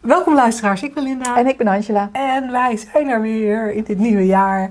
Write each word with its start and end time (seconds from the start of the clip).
Welkom 0.00 0.34
luisteraars, 0.34 0.82
ik 0.82 0.94
ben 0.94 1.02
Linda. 1.02 1.36
En 1.36 1.46
ik 1.46 1.56
ben 1.56 1.66
Angela. 1.66 2.08
En 2.12 2.50
wij 2.50 2.76
zijn 2.76 3.08
er 3.08 3.20
weer 3.20 3.72
in 3.72 3.84
dit 3.84 3.98
nieuwe 3.98 4.26
jaar. 4.26 4.70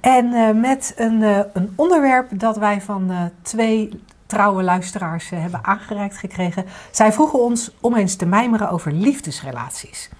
En 0.00 0.26
uh, 0.26 0.50
met 0.50 0.94
een, 0.96 1.20
uh, 1.20 1.38
een 1.52 1.72
onderwerp 1.76 2.38
dat 2.38 2.56
wij 2.56 2.80
van 2.80 3.10
uh, 3.10 3.20
twee 3.42 4.02
trouwe 4.26 4.62
luisteraars 4.62 5.30
hebben 5.30 5.64
aangereikt 5.64 6.16
gekregen. 6.16 6.64
Zij 6.90 7.12
vroegen 7.12 7.42
ons 7.42 7.76
om 7.80 7.94
eens 7.94 8.16
te 8.16 8.26
mijmeren 8.26 8.70
over 8.70 8.92
liefdesrelaties. 8.92 10.10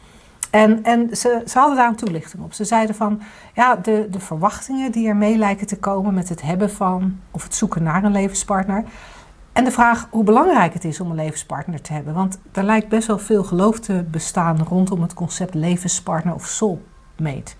En, 0.50 0.84
en 0.84 1.16
ze, 1.16 1.42
ze 1.46 1.58
hadden 1.58 1.76
daar 1.76 1.88
een 1.88 1.96
toelichting 1.96 2.42
op. 2.42 2.52
Ze 2.52 2.64
zeiden 2.64 2.94
van, 2.94 3.20
ja, 3.54 3.76
de, 3.76 4.06
de 4.10 4.20
verwachtingen 4.20 4.92
die 4.92 5.08
er 5.08 5.16
mee 5.16 5.36
lijken 5.36 5.66
te 5.66 5.78
komen 5.78 6.14
met 6.14 6.28
het 6.28 6.42
hebben 6.42 6.70
van 6.70 7.20
of 7.30 7.42
het 7.42 7.54
zoeken 7.54 7.82
naar 7.82 8.04
een 8.04 8.12
levenspartner. 8.12 8.84
En 9.52 9.64
de 9.64 9.70
vraag 9.70 10.06
hoe 10.10 10.24
belangrijk 10.24 10.74
het 10.74 10.84
is 10.84 11.00
om 11.00 11.10
een 11.10 11.16
levenspartner 11.16 11.80
te 11.80 11.92
hebben. 11.92 12.14
Want 12.14 12.38
er 12.52 12.62
lijkt 12.64 12.88
best 12.88 13.06
wel 13.06 13.18
veel 13.18 13.44
geloof 13.44 13.80
te 13.80 14.04
bestaan 14.10 14.58
rondom 14.68 15.02
het 15.02 15.14
concept 15.14 15.54
levenspartner 15.54 16.34
of 16.34 16.46
soulmate. 16.46 17.52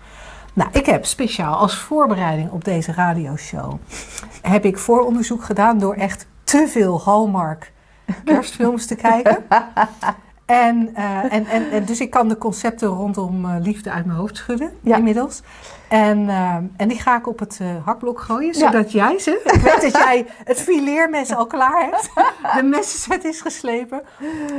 Nou, 0.53 0.69
ik 0.71 0.85
heb 0.85 1.05
speciaal 1.05 1.55
als 1.55 1.77
voorbereiding 1.77 2.51
op 2.51 2.63
deze 2.63 2.91
radioshow... 2.91 3.73
heb 4.41 4.65
ik 4.65 4.77
vooronderzoek 4.77 5.43
gedaan 5.43 5.79
door 5.79 5.93
echt 5.93 6.27
te 6.43 6.67
veel 6.67 7.01
Hallmark 7.01 7.71
kerstfilms 8.25 8.85
te 8.85 8.95
kijken. 8.95 9.43
En, 10.51 10.89
uh, 10.97 11.33
en, 11.33 11.45
en, 11.45 11.71
en, 11.71 11.85
dus 11.85 12.01
ik 12.01 12.09
kan 12.09 12.27
de 12.27 12.37
concepten 12.37 12.87
rondom 12.87 13.45
uh, 13.45 13.55
liefde 13.59 13.91
uit 13.91 14.05
mijn 14.05 14.17
hoofd 14.17 14.37
schudden 14.37 14.71
ja. 14.81 14.97
inmiddels. 14.97 15.41
En, 15.87 16.19
uh, 16.19 16.55
en 16.77 16.87
die 16.87 16.99
ga 16.99 17.17
ik 17.17 17.27
op 17.27 17.39
het 17.39 17.59
hakblok 17.83 18.19
gooien, 18.19 18.53
zodat 18.53 18.91
ja. 18.91 19.07
jij 19.07 19.19
ze... 19.19 19.41
Ik 19.53 19.61
weet 19.61 19.81
dat 19.81 20.03
jij 20.03 20.25
het 20.43 20.61
fileermes 20.61 21.35
al 21.35 21.47
klaar 21.47 21.89
hebt. 21.89 22.09
De 22.55 22.63
messenset 22.63 23.23
is 23.23 23.41
geslepen. 23.41 24.01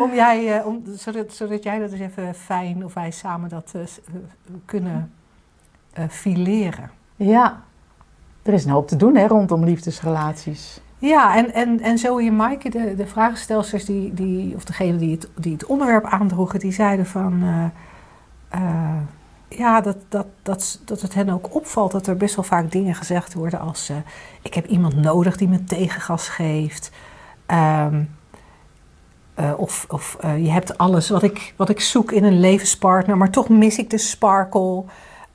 Om 0.00 0.14
jij, 0.14 0.64
om, 0.64 0.82
zodat, 0.96 1.32
zodat 1.32 1.62
jij 1.62 1.78
dat 1.78 1.92
eens 1.92 2.00
even 2.00 2.34
fijn, 2.34 2.84
of 2.84 2.94
wij 2.94 3.10
samen 3.10 3.48
dat 3.48 3.74
kunnen 4.64 5.12
fileren. 6.08 6.90
Ja, 7.16 7.62
er 8.42 8.52
is 8.52 8.64
een 8.64 8.70
hoop 8.70 8.88
te 8.88 8.96
doen 8.96 9.16
hè, 9.16 9.26
rondom 9.26 9.64
liefdesrelaties. 9.64 10.80
Ja, 11.02 11.36
en, 11.36 11.54
en, 11.54 11.80
en 11.80 11.98
Zoe 11.98 12.26
en 12.26 12.36
Maaike, 12.36 12.70
de, 12.70 12.94
de 12.96 13.06
vragenstelsters, 13.06 13.84
die, 13.84 14.14
die, 14.14 14.54
of 14.54 14.64
degene 14.64 14.96
die 14.96 15.10
het, 15.10 15.28
die 15.36 15.52
het 15.52 15.66
onderwerp 15.66 16.04
aandroegen, 16.04 16.58
die 16.58 16.72
zeiden 16.72 17.06
van... 17.06 17.42
Uh, 17.42 17.64
uh, 18.54 19.00
ja, 19.48 19.80
dat, 19.80 19.96
dat, 20.08 20.26
dat, 20.42 20.80
dat 20.84 21.00
het 21.00 21.14
hen 21.14 21.28
ook 21.28 21.54
opvalt 21.54 21.92
dat 21.92 22.06
er 22.06 22.16
best 22.16 22.34
wel 22.34 22.44
vaak 22.44 22.70
dingen 22.70 22.94
gezegd 22.94 23.34
worden 23.34 23.60
als... 23.60 23.90
Uh, 23.90 23.96
ik 24.42 24.54
heb 24.54 24.66
iemand 24.66 24.96
nodig 24.96 25.36
die 25.36 25.48
me 25.48 25.64
tegengas 25.64 26.28
geeft. 26.28 26.90
Um, 27.46 28.10
of 29.56 29.84
of 29.88 30.16
je 30.20 30.50
hebt 30.50 30.78
alles 30.78 31.08
wat 31.08 31.22
ik, 31.22 31.54
wat 31.56 31.68
ik 31.68 31.80
zoek 31.80 32.12
in 32.12 32.24
een 32.24 32.40
levenspartner, 32.40 33.16
maar 33.16 33.30
toch 33.30 33.48
mis 33.48 33.78
ik 33.78 33.90
de 33.90 33.98
sparkle... 33.98 34.84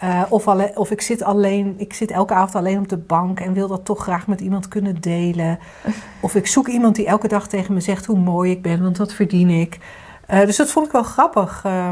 Uh, 0.03 0.23
of, 0.30 0.48
alle, 0.48 0.72
of 0.76 0.92
ik 0.92 1.02
zit 1.02 1.23
alleen, 1.23 1.76
ik 1.78 1.94
zit 1.94 2.12
elke 2.12 2.34
avond 2.34 2.56
alleen 2.56 2.80
op 2.80 2.90
de 2.90 2.98
bank 2.98 3.40
en 3.40 3.53
wil 3.53 3.67
dat 3.67 3.86
toch 3.86 4.02
graag 4.02 4.28
met 4.28 4.42
iemand 4.42 4.67
kunnen 4.67 5.02
delen. 5.02 5.59
Of 6.20 6.36
ik 6.36 6.48
zoek 6.48 6.68
iemand 6.68 6.96
die 6.96 7.06
elke 7.06 7.28
dag 7.28 7.47
tegen 7.47 7.74
me 7.74 7.80
zegt 7.80 8.06
hoe 8.06 8.19
mooi 8.19 8.52
ik 8.52 8.62
ben, 8.62 8.81
want 8.81 8.96
dat 8.96 9.13
verdien 9.13 9.50
ik. 9.50 9.80
Uh, 10.30 10.40
dus 10.40 10.56
dat 10.56 10.72
vond 10.72 10.86
ik 10.86 10.91
wel 10.91 11.03
grappig. 11.03 11.63
Uh, 11.66 11.91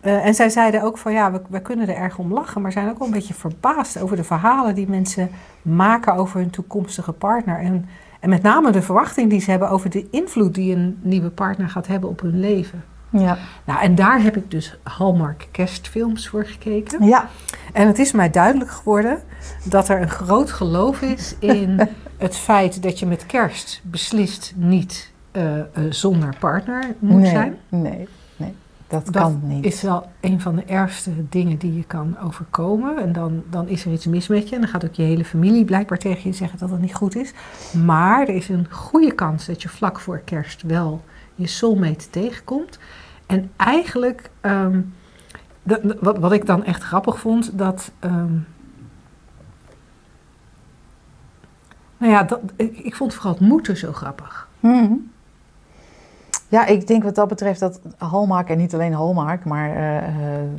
en 0.00 0.34
zij 0.34 0.48
zeiden 0.48 0.82
ook 0.82 0.98
van 0.98 1.12
ja, 1.12 1.32
we, 1.32 1.40
we, 1.48 1.60
kunnen 1.60 1.88
er 1.88 1.96
erg 1.96 2.18
om 2.18 2.32
lachen, 2.32 2.62
maar 2.62 2.72
zijn 2.72 2.88
ook 2.90 2.98
wel 2.98 3.06
een 3.06 3.14
beetje 3.14 3.34
verbaasd 3.34 4.00
over 4.00 4.16
de 4.16 4.24
verhalen 4.24 4.74
die 4.74 4.88
mensen 4.88 5.30
maken 5.62 6.14
over 6.14 6.40
hun 6.40 6.50
toekomstige 6.50 7.12
partner. 7.12 7.58
En, 7.58 7.88
en 8.20 8.28
met 8.28 8.42
name 8.42 8.70
de 8.70 8.82
verwachting 8.82 9.30
die 9.30 9.40
ze 9.40 9.50
hebben 9.50 9.70
over 9.70 9.90
de 9.90 10.06
invloed 10.10 10.54
die 10.54 10.76
een 10.76 10.98
nieuwe 11.02 11.30
partner 11.30 11.68
gaat 11.68 11.86
hebben 11.86 12.10
op 12.10 12.20
hun 12.20 12.40
leven. 12.40 12.84
Ja. 13.10 13.38
Nou, 13.64 13.80
en 13.80 13.94
daar 13.94 14.22
heb 14.22 14.36
ik 14.36 14.50
dus 14.50 14.78
Hallmark 14.82 15.48
kerstfilms 15.50 16.28
voor 16.28 16.46
gekeken. 16.46 17.06
Ja. 17.06 17.28
En 17.72 17.86
het 17.86 17.98
is 17.98 18.12
mij 18.12 18.30
duidelijk 18.30 18.70
geworden 18.70 19.18
dat 19.64 19.88
er 19.88 20.00
een 20.00 20.10
groot 20.10 20.50
geloof 20.50 21.02
is 21.02 21.34
in 21.38 21.80
het 22.16 22.36
feit 22.36 22.82
dat 22.82 22.98
je 22.98 23.06
met 23.06 23.26
kerst 23.26 23.80
beslist 23.84 24.52
niet 24.56 25.12
uh, 25.32 25.56
uh, 25.56 25.62
zonder 25.90 26.36
partner 26.38 26.94
moet 26.98 27.20
nee, 27.20 27.30
zijn. 27.30 27.56
Nee, 27.68 28.08
nee, 28.36 28.54
dat, 28.86 29.04
dat 29.04 29.14
kan 29.14 29.40
niet. 29.42 29.64
is 29.64 29.82
wel 29.82 30.06
een 30.20 30.40
van 30.40 30.56
de 30.56 30.64
ergste 30.64 31.10
dingen 31.28 31.58
die 31.58 31.74
je 31.74 31.84
kan 31.84 32.18
overkomen. 32.18 32.96
En 32.98 33.12
dan, 33.12 33.42
dan 33.50 33.68
is 33.68 33.84
er 33.84 33.92
iets 33.92 34.06
mis 34.06 34.28
met 34.28 34.48
je. 34.48 34.54
En 34.54 34.60
dan 34.60 34.70
gaat 34.70 34.84
ook 34.84 34.94
je 34.94 35.02
hele 35.02 35.24
familie 35.24 35.64
blijkbaar 35.64 35.98
tegen 35.98 36.30
je 36.30 36.36
zeggen 36.36 36.58
dat 36.58 36.70
het 36.70 36.80
niet 36.80 36.94
goed 36.94 37.16
is. 37.16 37.32
Maar 37.84 38.20
er 38.20 38.34
is 38.34 38.48
een 38.48 38.66
goede 38.70 39.12
kans 39.14 39.46
dat 39.46 39.62
je 39.62 39.68
vlak 39.68 40.00
voor 40.00 40.18
kerst 40.24 40.62
wel 40.62 41.02
je 41.36 41.46
soulmate 41.46 42.10
tegenkomt. 42.10 42.78
En 43.26 43.50
eigenlijk, 43.56 44.30
dat, 45.62 45.80
wat, 46.00 46.18
wat 46.18 46.32
ik 46.32 46.46
dan 46.46 46.64
echt 46.64 46.82
grappig 46.82 47.18
vond, 47.18 47.58
dat. 47.58 47.90
Um, 48.00 48.46
nou 51.96 52.12
ja, 52.12 52.22
dat, 52.22 52.40
ik, 52.56 52.78
ik, 52.78 52.94
vond 52.94 53.14
vooral 53.14 53.32
het 53.32 53.40
moeten 53.40 53.76
zo 53.76 53.92
grappig. 53.92 54.48
Hmm. 54.60 55.10
Ja, 56.48 56.66
ik 56.66 56.86
denk 56.86 57.02
wat 57.02 57.14
dat 57.14 57.28
betreft 57.28 57.60
dat 57.60 57.80
Hallmark, 57.96 58.48
en 58.48 58.58
niet 58.58 58.74
alleen 58.74 58.92
Hallmark, 58.92 59.44
maar 59.44 59.68
uh, 59.68 60.08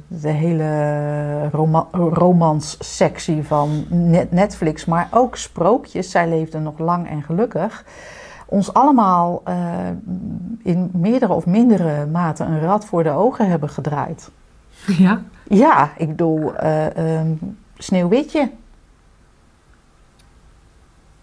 de 0.07 0.29
hele 0.29 1.49
roma 1.49 1.87
romans-sectie 1.91 3.43
van 3.43 3.85
Netflix, 4.29 4.85
maar 4.85 5.07
ook 5.11 5.35
sprookjes, 5.35 6.11
zij 6.11 6.29
leefden 6.29 6.63
nog 6.63 6.79
lang 6.79 7.09
en 7.09 7.23
gelukkig 7.23 7.85
ons 8.49 8.73
allemaal 8.73 9.43
uh, 9.47 9.55
in 10.63 10.89
meerdere 10.93 11.33
of 11.33 11.45
mindere 11.45 12.05
mate 12.05 12.43
een 12.43 12.59
rad 12.59 12.85
voor 12.85 13.03
de 13.03 13.09
ogen 13.09 13.49
hebben 13.49 13.69
gedraaid. 13.69 14.29
Ja? 14.97 15.21
Ja, 15.43 15.89
ik 15.97 16.07
bedoel, 16.07 16.53
uh, 16.63 17.19
um, 17.19 17.57
Sneeuwwitje. 17.77 18.49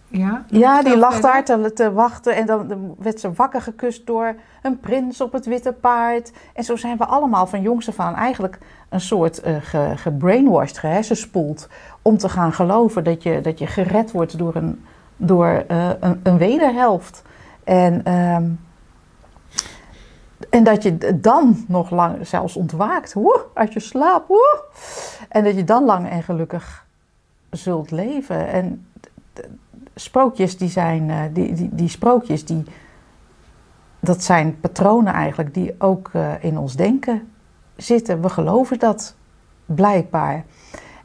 Ja, 0.08 0.44
ja 0.46 0.82
die 0.82 0.96
lag 0.96 1.20
daar 1.20 1.44
te, 1.44 1.72
te, 1.74 1.92
wachten 1.92 2.36
en 2.36 2.46
dan 2.46 2.94
werd 2.98 3.20
ze 3.20 3.32
wakker 3.32 3.60
gekust 3.62 4.06
door 4.06 4.34
een 4.62 4.80
prins 4.80 5.20
op 5.20 5.32
het 5.32 5.46
witte 5.46 5.72
paard. 5.72 6.32
En 6.54 6.64
zo 6.64 6.76
zijn 6.76 6.96
we 6.96 7.04
allemaal 7.04 7.46
van 7.46 7.62
jongs 7.62 7.88
af 7.88 8.00
aan 8.00 8.14
eigenlijk 8.14 8.58
een 8.88 9.00
soort 9.00 9.46
uh, 9.46 9.56
ge, 9.60 9.92
gebrainwashed, 9.96 10.78
gehersenspoeld... 10.78 11.68
om 12.02 12.18
te 12.18 12.28
gaan 12.28 12.52
geloven 12.52 13.04
dat 13.04 13.22
je, 13.22 13.40
dat 13.40 13.58
je 13.58 13.66
gered 13.66 14.12
wordt 14.12 14.38
door 14.38 14.54
een 14.54 14.84
door 15.16 15.64
uh, 15.70 15.90
een, 16.00 16.20
een, 16.22 16.38
wederhelft. 16.38 17.22
En, 17.64 18.12
um, 18.12 18.60
en 20.50 20.64
dat 20.64 20.82
je 20.82 21.18
dan 21.20 21.64
nog 21.68 21.90
lang 21.90 22.26
zelfs 22.26 22.56
ontwaakt, 22.56 23.14
uit 23.54 23.72
je 23.72 23.80
slaap. 23.80 24.30
En 25.28 25.44
dat 25.44 25.54
je 25.54 25.64
dan 25.64 25.84
lang 25.84 26.08
en 26.08 26.22
gelukkig 26.22 26.86
zult 27.50 27.90
leven. 27.90 28.48
En 28.48 28.86
sprookjes, 29.94 30.58
die 30.58 30.68
zijn, 30.68 31.08
uh, 31.08 31.20
die, 31.32 31.52
die, 31.52 31.68
die 31.72 31.88
sprookjes, 31.88 32.44
die, 32.44 32.64
dat 34.00 34.22
zijn 34.22 34.60
patronen 34.60 35.12
eigenlijk 35.12 35.54
die 35.54 35.74
ook 35.78 36.10
uh, 36.12 36.44
in 36.44 36.58
ons 36.58 36.76
denken 36.76 37.32
zitten. 37.76 38.22
We 38.22 38.28
geloven 38.28 38.78
dat 38.78 39.14
blijkbaar. 39.66 40.44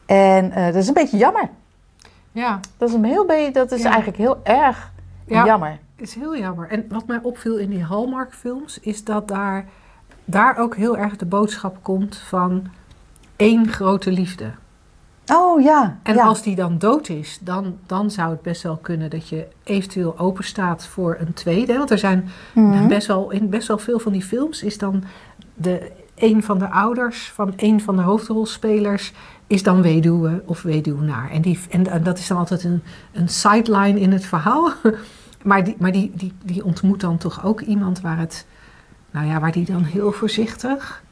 En 0.06 0.50
dat 0.50 0.76
is 0.76 0.88
een 0.88 0.94
beetje 0.94 1.18
jammer. 1.18 1.50
Ja. 2.32 2.60
Dat 2.78 2.90
is, 2.90 2.96
een 2.96 3.04
heel 3.04 3.26
beetje, 3.26 3.52
dat 3.52 3.72
is 3.72 3.82
ja. 3.82 3.88
eigenlijk 3.88 4.18
heel 4.18 4.40
erg 4.44 4.92
ja, 5.26 5.46
jammer. 5.46 5.80
Is 5.96 6.14
heel 6.14 6.38
jammer. 6.38 6.70
En 6.70 6.86
wat 6.90 7.08
mij 7.08 7.20
opviel 7.22 7.58
in 7.58 7.70
die 7.70 7.84
Hallmark 7.84 8.34
films 8.34 8.80
is 8.80 9.04
dat 9.04 9.28
daar, 9.28 9.66
daar 10.26 10.58
ook 10.58 10.76
heel 10.76 10.98
erg 10.98 11.16
de 11.16 11.26
boodschap 11.26 11.78
komt 11.82 12.18
van 12.18 12.68
één 13.36 13.68
grote 13.68 14.12
liefde. 14.12 14.52
Oh 15.34 15.62
ja. 15.62 16.00
En 16.04 16.16
ja. 16.16 16.26
als 16.26 16.42
die 16.42 16.56
dan 16.56 16.78
dood 16.78 17.10
is, 17.10 17.40
dan, 17.42 17.78
dan 17.86 18.12
zou 18.12 18.32
het 18.32 18.42
best 18.42 18.64
wel 18.64 18.78
kunnen 18.78 19.10
dat 19.10 19.30
je 19.30 19.48
eventueel 19.64 20.18
open 20.18 20.44
staat 20.44 20.88
voor 20.88 21.18
een 21.20 21.34
tweede. 21.34 21.78
Want 21.78 21.92
er 21.92 21.98
zijn 21.98 22.30
mm 22.54 22.72
-hmm. 22.72 22.88
best 22.88 23.08
wel, 23.08 23.32
in 23.32 23.50
best 23.50 23.68
wel 23.68 23.78
veel 23.78 24.00
van 24.00 24.12
die 24.12 24.24
films 24.24 24.64
is 24.64 24.78
dan 24.78 25.04
de, 25.54 25.92
een 26.20 26.44
van 26.44 26.60
de 26.60 26.70
ouders 26.70 27.32
van 27.32 27.54
een 27.56 27.82
van 27.82 27.96
de 27.96 28.02
hoofdrolspelers 28.02 29.14
is 29.48 29.64
dan 29.64 29.82
weduwe 29.82 30.44
of 30.46 30.62
weduwnaar. 30.62 31.32
En, 31.32 31.42
die, 31.42 31.60
en, 31.70 32.04
dat 32.04 32.18
is 32.18 32.28
dan 32.28 32.38
altijd 32.38 32.64
een, 32.64 32.82
een 33.12 33.30
sideline 33.30 34.00
in 34.00 34.12
het 34.12 34.26
verhaal. 34.26 34.72
maar 35.44 35.64
die, 35.64 35.76
maar 35.80 35.92
die, 35.92 36.12
die, 36.16 36.34
die 36.44 36.66
ontmoet 36.66 37.02
dan 37.02 37.18
toch 37.18 37.46
ook 37.46 37.62
iemand 37.62 38.02
waar 38.02 38.18
het, 38.18 38.46
nou 39.12 39.28
ja, 39.28 39.40
waar 39.40 39.52
die 39.52 39.66
dan 39.66 39.84
heel 39.84 40.12
voorzichtig 40.12 41.04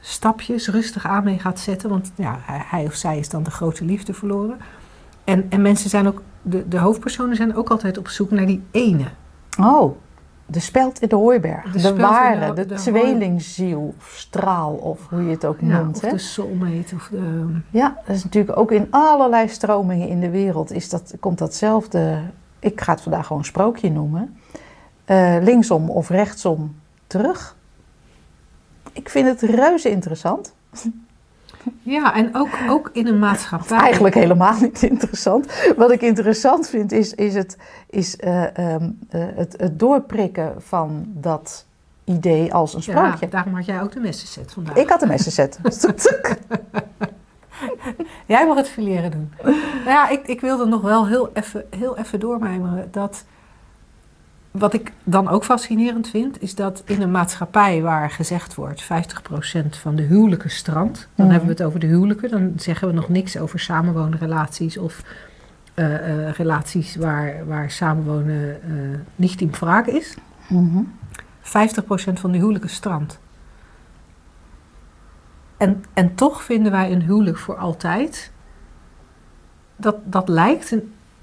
stapjes 0.00 0.68
rustig 0.68 1.06
aan 1.06 1.24
mee 1.24 1.38
gaat 1.38 1.60
zetten. 1.60 1.90
Want 1.90 2.12
ja, 2.14 2.38
hij 2.44 2.84
of 2.84 2.94
zij 2.94 3.18
is 3.18 3.28
dan 3.28 3.42
de 3.42 3.50
grote 3.50 3.84
liefde 3.84 4.14
verloren. 4.14 4.58
En, 5.24 5.46
en 5.50 5.62
mensen 5.62 5.90
zijn 5.90 6.06
ook, 6.06 6.22
de, 6.42 6.68
de 6.68 6.78
hoofdpersonen 6.78 7.36
zijn 7.36 7.56
ook 7.56 7.70
altijd 7.70 7.98
op 7.98 8.08
zoek 8.08 8.30
naar 8.30 8.46
die 8.46 8.62
ene. 8.70 9.06
Oh, 9.58 9.96
de 10.50 10.60
speld 10.60 11.00
in 11.00 11.08
de 11.08 11.16
hooiberg. 11.16 11.72
De 11.72 11.80
De, 11.80 11.96
ware, 11.96 12.46
de- 12.46 12.54
de, 12.54 12.66
de 12.66 12.74
tweelingziel, 12.74 13.94
of 13.98 14.12
straal, 14.16 14.72
of 14.74 15.06
hoe 15.08 15.22
je 15.24 15.30
het 15.30 15.44
ook 15.44 15.60
Ja, 15.60 15.66
noemt. 15.66 15.96
of 15.96 16.02
hè? 16.02 16.10
de 16.10 16.18
soulmate. 16.18 16.94
Of 16.94 17.08
de, 17.10 17.46
Ja, 17.70 17.96
dat 18.06 18.16
is 18.16 18.24
natuurlijk 18.24 18.58
ook 18.58 18.70
in 18.72 18.86
allerlei 18.90 19.48
stromingen 19.48 20.08
in 20.08 20.20
de 20.20 20.30
wereld 20.30 20.72
is 20.72 20.88
dat, 20.88 21.14
komt 21.20 21.38
datzelfde. 21.38 22.20
Ik 22.58 22.80
ga 22.80 22.92
het 22.92 23.00
vandaag 23.00 23.26
gewoon 23.26 23.44
sprookje 23.44 23.90
noemen. 23.90 24.36
eh, 25.04 25.36
linksom 25.40 25.90
of 25.90 26.08
rechtsom 26.08 26.76
terug. 27.06 27.56
Ik 28.92 29.08
vind 29.08 29.26
het 29.26 29.40
reuze 29.50 29.90
interessant. 29.90 30.54
ja, 31.82 32.14
en 32.14 32.34
ook, 32.34 32.48
ook 32.68 32.90
in 32.92 33.06
een 33.06 33.18
maatschappij. 33.18 33.78
Eigenlijk 33.78 34.14
helemaal 34.14 34.60
niet 34.60 34.82
interessant. 34.82 35.72
Wat 35.76 35.90
ik 35.90 36.00
interessant 36.02 36.68
vind 36.68 36.92
is, 36.92 37.14
is, 37.14 37.34
het, 37.34 37.56
is 37.90 38.16
eh, 38.16 38.58
ehm, 38.58 38.90
eh, 39.08 39.24
het, 39.34 39.54
het 39.58 39.78
doorprikken 39.78 40.54
van 40.58 41.04
dat 41.06 41.66
idee 42.04 42.54
als 42.54 42.74
een 42.74 42.82
Ja, 42.84 42.92
sprookje. 42.92 43.28
daarom 43.28 43.54
had 43.54 43.64
jij 43.64 43.82
ook 43.82 43.92
de 43.92 44.00
messenset 44.00 44.52
vandaag. 44.52 44.76
Ik 44.76 44.88
had 44.88 45.02
een 45.02 45.08
messenset. 45.08 45.58
Jij 48.26 48.46
mag 48.46 48.56
het 48.56 48.68
fileren 48.68 49.10
doen. 49.10 49.32
nou 49.42 49.54
ja, 49.84 50.08
ik, 50.08 50.26
ik 50.26 50.40
wilde 50.40 50.66
nog 50.66 50.80
wel 50.80 51.06
heel 51.06 51.30
even, 51.32 51.64
heel 51.76 51.96
even 51.98 52.20
doormijmeren 52.20 52.88
dat... 52.90 53.24
Wat 54.50 54.74
ik 54.74 54.92
dan 55.04 55.28
ook 55.28 55.44
fascinerend 55.44 56.08
vind, 56.08 56.42
is 56.42 56.54
dat 56.54 56.82
in 56.86 57.02
een 57.02 57.10
maatschappij 57.10 57.82
waar 57.82 58.10
gezegd 58.10 58.54
wordt 58.54 58.82
50% 58.82 59.76
van 59.76 59.94
de 59.96 60.02
huwelijken 60.02 60.50
strandt, 60.50 60.98
dan 61.14 61.26
Mhm. 61.26 61.34
hebben 61.34 61.56
we 61.56 61.62
het 61.62 61.66
over 61.66 61.80
de 61.80 61.86
huwelijken, 61.86 62.30
dan 62.30 62.52
zeggen 62.56 62.88
we 62.88 62.94
nog 62.94 63.08
niks 63.08 63.36
over 63.38 63.60
samenwoonrelaties 63.60 64.78
of 64.78 65.02
eh, 65.74 66.26
eh, 66.28 66.34
relaties 66.34 66.96
waar, 66.96 67.46
waar 67.46 67.70
samenwonen 67.70 68.62
eh 68.62 68.70
niet 69.16 69.40
in 69.40 69.54
vraag 69.54 69.86
is. 69.86 70.16
Mhm. 70.48 70.82
50% 71.40 72.20
van 72.20 72.32
de 72.32 72.38
huwelijken 72.38 72.70
strandt. 72.70 73.18
En, 75.56 75.84
en 75.92 76.14
toch 76.14 76.42
vinden 76.42 76.72
wij 76.72 76.92
een 76.92 77.02
huwelijk 77.02 77.38
voor 77.38 77.56
altijd. 77.56 78.30
Dat, 79.76 79.96
dat, 80.04 80.28
lijkt, 80.28 80.74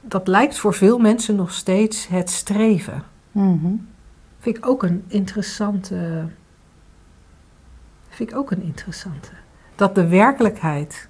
dat 0.01 0.27
lijkt 0.27 0.57
voor 0.57 0.73
veel 0.73 0.97
mensen 0.97 1.35
nog 1.35 1.51
steeds 1.51 2.07
het 2.07 2.29
streven. 2.29 3.03
Mhm. 3.41 3.73
Vind 4.39 4.57
ik 4.57 4.65
ook 4.67 4.83
een 4.83 5.03
interessante. 5.07 6.25
Vind 8.09 8.29
ik 8.31 8.35
ook 8.37 8.51
een 8.51 8.61
interessante. 8.61 9.29
Dat 9.75 9.95
de 9.95 10.07
werkelijkheid 10.07 11.07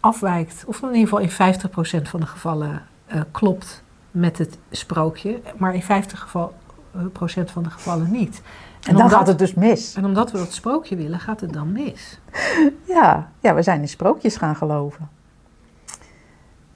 afwijkt, 0.00 0.64
of 0.66 0.82
in 0.82 0.94
ieder 0.94 1.02
geval 1.02 1.18
in 1.18 1.30
50% 1.30 2.08
van 2.08 2.20
de 2.20 2.26
gevallen 2.26 2.82
eh, 3.06 3.20
klopt 3.30 3.82
met 4.10 4.38
het 4.38 4.58
sprookje, 4.70 5.40
maar 5.56 5.74
in 5.74 5.82
50% 5.82 5.86
geval, 6.18 6.54
eh, 6.94 7.00
procent 7.12 7.50
van 7.50 7.62
de 7.62 7.70
gevallen 7.70 8.10
niet. 8.10 8.42
En 8.82 8.92
dan 8.92 9.02
omdat- 9.02 9.18
gaat 9.18 9.26
het 9.26 9.38
dus 9.38 9.54
mis. 9.54 9.94
En 9.94 10.04
omdat 10.04 10.30
we 10.32 10.38
dat 10.38 10.52
sprookje 10.52 10.96
willen, 10.96 11.20
gaat 11.20 11.40
het 11.40 11.52
dan 11.52 11.72
mis. 11.72 12.18
Ja, 12.86 13.30
ja, 13.40 13.54
we 13.54 13.62
zijn 13.62 13.80
in 13.80 13.88
sprookjes 13.88 14.36
gaan 14.36 14.56
geloven. 14.56 15.08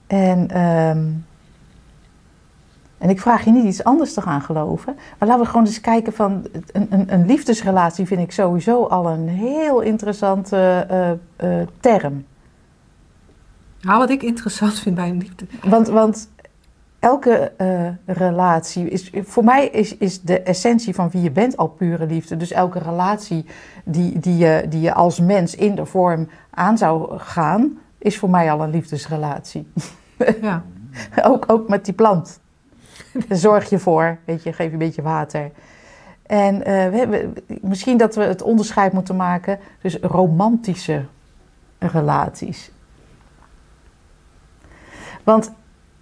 En, 0.06 0.50
ehm, 0.50 1.08
en 2.98 3.10
ik 3.10 3.20
vraag 3.20 3.44
je 3.44 3.50
niet 3.50 3.64
iets 3.64 3.84
anders 3.84 4.12
te 4.14 4.20
gaan 4.20 4.43
geloven. 4.43 4.96
Maar 5.19 5.28
laten 5.28 5.44
we 5.44 5.50
gewoon 5.50 5.66
eens 5.66 5.81
kijken 5.81 6.12
van... 6.12 6.46
Een, 6.72 6.87
een, 6.90 7.12
een 7.12 7.26
liefdesrelatie 7.26 8.06
vind 8.06 8.20
ik 8.20 8.32
sowieso 8.32 8.84
al 8.84 9.08
een 9.08 9.28
heel 9.28 9.81
interessante 9.81 10.87
eh, 10.88 11.10
eh, 11.60 11.66
term. 11.81 12.25
Nou, 13.81 13.98
wat 13.98 14.10
ik 14.10 14.22
interessant 14.22 14.78
vind 14.78 14.94
bij 14.94 15.08
een 15.08 15.19
liefde. 15.19 15.46
Want, 15.64 15.88
want 15.88 16.31
elke 16.98 17.52
eh, 17.56 17.88
relatie 18.06 18.88
is... 18.88 19.12
Voor 19.22 19.44
mij 19.44 19.66
is, 19.66 19.96
is 19.96 20.22
de 20.22 20.40
essentie 20.40 20.94
van 20.94 21.10
wie 21.10 21.22
je 21.22 21.31
bent 21.31 21.56
al 21.56 21.69
pure 21.69 22.06
liefde. 22.06 22.37
Dus 22.37 22.50
elke 22.50 22.78
relatie 22.78 23.46
die, 23.84 24.19
die, 24.19 24.37
je, 24.37 24.66
die 24.69 24.81
je 24.81 24.94
als 24.94 25.20
mens 25.20 25.54
in 25.54 25.75
de 25.75 25.87
vorm 25.87 26.28
aan 26.50 26.78
zou 26.78 27.19
gaan... 27.19 27.78
is 27.99 28.19
voor 28.19 28.31
mij 28.31 28.52
al 28.52 28.62
een 28.62 28.70
liefdesrelatie. 28.70 29.66
Ja. 30.40 30.62
Ook, 31.22 31.44
ook 31.46 31.69
met 31.69 31.84
die 31.84 31.94
plant. 31.94 32.40
Zorg 33.28 33.70
je 33.70 33.78
voor, 33.78 34.19
weet 34.25 34.43
je, 34.43 34.52
geef 34.52 34.66
je 34.66 34.72
een 34.72 34.78
beetje 34.78 35.02
water. 35.02 35.50
En 36.26 36.64
eh, 36.64 36.90
we 36.90 36.96
hebben, 36.96 37.34
misschien 37.60 37.96
dat 37.96 38.14
we 38.14 38.22
het 38.22 38.43
onderscheid 38.43 38.93
moeten 38.93 39.16
maken 39.16 39.58
tussen 39.81 40.02
romantische 40.02 41.04
relaties. 41.78 42.70
Want 45.25 45.52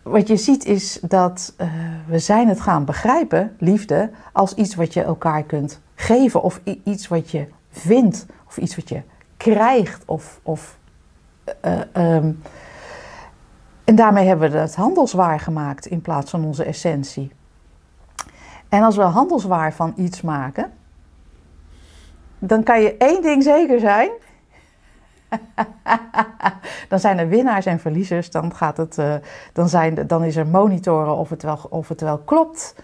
wat 0.02 0.28
je 0.28 0.36
ziet 0.36 0.64
is 0.64 0.98
dat 1.00 1.54
eh, 1.56 1.68
we 2.06 2.18
zijn 2.18 2.48
het 2.48 2.60
gaan 2.60 2.84
begrijpen, 2.84 3.56
liefde, 3.58 4.10
als 4.32 4.54
iets 4.54 4.74
wat 4.74 4.92
je 4.92 5.02
elkaar 5.02 5.42
kunt 5.42 5.80
geven. 5.94 6.42
Of 6.42 6.60
iets 6.84 7.08
wat 7.08 7.30
je 7.30 7.46
vindt, 7.70 8.26
of 8.46 8.56
iets 8.56 8.76
wat 8.76 8.88
je 8.88 9.02
krijgt. 9.36 10.02
Of, 10.04 10.40
of, 10.42 10.78
eh, 11.60 11.80
ehm, 11.92 12.32
en 13.84 13.94
daarmee 13.94 14.26
hebben 14.26 14.50
we 14.50 14.58
het 14.58 14.74
handelswaar 14.74 15.40
gemaakt 15.40 15.86
in 15.86 16.00
plaats 16.00 16.30
van 16.30 16.44
onze 16.44 16.64
essentie. 16.64 17.32
En 18.68 18.82
als 18.82 18.96
we 18.96 19.02
handelswaar 19.02 19.72
van 19.72 19.92
iets 19.96 20.20
maken, 20.20 20.72
dan 22.38 22.62
kan 22.62 22.82
je 22.82 22.96
één 22.96 23.22
ding 23.22 23.42
zeker 23.42 23.80
zijn. 23.80 24.10
dan 26.88 26.98
zijn 26.98 27.18
er 27.18 27.28
winnaars 27.28 27.66
en 27.66 27.80
verliezers. 27.80 28.30
Dan, 28.30 28.54
gaat 28.54 28.76
het, 28.76 28.98
eh, 28.98 29.14
dan, 29.52 29.68
zijn, 29.68 30.06
dan 30.06 30.24
is 30.24 30.36
er 30.36 30.46
monitoren 30.46 31.16
of 31.16 31.30
het, 31.30 31.42
wel, 31.42 31.58
of 31.68 31.88
het 31.88 32.00
wel 32.00 32.18
klopt 32.18 32.74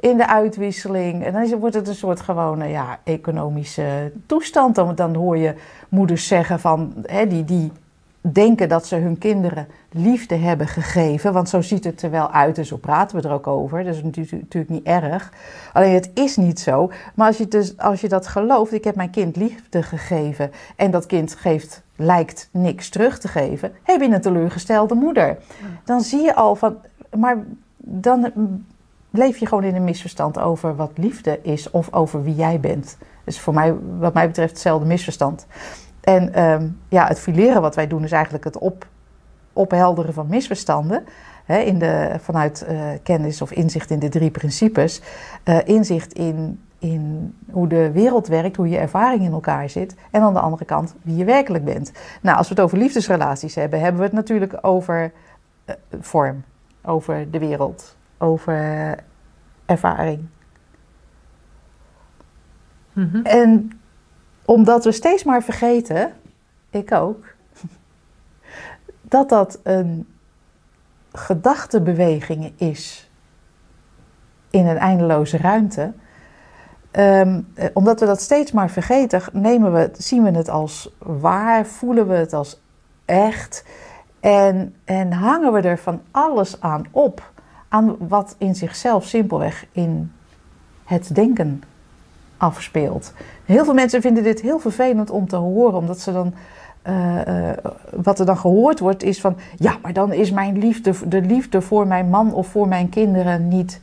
in 0.00 0.16
de 0.16 0.26
uitwisseling. 0.26 1.24
En 1.24 1.32
dan 1.32 1.58
wordt 1.58 1.74
het 1.74 1.88
een 1.88 1.94
soort 1.94 2.20
gewone 2.20 2.68
ja, 2.68 2.98
economische 3.04 4.12
toestand. 4.26 4.74
Dan, 4.74 4.94
dan 4.94 5.14
hoor 5.14 5.36
je 5.36 5.54
moeders 5.88 6.26
zeggen 6.26 6.60
van, 6.60 6.94
hè, 7.02 7.26
die, 7.26 7.44
die 7.44 7.72
denken 8.20 8.68
dat 8.68 8.86
ze 8.86 8.96
hun 8.96 9.18
kinderen 9.18 9.68
liefde 9.90 10.34
hebben 10.34 10.66
gegeven. 10.66 11.32
Want 11.32 11.48
zo 11.48 11.60
ziet 11.60 11.84
het 11.84 12.02
er 12.02 12.10
wel 12.10 12.30
uit 12.30 12.58
en 12.58 12.64
zo 12.64 12.76
praten 12.76 13.20
we 13.20 13.28
er 13.28 13.34
ook 13.34 13.46
over. 13.46 13.84
Dat 13.84 13.94
is 13.94 14.02
natuurlijk, 14.02 14.68
niet 14.68 14.86
erg. 14.86 15.32
Alleen 15.72 15.94
het 15.94 16.10
is 16.14 16.36
niet 16.36 16.60
zo. 16.60 16.90
Maar 17.14 17.26
als 17.26 17.36
je, 17.36 17.48
dus, 17.48 17.78
als 17.78 18.00
je 18.00 18.08
dat 18.08 18.26
gelooft, 18.26 18.72
ik 18.72 18.84
heb 18.84 18.94
mijn 18.94 19.10
kind 19.10 19.36
liefde 19.36 19.82
gegeven 19.82 20.50
en 20.76 20.90
dat 20.90 21.06
kind 21.06 21.34
geeft, 21.34 21.82
lijkt 21.96 22.48
niks 22.52 22.88
terug 22.88 23.18
te 23.18 23.28
geven, 23.28 23.72
heb 23.82 24.00
je 24.00 24.08
een 24.08 24.20
teleurgestelde 24.20 24.94
moeder. 24.94 25.38
Dan 25.84 26.00
zie 26.00 26.22
je 26.22 26.34
al 26.34 26.56
van, 26.56 26.76
maar 27.16 27.38
dan 27.76 28.32
leef 29.10 29.36
je 29.38 29.46
gewoon 29.46 29.64
in 29.64 29.74
een 29.74 29.84
misverstand 29.84 30.38
over 30.38 30.76
wat 30.76 30.90
liefde 30.94 31.38
is 31.42 31.70
of 31.70 31.92
over 31.92 32.22
wie 32.22 32.34
jij 32.34 32.60
bent. 32.60 32.98
Dus 33.24 33.40
voor 33.40 33.54
mij, 33.54 33.74
wat 33.98 34.14
mij 34.14 34.26
betreft, 34.26 34.50
hetzelfde 34.50 34.86
misverstand. 34.86 35.46
En 36.16 36.34
ehm, 36.34 36.68
ja, 36.88 37.06
het 37.06 37.20
fileren 37.20 37.62
wat 37.62 37.74
wij 37.74 37.86
doen 37.86 38.04
is 38.04 38.12
eigenlijk 38.12 38.44
het 38.44 38.58
op, 38.58 38.86
ophelderen 39.52 40.14
van 40.14 40.26
misverstanden. 40.26 41.04
Hè, 41.44 41.58
in 41.58 41.78
de, 41.78 42.16
vanuit 42.20 42.62
eh, 42.62 42.78
kennis 43.02 43.42
of 43.42 43.50
inzicht 43.50 43.90
in 43.90 43.98
de 43.98 44.08
drie 44.08 44.30
principes. 44.30 45.02
Eh, 45.42 45.58
inzicht 45.64 46.12
in, 46.12 46.60
in 46.78 47.34
hoe 47.50 47.68
de 47.68 47.90
wereld 47.90 48.26
werkt, 48.26 48.56
hoe 48.56 48.68
je 48.68 48.78
ervaring 48.78 49.22
in 49.22 49.32
elkaar 49.32 49.70
zit. 49.70 49.94
En 50.10 50.22
aan 50.22 50.32
de 50.32 50.40
andere 50.40 50.64
kant 50.64 50.94
wie 51.02 51.16
je 51.16 51.24
werkelijk 51.24 51.64
bent. 51.64 51.92
Nou, 52.22 52.36
als 52.36 52.48
we 52.48 52.54
het 52.54 52.64
over 52.64 52.78
liefdesrelaties 52.78 53.54
hebben, 53.54 53.80
hebben 53.80 54.00
we 54.00 54.06
het 54.06 54.16
natuurlijk 54.16 54.58
over 54.60 55.12
eh, 55.64 55.74
vorm. 56.00 56.44
Over 56.82 57.30
de 57.30 57.38
wereld. 57.38 57.96
Over 58.18 58.96
ervaring. 59.66 60.26
Mhm. 62.92 63.20
En 63.22 63.79
omdat 64.50 64.84
we 64.84 64.92
steeds 64.92 65.24
maar 65.24 65.42
vergeten, 65.42 66.12
ik 66.70 66.92
ook, 66.92 67.24
dat 69.14 69.28
dat 69.28 69.58
een 69.62 70.08
gedachtebeweging 71.12 72.52
is 72.56 73.10
in 74.50 74.66
een 74.66 74.76
eindeloze 74.76 75.36
ruimte. 75.36 75.92
Ehm, 76.90 77.40
eh, 77.54 77.68
omdat 77.72 78.00
we 78.00 78.06
dat 78.06 78.20
steeds 78.20 78.52
maar 78.52 78.70
vergeten, 78.70 79.22
nemen 79.32 79.72
we, 79.72 79.90
zien 79.92 80.22
we 80.22 80.30
het 80.30 80.48
als 80.48 80.94
waar, 80.98 81.66
voelen 81.66 82.08
we 82.08 82.14
het 82.14 82.32
als 82.32 82.60
echt 83.04 83.64
en, 84.20 84.74
en 84.84 85.12
hangen 85.12 85.52
we 85.52 85.60
er 85.60 85.78
van 85.78 86.02
alles 86.10 86.60
aan 86.60 86.84
op, 86.90 87.32
aan 87.68 87.96
wat 88.08 88.34
in 88.38 88.54
zichzelf 88.54 89.04
simpelweg 89.04 89.66
in 89.72 90.12
het 90.84 91.14
denken 91.14 91.62
afspeelt. 92.40 93.12
Heel 93.44 93.64
veel 93.64 93.74
mensen 93.74 94.00
vinden 94.00 94.22
dit 94.22 94.40
heel 94.40 94.58
vervelend 94.58 95.10
om 95.10 95.28
te 95.28 95.36
horen, 95.36 95.78
omdat 95.78 96.00
ze 96.00 96.12
dan. 96.12 96.34
eh, 96.82 97.50
eh, 97.50 97.56
wat 97.90 98.18
er 98.18 98.26
dan 98.26 98.36
gehoord 98.38 98.78
wordt 98.78 99.02
is 99.02 99.20
van. 99.20 99.36
Ja, 99.56 99.76
maar 99.82 99.92
dan 99.92 100.12
is 100.12 100.30
mijn 100.30 100.58
liefde, 100.58 100.92
de 101.06 101.20
liefde 101.20 101.60
voor 101.60 101.86
mijn 101.86 102.08
man 102.08 102.32
of 102.34 102.46
voor 102.46 102.68
mijn 102.68 102.88
kinderen 102.88 103.48
niet 103.48 103.80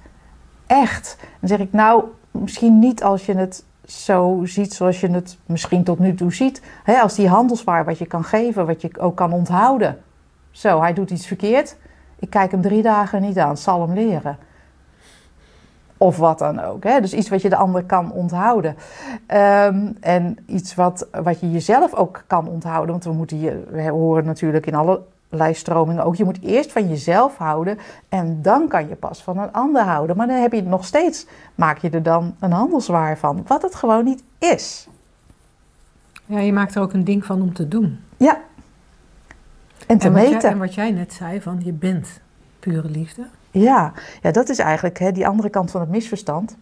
echt. 0.67 1.17
Dan 1.39 1.49
zeg 1.49 1.59
ik, 1.59 1.71
nou, 1.73 2.03
misschien 2.31 2.79
niet 2.79 3.03
als 3.03 3.25
je 3.25 3.35
het 3.35 3.63
zo 3.85 4.41
ziet 4.45 4.73
zoals 4.73 4.99
je 4.99 5.09
het 5.09 5.37
misschien 5.45 5.83
tot 5.83 5.99
nu 5.99 6.15
toe 6.15 6.33
ziet. 6.33 6.61
Als 7.01 7.15
die 7.15 7.27
handelswaar 7.27 7.85
wat 7.85 7.97
je 7.97 8.05
kan 8.05 8.23
geven, 8.23 8.65
wat 8.65 8.81
je 8.81 8.89
ook 8.99 9.15
kan 9.15 9.33
onthouden. 9.33 9.97
Zo, 10.51 10.81
hij 10.81 10.93
doet 10.93 11.09
iets 11.11 11.27
verkeerd. 11.27 11.75
Ik 12.19 12.29
kijk 12.29 12.51
hem 12.51 12.61
drie 12.61 12.81
dagen 12.81 13.21
niet 13.21 13.37
aan, 13.37 13.57
zal 13.57 13.81
hem 13.81 13.93
leren. 13.93 14.37
Of 15.97 16.17
wat 16.17 16.39
dan 16.39 16.59
ook. 16.59 16.83
Hè? 16.83 17.01
Dus 17.01 17.13
iets 17.13 17.29
wat 17.29 17.41
je 17.41 17.49
de 17.49 17.55
ander 17.55 17.83
kan 17.83 18.11
onthouden. 18.11 18.75
Ehm, 19.25 19.91
en 19.99 20.37
iets 20.45 20.75
wat, 20.75 21.07
wat 21.11 21.39
je 21.39 21.51
jezelf 21.51 21.93
ook 21.93 22.23
kan 22.27 22.47
onthouden. 22.47 22.91
Want 22.91 23.03
we, 23.03 23.11
moeten 23.11 23.39
je, 23.39 23.63
we 23.71 23.89
horen 23.89 24.25
natuurlijk 24.25 24.65
in 24.65 24.75
allerlei 24.75 25.53
stromingen 25.53 26.03
ook. 26.03 26.15
Je 26.15 26.23
moet 26.23 26.41
eerst 26.41 26.71
van 26.71 26.87
jezelf 26.87 27.37
houden. 27.37 27.77
En 28.09 28.41
dan 28.41 28.67
kan 28.67 28.87
je 28.87 28.95
pas 28.95 29.23
van 29.23 29.37
een 29.37 29.51
ander 29.51 29.81
houden. 29.81 30.17
Maar 30.17 30.27
dan 30.27 30.41
heb 30.41 30.53
je 30.53 30.63
nog 30.63 30.85
steeds, 30.85 31.25
maak 31.55 31.77
je 31.77 31.89
er 31.89 32.03
dan 32.03 32.35
een 32.39 32.51
handelswaar 32.51 33.17
van. 33.17 33.43
Wat 33.47 33.61
het 33.61 33.75
gewoon 33.75 34.03
niet 34.03 34.23
is. 34.39 34.87
Ja, 36.25 36.39
je 36.39 36.53
maakt 36.53 36.75
er 36.75 36.81
ook 36.81 36.93
een 36.93 37.03
ding 37.03 37.25
van 37.25 37.41
om 37.41 37.53
te 37.53 37.67
doen. 37.67 37.99
Ja. 38.17 38.41
En 39.87 39.97
te 39.97 40.07
en 40.07 40.13
meten. 40.13 40.41
Jij, 40.41 40.51
en 40.51 40.57
wat 40.57 40.73
jij 40.73 40.91
net 40.91 41.13
zei, 41.13 41.41
van 41.41 41.61
je 41.63 41.71
bent 41.71 42.19
pure 42.59 42.89
liefde. 42.89 43.23
Ja, 43.59 43.93
ja 44.21 44.31
dat 44.31 44.49
is 44.49 44.59
eigenlijk 44.59 44.99
hè, 44.99 45.11
die 45.11 45.27
andere 45.27 45.49
kant 45.49 45.71
van 45.71 45.81
het 45.81 45.89
misverstand. 45.89 46.57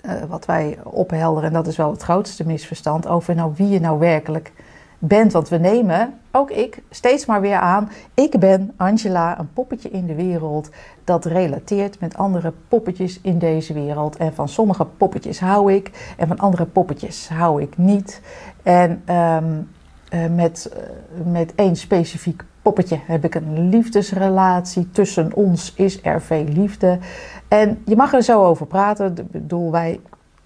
eh, 0.00 0.22
wat 0.28 0.44
wij 0.44 0.78
ophelderen, 0.84 1.48
en 1.48 1.54
dat 1.54 1.66
is 1.66 1.76
wel 1.76 1.90
het 1.90 2.02
grootste 2.02 2.46
misverstand, 2.46 3.06
over 3.06 3.34
nou 3.34 3.52
wie 3.56 3.68
je 3.68 3.80
nou 3.80 3.98
werkelijk 3.98 4.52
bent. 4.98 5.32
Want 5.32 5.48
we 5.48 5.56
nemen, 5.56 6.14
ook 6.32 6.50
ik, 6.50 6.82
steeds 6.90 7.26
maar 7.26 7.40
weer 7.40 7.56
aan, 7.56 7.90
ik 8.14 8.38
ben 8.38 8.72
Angela, 8.76 9.38
een 9.38 9.52
poppetje 9.52 9.90
in 9.90 10.06
de 10.06 10.14
wereld 10.14 10.70
dat 11.04 11.24
relateert 11.24 12.00
met 12.00 12.16
andere 12.16 12.52
poppetjes 12.68 13.20
in 13.20 13.38
deze 13.38 13.72
wereld. 13.72 14.16
En 14.16 14.34
van 14.34 14.48
sommige 14.48 14.84
poppetjes 14.84 15.40
hou 15.40 15.72
ik 15.72 16.14
en 16.16 16.28
van 16.28 16.38
andere 16.38 16.64
poppetjes 16.66 17.28
hou 17.28 17.62
ik 17.62 17.76
niet. 17.78 18.20
En 18.62 19.02
ehm, 19.04 19.60
eh, 20.08 20.26
met, 20.26 20.72
eh, 20.72 21.32
met 21.32 21.54
één 21.54 21.76
specifiek 21.76 22.44
poppetje 22.62 22.98
heb 23.06 23.24
ik 23.24 23.34
een 23.34 23.68
liefdesrelatie. 23.68 24.90
Tussen 24.90 25.34
ons 25.34 25.74
is 25.74 26.04
er 26.04 26.22
veel 26.22 26.44
liefde. 26.44 26.98
En 27.48 27.82
je 27.84 27.96
mag 27.96 28.12
er 28.12 28.22
zo 28.22 28.44
over 28.44 28.66
praten. 28.66 29.16
Ik 29.16 29.30
bedoel, 29.30 29.70
wij, 29.70 30.00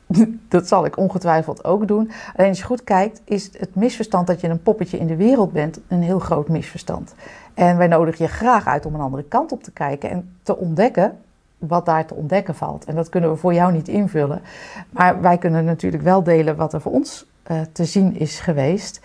dat 0.49 0.68
zal 0.68 0.85
ik 0.85 0.96
ongetwijfeld 0.96 1.64
ook 1.64 1.88
doen. 1.88 2.11
Alleen 2.37 2.49
als 2.49 2.58
je 2.58 2.64
goed 2.64 2.85
kijkt, 2.85 3.23
is 3.25 3.50
het 3.58 3.75
misverstand 3.75 4.26
dat 4.26 4.40
je 4.40 4.49
een 4.49 4.62
poppetje 4.62 4.99
in 4.99 5.06
de 5.06 5.16
wereld 5.16 5.52
bent 5.52 5.80
een 5.88 6.02
heel 6.02 6.18
groot 6.18 6.49
misverstand. 6.49 7.14
En 7.54 7.76
wij 7.76 7.87
nodigen 7.87 8.25
je 8.25 8.30
graag 8.30 8.66
uit 8.66 8.87
om 8.87 8.94
een 8.94 9.00
andere 9.00 9.25
kant 9.25 9.52
op 9.52 9.62
te 9.62 9.73
kijken 9.73 10.11
en 10.11 10.37
te 10.42 10.56
ontdekken 10.56 11.18
wat 11.58 11.87
daar 11.87 12.06
te 12.06 12.14
ontdekken 12.14 12.54
valt. 12.54 12.85
En 12.85 12.94
dat 12.94 13.08
kunnen 13.08 13.30
we 13.30 13.37
voor 13.37 13.54
jou 13.54 13.73
niet 13.73 13.88
invullen. 13.88 14.42
Maar 14.90 15.20
wij 15.20 15.38
kunnen 15.38 15.64
natuurlijk 15.64 16.02
wel 16.02 16.23
delen 16.23 16.56
wat 16.56 16.73
er 16.73 16.80
voor 16.80 16.92
ons 16.92 17.26
uh, 17.50 17.61
te 17.73 17.85
zien 17.85 18.16
is 18.18 18.40
geweest. 18.40 19.00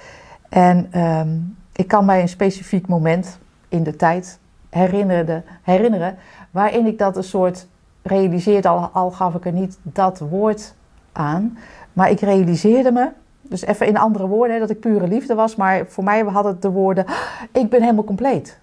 En 0.50 1.00
um, 1.02 1.58
ik 1.72 1.88
kan 1.88 2.06
mij 2.06 2.22
een 2.22 2.30
specifiek 2.30 2.88
moment 2.88 3.40
in 3.70 3.84
de 3.84 3.96
tijd 3.96 4.40
herinneren, 4.70 5.44
herinneren 5.62 6.18
waarin 6.52 6.86
ik 6.86 6.98
dat 6.98 7.18
een 7.18 7.24
soort 7.24 7.68
realiseerde, 8.02 8.68
al, 8.68 8.90
al 8.94 9.12
gaf 9.12 9.36
ik 9.36 9.46
er 9.46 9.52
niet 9.52 9.78
dat 9.82 10.20
woord 10.20 10.74
aan, 11.12 11.58
maar 11.94 12.10
ik 12.10 12.20
realiseerde 12.20 12.92
me, 12.92 13.10
dus 13.42 13.62
even 13.62 13.88
in 13.88 13.98
andere 13.98 14.28
woorden, 14.28 14.60
dat 14.60 14.70
ik 14.70 14.80
pure 14.80 15.08
liefde 15.08 15.36
was, 15.36 15.56
maar 15.56 15.86
voor 15.88 16.04
mij 16.04 16.24
had 16.24 16.46
het 16.46 16.62
de 16.62 16.70
woorden, 16.70 17.06
ik 17.52 17.70
ben 17.70 17.82
helemaal 17.82 18.04
compleet. 18.04 18.60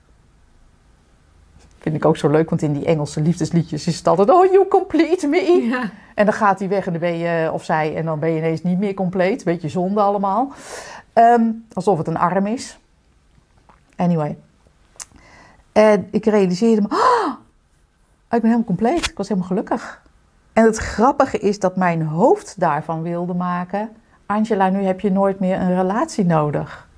Vind 1.79 1.95
ik 1.95 2.05
ook 2.05 2.17
zo 2.17 2.29
leuk, 2.29 2.51
want 2.51 2.63
in 2.63 2.73
die 2.73 2.85
Engelse 2.85 3.21
liefdesliedjes 3.21 3.87
is 3.87 3.99
het 3.99 4.07
altijd, 4.07 4.31
oh, 4.31 4.53
you 4.53 4.69
complete 4.69 5.27
me. 5.27 5.67
Ja. 5.69 5.91
En 6.15 6.25
dan 6.25 6.35
gaat 6.35 6.59
hij 6.59 6.69
weg 6.69 6.87
en 6.87 6.93
dan 6.93 7.01
ben 7.01 7.19
je, 7.19 7.53
of 7.53 7.65
zij, 7.65 7.97
en 7.97 8.05
dan 8.05 8.19
ben 8.19 8.31
je 8.31 8.39
ineens 8.39 8.63
niet 8.63 8.79
meer 8.79 8.95
compleet. 8.95 9.45
Beetje 9.45 9.69
zonde 9.69 10.01
allemaal. 10.01 10.53
Um, 11.15 11.65
alsof 11.73 11.99
het 11.99 12.07
een 12.07 12.19
arm 12.19 12.47
is. 12.47 12.79
Anyway. 13.99 14.37
En 15.73 16.09
ik 16.11 16.25
realiseerde 16.25 16.81
me, 16.81 16.89
oh, 16.91 17.33
ik 18.21 18.29
ben 18.29 18.41
helemaal 18.43 18.65
compleet. 18.65 19.07
Ik 19.07 19.17
was 19.17 19.29
helemaal 19.29 19.49
gelukkig. 19.49 20.03
En 20.53 20.65
het 20.65 20.77
grappige 20.77 21.39
is 21.39 21.59
dat 21.59 21.77
mijn 21.77 22.03
hoofd 22.03 22.61
daarvan 22.61 23.03
wilde 23.03 23.35
maken. 23.35 23.91
Angela, 24.27 24.69
nu 24.69 24.83
heb 24.83 25.01
je 25.01 25.11
nooit 25.11 25.41
meer 25.41 25.61
een 25.61 25.75
relatie 25.75 26.25
nodig. 26.25 26.89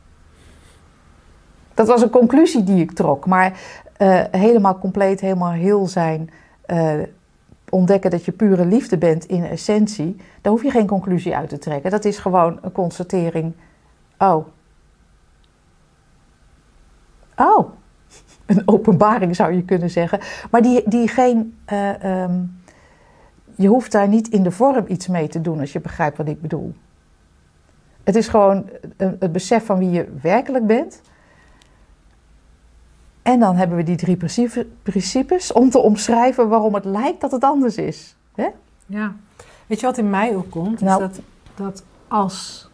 Dat 1.75 1.87
was 1.87 2.03
een 2.03 2.11
conclusie 2.11 2.65
die 2.65 2.83
ik 2.83 2.93
trok. 2.93 3.27
Maar 3.27 3.61
uh, 3.99 4.23
helemaal 4.31 4.79
compleet, 4.79 5.21
helemaal 5.21 5.53
heel 5.53 5.87
zijn. 5.87 6.31
Uh, 6.67 6.93
ontdekken 7.69 8.11
dat 8.11 8.25
je 8.25 8.33
pure 8.33 8.67
liefde 8.67 8.99
bent 8.99 9.25
in 9.25 9.45
essentie. 9.45 10.17
Daar 10.41 10.53
hoef 10.53 10.63
je 10.63 10.71
geen 10.71 10.87
conclusie 10.87 11.37
uit 11.37 11.49
te 11.49 11.59
trekken. 11.59 11.91
Dat 11.91 12.05
is 12.05 12.19
gewoon 12.19 12.59
een 12.63 12.73
constatering. 12.73 13.53
Oh. 14.19 14.47
Oh. 17.41 17.71
Een 18.47 18.63
openbaring 18.65 19.37
zou 19.37 19.53
je 19.53 19.65
kunnen 19.65 19.91
zeggen. 19.91 20.21
Maar 20.51 20.63
die, 20.63 20.83
die 20.89 21.09
geen. 21.09 21.59
Uh, 21.73 22.23
um, 22.23 22.63
je 23.55 23.69
hoeft 23.69 23.93
daar 23.93 24.09
niet 24.09 24.29
in 24.29 24.43
de 24.43 24.51
vorm 24.51 24.85
iets 24.89 25.07
mee 25.07 25.29
te 25.29 25.41
doen 25.41 25.61
als 25.61 25.73
je 25.73 25.81
begrijpt 25.81 26.17
wat 26.17 26.29
ik 26.29 26.41
bedoel. 26.41 26.75
Het 28.05 28.17
is 28.17 28.29
gewoon 28.29 28.69
het 28.97 29.33
besef 29.33 29.65
van 29.65 29.79
wie 29.79 29.91
je 29.91 30.09
werkelijk 30.23 30.67
bent. 30.67 31.01
En 33.23 33.41
dan 33.41 33.57
hebben 33.57 33.77
we 33.77 33.83
die 33.83 33.97
drie 33.97 34.19
principes 34.83 35.53
om 35.53 35.71
te 35.71 35.79
omschrijven 35.79 36.49
waarom 36.49 36.75
het 36.75 36.85
lijkt 36.85 37.21
dat 37.21 37.31
het 37.31 37.45
anders 37.45 37.77
is. 37.77 38.17
Hè? 38.35 38.49
Ja. 38.87 39.15
Weet 39.67 39.81
je 39.81 39.87
wat 39.87 39.99
in 39.99 40.11
mij 40.11 40.37
ook 40.37 40.51
komt? 40.51 40.81
Nou. 40.81 41.03
Is 41.03 41.09
dat, 41.09 41.21
dat 41.55 41.85
als, 42.09 42.69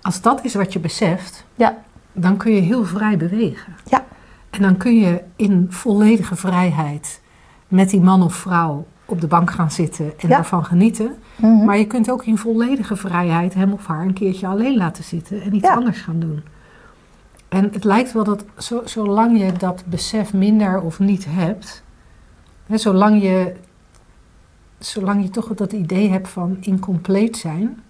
als 0.00 0.20
dat 0.20 0.44
is 0.44 0.54
wat 0.54 0.72
je 0.72 0.78
beseft, 0.78 1.44
Ja. 1.54 1.82
Dan 2.12 2.36
kun 2.36 2.52
je 2.54 2.60
heel 2.60 2.84
vrij 2.84 3.16
bewegen. 3.16 3.74
Ja. 3.84 4.04
En 4.50 4.62
dan 4.62 4.76
kun 4.76 4.96
je 5.00 5.22
in 5.36 5.66
volledige 5.70 6.36
vrijheid 6.36 7.20
met 7.68 7.90
die 7.90 8.00
man 8.00 8.22
of 8.22 8.34
vrouw 8.34 8.86
op 9.04 9.20
de 9.20 9.26
bank 9.26 9.50
gaan 9.50 9.70
zitten 9.70 10.04
en 10.06 10.28
Ja. 10.28 10.34
daarvan 10.34 10.64
genieten. 10.64 11.14
Mhm. 11.36 11.64
Maar 11.64 11.78
je 11.78 11.86
kunt 11.86 12.10
ook 12.10 12.24
in 12.24 12.38
volledige 12.38 12.96
vrijheid 12.96 13.54
hem 13.54 13.72
of 13.72 13.86
haar 13.86 14.02
een 14.02 14.12
keertje 14.12 14.46
alleen 14.46 14.76
laten 14.76 15.04
zitten 15.04 15.42
en 15.42 15.54
iets 15.54 15.66
Ja. 15.66 15.74
anders 15.74 16.00
gaan 16.00 16.18
doen. 16.20 16.42
En 17.48 17.68
het 17.72 17.84
lijkt 17.84 18.12
wel 18.12 18.24
dat 18.24 18.44
zo, 18.58 18.80
zolang 18.84 19.38
je 19.38 19.52
dat 19.52 19.82
besef 19.86 20.32
minder 20.32 20.80
of 20.80 20.98
niet 20.98 21.24
hebt, 21.28 21.82
hè, 22.66 22.78
zolang, 22.78 23.22
je, 23.22 23.54
zolang 24.78 25.22
je 25.22 25.30
toch 25.30 25.54
dat 25.54 25.72
idee 25.72 26.10
hebt 26.10 26.28
van 26.28 26.56
incompleet 26.60 27.36
zijn, 27.36 27.80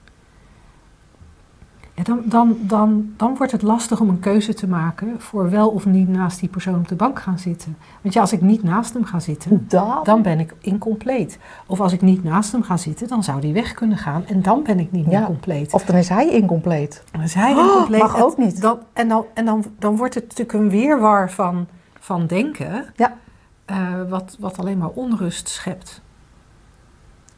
ja, 1.95 2.03
dan, 2.03 2.23
dan, 2.25 2.57
dan, 2.61 3.13
dan 3.17 3.37
wordt 3.37 3.53
het 3.53 3.63
lastig 3.63 4.01
om 4.01 4.09
een 4.09 4.21
keuze 4.21 4.55
te 4.55 4.69
maken 4.69 5.21
voor 5.21 5.51
wel 5.51 5.69
of 5.71 5.87
niet 5.87 6.09
naast 6.09 6.41
die 6.41 6.49
persoon 6.49 6.75
op 6.75 6.89
de 6.89 6.95
bank 6.95 7.19
gaan 7.21 7.39
zitten. 7.39 7.77
Want 8.01 8.15
ja, 8.15 8.21
als 8.21 8.33
ik 8.33 8.41
niet 8.41 8.63
naast 8.63 8.93
hem 8.95 9.05
ga 9.05 9.21
zitten, 9.21 9.65
Dan, 9.69 10.01
dan 10.05 10.23
ben 10.23 10.41
ik 10.41 10.55
incompleet. 10.61 11.39
Of 11.67 11.81
als 11.81 11.93
ik 11.93 12.01
niet 12.01 12.25
naast 12.25 12.53
hem 12.53 12.63
ga 12.63 12.77
zitten, 12.77 13.09
dan 13.09 13.25
zou 13.25 13.41
die 13.41 13.53
weg 13.53 13.75
kunnen 13.75 13.99
gaan 13.99 14.27
en 14.27 14.43
dan 14.43 14.63
ben 14.63 14.79
ik 14.79 14.93
niet 14.93 15.07
meer 15.07 15.19
Ja. 15.19 15.27
compleet. 15.27 15.73
Of 15.73 15.85
dan 15.85 15.97
is 15.97 16.09
hij 16.09 16.31
incompleet. 16.31 17.03
Dan 17.11 17.21
is 17.21 17.35
hij 17.35 17.53
Oh, 17.53 17.59
incompleet. 17.65 18.01
mag 18.03 18.13
Het- 18.15 18.23
ook 18.23 18.37
niet. 18.39 18.61
Dan, 18.61 18.79
en 18.93 19.09
dan, 19.09 19.25
en 19.35 19.45
dan, 19.45 19.65
dan 19.79 19.97
wordt 19.97 20.15
het 20.15 20.23
natuurlijk 20.25 20.53
een 20.59 20.71
weerwar 20.71 21.31
van, 21.31 21.67
van 22.01 22.27
denken, 22.27 22.85
Ja. 22.97 23.17
eh, 23.65 24.09
wat, 24.09 24.37
wat 24.41 24.59
alleen 24.59 24.79
maar 24.79 24.89
onrust 24.95 25.49
schept. 25.49 26.01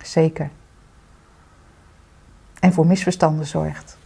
Zeker. 0.02 0.50
En 2.60 2.72
voor 2.72 2.86
misverstanden 2.86 3.46
zorgt. 3.46 3.98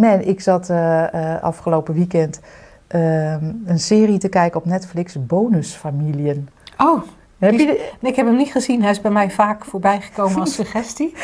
Man, 0.00 0.20
ik 0.20 0.40
zat 0.40 0.70
eh, 0.70 1.34
eh, 1.34 1.42
afgelopen 1.42 1.94
weekend 1.94 2.40
ehm, 2.86 3.52
een 3.66 3.78
serie 3.78 4.18
te 4.18 4.28
kijken 4.28 4.60
op 4.60 4.66
Netflix, 4.66 5.26
Bonusfamilien. 5.26 6.48
Oh, 6.78 7.02
Heb 7.38 7.52
je 7.52 7.66
de- 7.66 7.90
ik 8.08 8.16
heb 8.16 8.26
hem 8.26 8.36
niet 8.36 8.50
gezien. 8.52 8.82
Hij 8.82 8.90
is 8.90 9.00
bij 9.00 9.10
mij 9.10 9.30
vaak 9.30 9.64
voorbij 9.64 10.00
gekomen 10.00 10.40
als 10.40 10.54
suggestie. 10.64 11.14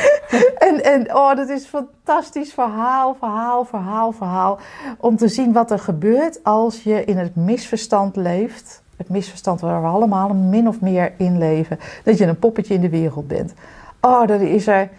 En, 0.57 0.83
en 0.83 1.15
oh, 1.15 1.35
dat 1.35 1.49
is 1.49 1.61
een 1.63 1.69
fantastisch 1.69 2.53
verhaal, 2.53 3.15
verhaal, 3.19 3.65
verhaal, 3.65 4.11
verhaal. 4.11 4.59
Om 4.97 5.15
te 5.17 5.27
zien 5.27 5.53
wat 5.53 5.71
er 5.71 5.79
gebeurt 5.79 6.43
als 6.43 6.83
je 6.83 7.05
in 7.05 7.17
het 7.17 7.35
misverstand 7.35 8.15
leeft. 8.15 8.83
Het 8.97 9.09
misverstand 9.09 9.61
waar 9.61 9.81
we 9.81 9.87
allemaal 9.87 10.29
min 10.33 10.67
of 10.67 10.81
meer 10.81 11.13
in 11.17 11.37
leven. 11.37 11.79
Dat 12.03 12.17
je 12.17 12.25
een 12.25 12.39
poppetje 12.39 12.73
in 12.73 12.81
de 12.81 12.89
wereld 12.89 13.27
bent. 13.27 13.53
Oh, 14.01 14.27
dan 14.27 14.39
is 14.39 14.67
er 14.67 14.89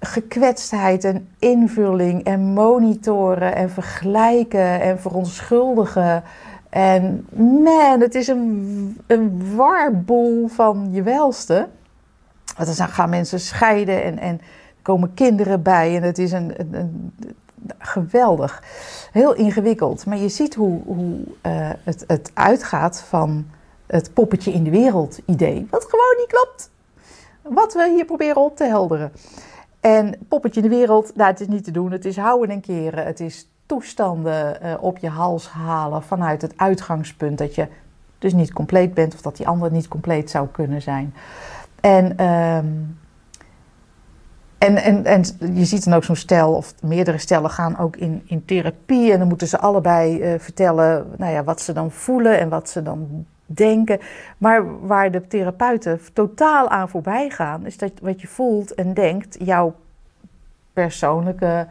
gekwetstheid 0.00 1.04
en 1.04 1.28
invulling 1.38 2.24
en 2.24 2.40
monitoren 2.40 3.54
en 3.54 3.70
vergelijken 3.70 4.80
en 4.80 5.00
verontschuldigen. 5.00 6.22
En 6.68 7.26
man, 7.62 8.00
het 8.00 8.14
is 8.14 8.28
een, 8.28 9.00
een 9.06 9.54
warboel 9.56 10.48
van 10.48 10.88
je 10.90 11.02
welste. 11.02 11.68
Dan 12.56 12.88
gaan 12.88 13.10
mensen 13.10 13.40
scheiden 13.40 14.02
en, 14.02 14.18
en 14.18 14.40
komen 14.82 15.14
kinderen 15.14 15.62
bij. 15.62 15.96
En 15.96 16.02
het 16.02 16.18
is 16.18 16.32
een, 16.32 16.52
een, 16.56 16.74
een- 16.74 17.12
geweldig. 17.78 18.62
Heel 19.12 19.34
ingewikkeld. 19.34 20.06
Maar 20.06 20.18
je 20.18 20.28
ziet 20.28 20.54
hoe, 20.54 20.80
hoe 20.84 21.16
eh, 21.40 21.70
het, 21.84 22.04
het 22.06 22.30
uitgaat 22.34 23.00
van 23.00 23.46
het 23.86 24.14
poppetje 24.14 24.52
in 24.52 24.64
de 24.64 24.70
wereld 24.70 25.18
idee. 25.26 25.66
Wat 25.70 25.84
gewoon 25.84 26.16
niet 26.18 26.26
klopt. 26.26 26.70
Wat 27.42 27.74
we 27.74 27.90
hier 27.94 28.04
proberen 28.04 28.42
op 28.42 28.56
te 28.56 28.64
helderen. 28.64 29.12
En 29.86 30.14
poppetje 30.28 30.62
in 30.62 30.68
de 30.68 30.76
wereld, 30.76 31.16
nou, 31.16 31.30
het 31.30 31.40
is 31.40 31.46
niet 31.46 31.64
te 31.64 31.70
doen. 31.70 31.92
Het 31.92 32.04
is 32.04 32.16
houden 32.16 32.50
en 32.50 32.60
keren. 32.60 33.06
Het 33.06 33.20
is 33.20 33.48
toestanden 33.66 34.60
eh, 34.60 34.74
op 34.80 34.98
je 34.98 35.08
hals 35.08 35.48
halen 35.48 36.02
vanuit 36.02 36.42
het 36.42 36.52
uitgangspunt 36.56 37.38
dat 37.38 37.54
je 37.54 37.68
dus 38.18 38.32
niet 38.32 38.52
compleet 38.52 38.94
bent 38.94 39.14
of 39.14 39.20
dat 39.20 39.36
die 39.36 39.48
ander 39.48 39.72
niet 39.72 39.88
compleet 39.88 40.30
zou 40.30 40.48
kunnen 40.48 40.82
zijn. 40.82 41.14
En, 41.80 42.16
ehm, 42.16 42.66
en, 44.58 45.04
en, 45.04 45.24
je 45.54 45.64
ziet 45.64 45.84
dan 45.84 45.94
ook 45.94 46.04
zo'n 46.04 46.16
stel, 46.16 46.54
of 46.54 46.74
meerdere 46.82 47.18
stellen 47.18 47.50
gaan 47.50 47.78
ook 47.78 47.96
in, 47.96 48.22
in 48.24 48.44
therapie. 48.44 49.12
En 49.12 49.18
dan 49.18 49.28
moeten 49.28 49.48
ze 49.48 49.58
allebei 49.58 50.20
eh, 50.20 50.38
vertellen 50.38 51.06
nou 51.16 51.32
ja, 51.32 51.44
wat 51.44 51.60
ze 51.60 51.72
dan 51.72 51.90
voelen 51.90 52.38
en 52.38 52.48
wat 52.48 52.68
ze 52.68 52.82
dan 52.82 53.26
denken. 53.46 53.98
Maar 54.38 54.86
waar 54.86 55.10
de 55.10 55.26
therapeuten 55.26 56.00
totaal 56.12 56.68
aan 56.68 56.88
voorbij 56.88 57.30
gaan, 57.30 57.66
is 57.66 57.78
dat 57.78 57.92
wat 58.02 58.20
je 58.20 58.26
voelt 58.26 58.74
en 58.74 58.94
denkt, 58.94 59.36
jouw 59.40 59.74
persoonlijke 60.72 61.66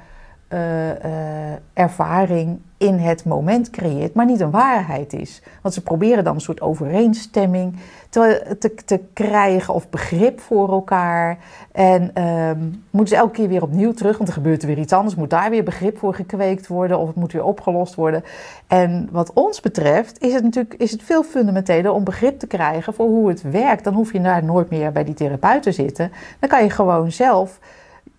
uh, 0.49 1.53
ervaring 1.73 2.59
in 2.77 2.97
het 2.97 3.25
moment 3.25 3.69
creëert, 3.69 4.13
maar 4.13 4.25
niet 4.25 4.39
een 4.39 4.51
waarheid 4.51 5.13
is. 5.13 5.41
Want 5.61 5.73
ze 5.73 5.81
proberen 5.81 6.23
dan 6.23 6.35
een 6.35 6.41
soort 6.41 6.61
overeenstemming 6.61 7.75
te, 8.09 8.55
te, 8.59 8.73
te 8.73 8.99
krijgen 9.13 9.73
of 9.73 9.89
begrip 9.89 10.39
voor 10.39 10.69
elkaar. 10.69 11.37
En 11.71 12.23
um, 12.23 12.83
moeten 12.89 13.15
ze 13.15 13.21
elke 13.21 13.33
keer 13.33 13.47
weer 13.47 13.61
opnieuw 13.61 13.93
terug, 13.93 14.17
want 14.17 14.29
er 14.29 14.35
gebeurt 14.35 14.61
er 14.61 14.67
weer 14.67 14.77
iets 14.77 14.93
anders. 14.93 15.15
Moet 15.15 15.29
daar 15.29 15.49
weer 15.49 15.63
begrip 15.63 15.97
voor 15.97 16.13
gekweekt 16.13 16.67
worden 16.67 16.99
of 16.99 17.07
het 17.07 17.15
moet 17.15 17.31
weer 17.31 17.43
opgelost 17.43 17.95
worden. 17.95 18.23
En 18.67 19.09
wat 19.11 19.33
ons 19.33 19.61
betreft 19.61 20.21
is 20.21 20.33
het 20.33 20.43
natuurlijk 20.43 20.73
is 20.73 20.91
het 20.91 21.03
veel 21.03 21.23
fundamenteler 21.23 21.91
om 21.91 22.03
begrip 22.03 22.39
te 22.39 22.47
krijgen 22.47 22.93
voor 22.93 23.07
hoe 23.07 23.29
het 23.29 23.41
werkt. 23.41 23.83
Dan 23.83 23.93
hoef 23.93 24.13
je 24.13 24.21
daar 24.21 24.43
nooit 24.43 24.69
meer 24.69 24.91
bij 24.91 25.03
die 25.03 25.13
therapeut 25.13 25.63
te 25.63 25.71
zitten. 25.71 26.11
Dan 26.39 26.49
kan 26.49 26.63
je 26.63 26.69
gewoon 26.69 27.11
zelf 27.11 27.59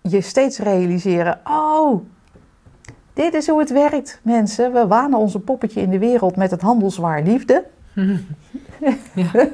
je 0.01 0.21
steeds 0.21 0.59
realiseren: 0.59 1.39
oh, 1.43 2.01
dit 3.17 3.33
is 3.33 3.47
hoe 3.47 3.59
het 3.59 3.71
werkt, 3.71 4.19
mensen. 4.21 4.73
We 4.73 4.87
wanen 4.87 5.19
onze 5.19 5.39
poppetje 5.39 5.81
in 5.81 5.89
de 5.89 5.99
wereld 5.99 6.35
met 6.35 6.51
het 6.51 6.61
handelswaar 6.61 7.21
liefde. 7.21 7.63
Ja. 9.13 9.49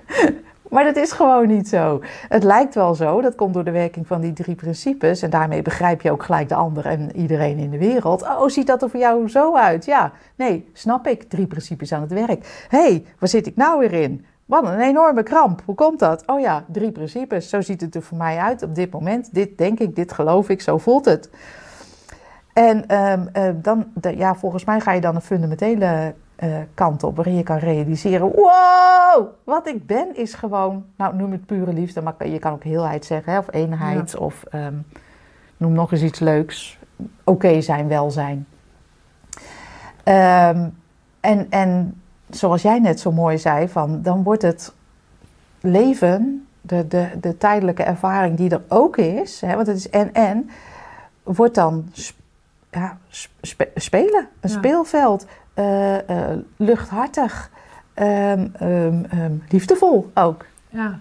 maar 0.70 0.84
dat 0.84 0.96
is 0.96 1.12
gewoon 1.12 1.48
niet 1.48 1.68
zo. 1.68 2.00
Het 2.28 2.44
lijkt 2.44 2.74
wel 2.74 2.94
zo, 2.94 3.20
dat 3.20 3.34
komt 3.34 3.54
door 3.54 3.64
de 3.64 3.70
werking 3.70 4.06
van 4.06 4.20
die 4.20 4.32
drie 4.32 4.54
principes. 4.54 5.22
En 5.22 5.30
daarmee 5.30 5.62
begrijp 5.62 6.00
je 6.02 6.10
ook 6.10 6.22
gelijk 6.22 6.48
de 6.48 6.54
ander 6.54 6.86
en 6.86 7.16
iedereen 7.16 7.58
in 7.58 7.70
de 7.70 7.78
wereld. 7.78 8.22
Oh, 8.22 8.48
ziet 8.48 8.66
dat 8.66 8.82
er 8.82 8.90
voor 8.90 9.00
jou 9.00 9.28
zo 9.28 9.56
uit? 9.56 9.84
Ja, 9.84 10.12
nee, 10.36 10.70
snap 10.72 11.06
ik. 11.06 11.22
Drie 11.22 11.46
principes 11.46 11.92
aan 11.92 12.00
het 12.00 12.12
werk. 12.12 12.66
Hé, 12.68 12.78
hey, 12.78 13.04
waar 13.18 13.28
zit 13.28 13.46
ik 13.46 13.56
nou 13.56 13.78
weer 13.78 13.92
in? 13.92 14.24
Wat 14.46 14.64
een 14.66 14.80
enorme 14.80 15.22
kramp. 15.22 15.62
Hoe 15.64 15.74
komt 15.74 15.98
dat? 15.98 16.22
Oh 16.26 16.40
ja, 16.40 16.64
drie 16.72 16.92
principes. 16.92 17.48
Zo 17.48 17.60
ziet 17.60 17.80
het 17.80 17.94
er 17.94 18.02
voor 18.02 18.18
mij 18.18 18.38
uit 18.38 18.62
op 18.62 18.74
dit 18.74 18.90
moment. 18.90 19.34
Dit 19.34 19.58
denk 19.58 19.80
ik, 19.80 19.96
dit 19.96 20.12
geloof 20.12 20.48
ik, 20.48 20.60
zo 20.60 20.78
voelt 20.78 21.04
het. 21.04 21.30
En 22.52 22.96
um, 22.96 23.28
uh, 23.36 23.48
dan, 23.54 23.84
de, 23.94 24.16
ja, 24.16 24.34
volgens 24.34 24.64
mij 24.64 24.80
ga 24.80 24.92
je 24.92 25.00
dan 25.00 25.14
een 25.14 25.20
fundamentele 25.20 26.14
uh, 26.38 26.56
kant 26.74 27.02
op, 27.02 27.16
waarin 27.16 27.36
je 27.36 27.42
kan 27.42 27.56
realiseren: 27.56 28.32
wow, 28.34 29.26
wat 29.44 29.66
ik 29.68 29.86
ben 29.86 30.16
is 30.16 30.34
gewoon, 30.34 30.84
nou 30.96 31.16
noem 31.16 31.32
het 31.32 31.46
pure 31.46 31.72
liefde, 31.72 32.02
maar 32.02 32.28
je 32.28 32.38
kan 32.38 32.52
ook 32.52 32.64
heelheid 32.64 33.04
zeggen, 33.04 33.32
hè, 33.32 33.38
of 33.38 33.46
eenheid, 33.50 34.10
ja. 34.10 34.18
of 34.18 34.42
um, 34.54 34.86
noem 35.56 35.72
nog 35.72 35.92
eens 35.92 36.02
iets 36.02 36.18
leuks. 36.18 36.78
Oké 36.96 37.46
okay 37.46 37.60
zijn, 37.60 37.88
welzijn. 37.88 38.46
Um, 40.04 40.76
en, 41.20 41.46
en 41.50 42.00
zoals 42.30 42.62
jij 42.62 42.78
net 42.78 43.00
zo 43.00 43.12
mooi 43.12 43.38
zei, 43.38 43.68
van, 43.68 44.02
dan 44.02 44.22
wordt 44.22 44.42
het 44.42 44.72
leven, 45.60 46.46
de, 46.60 46.88
de, 46.88 47.08
de 47.20 47.36
tijdelijke 47.36 47.82
ervaring 47.82 48.36
die 48.36 48.50
er 48.50 48.62
ook 48.68 48.96
is, 48.96 49.40
hè, 49.40 49.54
want 49.54 49.66
het 49.66 49.76
is 49.76 49.90
en-en, 49.90 50.50
wordt 51.22 51.54
dan 51.54 51.88
ja, 52.72 52.98
spe 53.40 53.70
spelen, 53.74 54.28
een 54.40 54.50
ja. 54.50 54.56
speelveld, 54.56 55.26
uh, 55.54 55.94
uh, 55.94 56.26
luchthartig, 56.56 57.50
um, 57.94 58.52
um, 58.62 59.06
um, 59.14 59.42
liefdevol 59.48 60.10
ook. 60.14 60.44
Ja. 60.68 60.98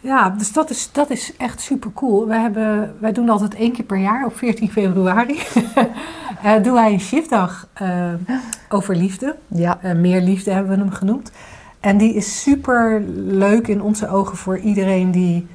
Ja, 0.00 0.30
dus 0.30 0.52
dat 0.52 0.70
is, 0.70 0.92
dat 0.92 1.10
is 1.10 1.36
echt 1.36 1.60
super 1.60 1.92
cool. 1.92 2.26
Wij, 2.26 2.40
hebben, 2.40 2.96
wij 3.00 3.12
doen 3.12 3.28
altijd 3.28 3.54
één 3.54 3.72
keer 3.72 3.84
per 3.84 3.96
jaar, 3.96 4.24
op 4.24 4.36
14 4.36 4.70
februari, 4.70 5.38
uh, 6.44 6.54
doen 6.62 6.72
wij 6.72 6.92
een 6.92 7.00
shiftdag 7.00 7.68
uh, 7.82 8.12
over 8.68 8.96
liefde. 8.96 9.36
Ja. 9.46 9.78
Uh, 9.84 9.92
meer 9.92 10.20
liefde 10.20 10.50
hebben 10.50 10.72
we 10.72 10.78
hem 10.78 10.92
genoemd. 10.92 11.30
En 11.80 11.96
die 11.98 12.14
is 12.14 12.42
super 12.42 13.02
leuk 13.16 13.68
in 13.68 13.82
onze 13.82 14.08
ogen 14.08 14.36
voor 14.36 14.58
iedereen 14.58 15.10
die 15.10 15.46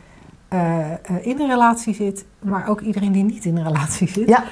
in 1.22 1.40
een 1.40 1.48
relatie 1.48 1.94
zit, 1.94 2.26
maar 2.40 2.70
ook 2.70 2.82
iedereen 2.82 3.12
die 3.12 3.24
niet 3.24 3.46
in 3.46 3.58
een 3.58 3.64
relatie 3.64 4.08
zit. 4.08 4.28
Ja. 4.28 4.44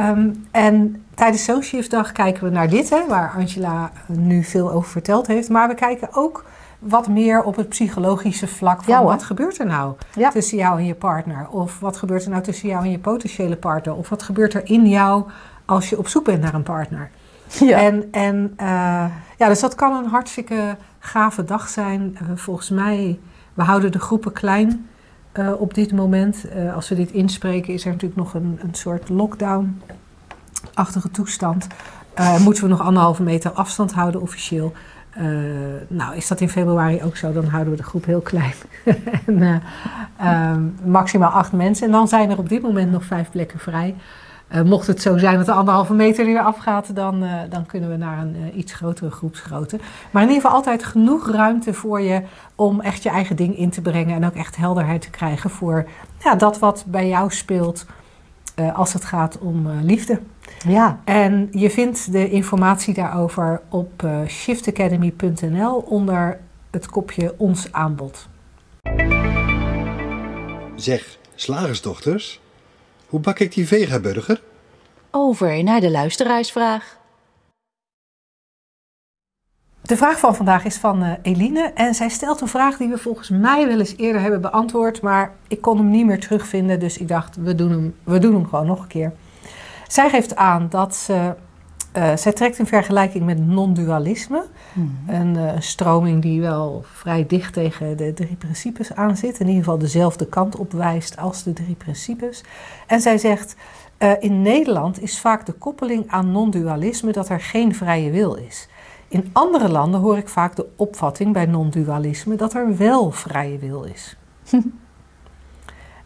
Um, 0.00 0.46
en 0.50 1.04
tijdens 1.14 1.44
zo'n 1.44 1.62
shiftdag 1.62 2.12
kijken 2.12 2.44
we 2.44 2.50
naar 2.50 2.68
dit, 2.68 2.90
hè, 2.90 3.06
waar 3.08 3.32
Angela 3.36 3.90
nu 4.06 4.44
veel 4.44 4.72
over 4.72 4.90
verteld 4.90 5.26
heeft. 5.26 5.48
Maar 5.48 5.68
we 5.68 5.74
kijken 5.74 6.08
ook 6.12 6.44
wat 6.78 7.08
meer 7.08 7.42
op 7.42 7.56
het 7.56 7.68
psychologische 7.68 8.46
vlak 8.46 8.82
van 8.82 8.94
ja, 8.94 9.04
wat 9.04 9.22
gebeurt 9.22 9.58
er 9.58 9.66
nou 9.66 9.94
ja. 10.14 10.30
tussen 10.30 10.58
jou 10.58 10.78
en 10.78 10.86
je 10.86 10.94
partner? 10.94 11.48
Of 11.50 11.80
wat 11.80 11.96
gebeurt 11.96 12.24
er 12.24 12.30
nou 12.30 12.42
tussen 12.42 12.68
jou 12.68 12.84
en 12.84 12.90
je 12.90 12.98
potentiële 12.98 13.56
partner? 13.56 13.94
Of 13.94 14.08
wat 14.08 14.22
gebeurt 14.22 14.54
er 14.54 14.62
in 14.64 14.88
jou 14.88 15.24
als 15.64 15.88
je 15.88 15.98
op 15.98 16.08
zoek 16.08 16.24
bent 16.24 16.42
naar 16.42 16.54
een 16.54 16.62
partner? 16.62 17.10
Ja. 17.46 17.78
En, 17.78 18.08
en 18.10 18.54
uh, 18.60 19.04
ja, 19.38 19.48
dus 19.48 19.60
dat 19.60 19.74
kan 19.74 19.96
een 19.96 20.10
hartstikke 20.10 20.76
gave 20.98 21.44
dag 21.44 21.68
zijn. 21.68 22.18
Uh, 22.22 22.28
volgens 22.34 22.70
mij, 22.70 23.18
we 23.54 23.62
houden 23.62 23.92
de 23.92 23.98
groepen 23.98 24.32
klein 24.32 24.88
uh, 25.38 25.60
op 25.60 25.74
dit 25.74 25.92
moment. 25.92 26.44
als 26.74 26.88
we 26.88 26.94
dit 26.94 27.10
inspreken 27.10 27.74
is 27.74 27.84
er 27.84 27.90
natuurlijk 27.90 28.20
nog 28.20 28.34
een, 28.34 28.58
een 28.62 28.74
soort 28.74 29.08
lockdown-achtige 29.08 31.10
toestand. 31.10 31.66
moeten 32.40 32.62
we 32.62 32.68
nog 32.68 32.80
anderhalve 32.80 33.22
meter 33.22 33.50
afstand 33.50 33.92
houden 33.92 34.20
officieel. 34.20 34.72
Nou, 35.88 36.16
is 36.16 36.28
dat 36.28 36.40
in 36.40 36.48
februari 36.48 37.02
ook 37.02 37.16
zo, 37.16 37.32
dan 37.32 37.44
houden 37.44 37.72
we 37.72 37.78
de 37.78 37.82
groep 37.82 38.04
heel 38.04 38.20
klein. 38.20 38.54
en, 39.26 39.62
uh, 40.20 40.56
maximaal 40.84 41.30
acht 41.30 41.52
mensen. 41.52 41.86
En 41.86 41.92
dan 41.92 42.08
zijn 42.08 42.30
er 42.30 42.38
op 42.38 42.48
dit 42.48 42.62
moment 42.62 42.90
nog 42.90 43.04
vijf 43.04 43.30
plekken 43.30 43.58
vrij. 43.58 43.94
Uh, 44.54 44.62
mocht 44.62 44.86
het 44.86 45.02
zo 45.02 45.18
zijn 45.18 45.36
dat 45.36 45.46
de 45.46 45.52
anderhalve 45.52 45.94
meter 45.94 46.26
er 46.26 46.32
weer 46.32 46.42
afgaat, 46.42 46.94
dan, 46.94 47.24
uh, 47.24 47.32
dan 47.50 47.66
kunnen 47.66 47.90
we 47.90 47.96
naar 47.96 48.18
een 48.18 48.36
uh, 48.36 48.56
iets 48.56 48.72
grotere 48.72 49.10
groepsgrootte. 49.10 49.78
Maar 50.10 50.22
in 50.22 50.28
ieder 50.28 50.42
geval 50.42 50.56
altijd 50.56 50.84
genoeg 50.84 51.30
ruimte 51.30 51.74
voor 51.74 52.00
je 52.00 52.22
om 52.54 52.80
echt 52.80 53.02
je 53.02 53.08
eigen 53.08 53.36
ding 53.36 53.58
in 53.58 53.70
te 53.70 53.80
brengen. 53.80 54.14
En 54.14 54.26
ook 54.26 54.34
echt 54.34 54.56
helderheid 54.56 55.02
te 55.02 55.10
krijgen 55.10 55.50
voor 55.50 55.88
ja, 56.24 56.34
dat 56.34 56.58
wat 56.58 56.84
bij 56.86 57.08
jou 57.08 57.30
speelt 57.30 57.86
als 58.74 58.92
het 58.92 59.04
gaat 59.04 59.38
om 59.38 59.68
liefde. 59.82 60.20
Ja. 60.66 61.00
En 61.04 61.48
je 61.50 61.70
vindt 61.70 62.12
de 62.12 62.30
informatie 62.30 62.94
daarover 62.94 63.60
op 63.68 64.02
uh, 64.04 64.26
shiftacademy.nl 64.26 65.76
onder 65.76 66.38
het 66.70 66.86
kopje 66.86 67.34
Ons 67.36 67.72
aanbod. 67.72 68.28
Zeg, 70.74 71.18
slagersdochters, 71.34 72.40
hoe 73.08 73.20
bak 73.20 73.38
ik 73.38 73.54
die 73.54 73.66
vegaburger? 73.66 74.42
Over 75.10 75.62
naar 75.62 75.80
de 75.80 75.90
luisteraarsvraag. 75.90 76.96
De 79.82 79.96
vraag 79.96 80.18
van 80.18 80.34
vandaag 80.34 80.64
is 80.64 80.76
van 80.76 81.02
uh, 81.02 81.12
Eline 81.22 81.72
en 81.74 81.94
zij 81.94 82.08
stelt 82.08 82.40
een 82.40 82.48
vraag 82.48 82.76
die 82.76 82.88
we 82.88 82.98
volgens 82.98 83.28
mij 83.28 83.66
wel 83.66 83.78
eens 83.78 83.96
eerder 83.96 84.20
hebben 84.20 84.40
beantwoord, 84.40 85.00
maar 85.00 85.34
ik 85.48 85.60
kon 85.60 85.76
hem 85.76 85.90
niet 85.90 86.06
meer 86.06 86.20
terugvinden, 86.20 86.80
dus 86.80 86.98
ik 86.98 87.08
dacht 87.08 87.36
we 87.36 87.54
doen 87.54 87.70
hem, 87.70 87.96
we 88.04 88.18
doen 88.18 88.34
hem 88.34 88.48
gewoon 88.48 88.66
nog 88.66 88.80
een 88.82 88.88
keer. 88.88 89.12
Zij 89.86 90.08
geeft 90.10 90.36
aan 90.36 90.66
dat 90.70 90.96
ze. 90.96 91.34
Uh, 91.96 92.16
zij 92.16 92.32
trekt 92.32 92.58
een 92.58 92.66
vergelijking 92.66 93.24
met 93.24 93.46
non-dualisme. 93.46 94.44
Mm. 94.72 94.98
Een 95.06 95.34
uh, 95.34 95.52
stroming 95.58 96.22
die 96.22 96.40
wel 96.40 96.84
vrij 96.92 97.26
dicht 97.26 97.52
tegen 97.52 97.96
de 97.96 98.12
drie 98.12 98.36
principes 98.36 98.94
aanzit. 98.94 99.40
In 99.40 99.46
ieder 99.46 99.62
geval 99.62 99.78
dezelfde 99.78 100.26
kant 100.26 100.56
opwijst 100.56 101.16
als 101.16 101.42
de 101.42 101.52
drie 101.52 101.74
principes. 101.74 102.44
En 102.86 103.00
zij 103.00 103.18
zegt. 103.18 103.56
Uh, 103.98 104.12
in 104.20 104.42
Nederland 104.42 105.02
is 105.02 105.20
vaak 105.20 105.46
de 105.46 105.52
koppeling 105.52 106.04
aan 106.08 106.32
non-dualisme 106.32 107.12
dat 107.12 107.28
er 107.28 107.40
geen 107.40 107.74
vrije 107.74 108.10
wil 108.10 108.34
is. 108.34 108.68
In 109.08 109.30
andere 109.32 109.68
landen 109.68 110.00
hoor 110.00 110.16
ik 110.16 110.28
vaak 110.28 110.56
de 110.56 110.66
opvatting 110.76 111.32
bij 111.32 111.46
non-dualisme 111.46 112.36
dat 112.36 112.54
er 112.54 112.76
wel 112.76 113.10
vrije 113.10 113.58
wil 113.58 113.82
is. 113.82 114.16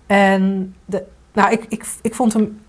en 0.07 0.75
de, 0.85 1.05
nou, 1.33 1.53
ik, 1.53 1.67
ik, 1.69 1.87
ik 2.03 2.15
vond 2.15 2.33
hem 2.33 2.61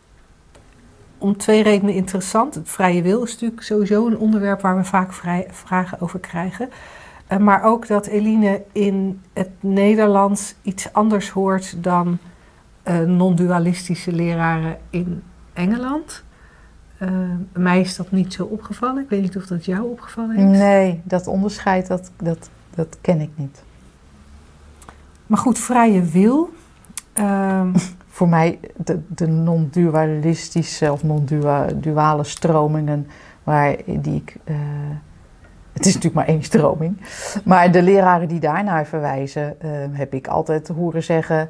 om 1.24 1.38
twee 1.38 1.64
redenen 1.64 1.94
interessant. 1.94 2.56
Het 2.56 2.70
vrije 2.70 3.02
wil 3.02 3.24
is 3.24 3.32
natuurlijk 3.32 3.62
sowieso 3.62 4.08
een 4.08 4.18
onderwerp 4.18 4.62
waar 4.62 4.78
we 4.78 4.84
vaak 4.84 5.14
vrij, 5.14 5.48
vragen 5.52 6.02
over 6.02 6.20
krijgen. 6.20 6.70
Uh, 7.30 7.38
maar 7.38 7.64
ook 7.64 7.88
dat 7.88 8.06
Eline 8.06 8.64
in 8.72 9.22
het 9.34 9.50
Nederlands 9.60 10.56
iets 10.62 10.94
anders 10.94 11.30
hoort 11.30 11.84
dan 11.84 12.18
uh, 12.88 13.00
non-dualistische 13.00 14.12
leraren 14.12 14.78
in 14.90 15.24
Engeland. 15.54 16.24
Uh, 17.00 17.10
mij 17.54 17.80
is 17.80 17.96
dat 17.96 18.12
niet 18.12 18.34
zo 18.34 18.44
opgevallen. 18.44 19.04
Ik 19.04 19.10
weet 19.10 19.22
niet 19.22 19.38
of 19.38 19.46
dat 19.46 19.66
jou 19.66 19.90
opgevallen 19.90 20.36
is. 20.36 20.58
Nee, 20.58 21.02
dat 21.04 21.28
onderscheid 21.28 21.88
dat, 21.88 22.12
dat, 22.18 22.50
dat 22.76 22.98
ken 23.02 23.22
ik 23.22 23.32
niet. 23.36 23.64
Maar 25.28 25.38
goed, 25.38 25.60
vrije 25.60 26.02
wil. 26.02 26.54
voor 28.14 28.30
mij 28.30 28.60
de, 28.78 29.00
de 29.08 29.28
non-dualistische 29.28 30.92
of 30.92 31.04
non-duale 31.04 32.24
stromingen 32.24 33.08
waar 33.44 33.76
die 33.86 34.16
ik. 34.16 34.36
eh, 34.44 34.56
het 35.74 35.86
is 35.86 35.94
natuurlijk 35.94 36.26
maar 36.26 36.36
één 36.36 36.44
stroming. 36.44 36.98
Maar 37.46 37.72
de 37.72 37.82
leraren 37.82 38.28
die 38.28 38.40
daarnaar 38.40 38.86
verwijzen, 38.86 39.62
eh, 39.62 39.70
heb 39.92 40.14
ik 40.14 40.28
altijd 40.28 40.68
horen 40.68 41.04
zeggen: 41.04 41.50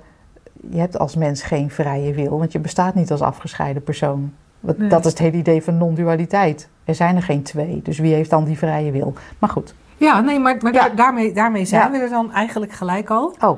je 0.69 0.79
hebt 0.79 0.99
als 0.99 1.15
mens 1.15 1.43
geen 1.43 1.69
vrije 1.69 2.13
wil, 2.13 2.37
want 2.37 2.51
je 2.51 2.59
bestaat 2.59 2.95
niet 2.95 3.11
als 3.11 3.21
afgescheiden 3.21 3.83
persoon. 3.83 4.33
Want 4.59 4.77
Nee. 4.77 4.89
Dat 4.89 5.05
is 5.05 5.11
het 5.11 5.19
hele 5.19 5.37
idee 5.37 5.63
van 5.63 5.77
non-dualiteit. 5.77 6.69
Er 6.83 6.95
zijn 6.95 7.15
er 7.15 7.23
geen 7.23 7.43
twee, 7.43 7.81
dus 7.83 7.99
wie 7.99 8.13
heeft 8.13 8.29
dan 8.29 8.43
die 8.43 8.57
vrije 8.57 8.91
wil? 8.91 9.13
Maar 9.39 9.49
goed. 9.49 9.73
Ja, 9.97 10.19
nee, 10.21 10.39
maar, 10.39 10.57
maar 10.61 10.73
Ja. 10.73 10.79
daar- 10.81 10.95
daarmee, 10.95 11.33
daarmee 11.33 11.65
zijn 11.65 11.81
Ja. 11.81 11.91
we 11.91 11.97
er 12.03 12.09
dan 12.09 12.31
eigenlijk 12.31 12.71
gelijk 12.71 13.09
al. 13.09 13.35
Oh, 13.39 13.57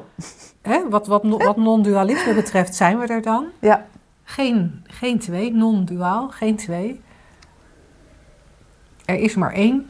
Hè? 0.62 0.90
Wat, 0.90 1.08
wat, 1.08 1.24
wat 1.24 1.58
non-dualisme 1.58 2.34
betreft 2.34 2.76
zijn 2.76 3.00
we 3.00 3.06
er 3.08 3.22
dan. 3.22 3.46
ja. 3.60 3.86
Geen, 4.24 4.84
geen 4.88 5.20
twee, 5.20 5.54
non-duaal, 5.54 6.30
geen 6.30 6.56
twee. 6.56 7.02
Er 9.06 9.16
is 9.16 9.36
maar 9.36 9.52
één. 9.54 9.90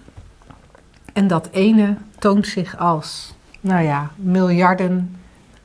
En 1.14 1.28
dat 1.28 1.50
ene 1.52 1.98
toont 2.20 2.48
zich 2.48 2.78
als, 2.78 3.36
nou 3.62 3.84
ja, 3.84 4.10
miljarden 4.16 5.18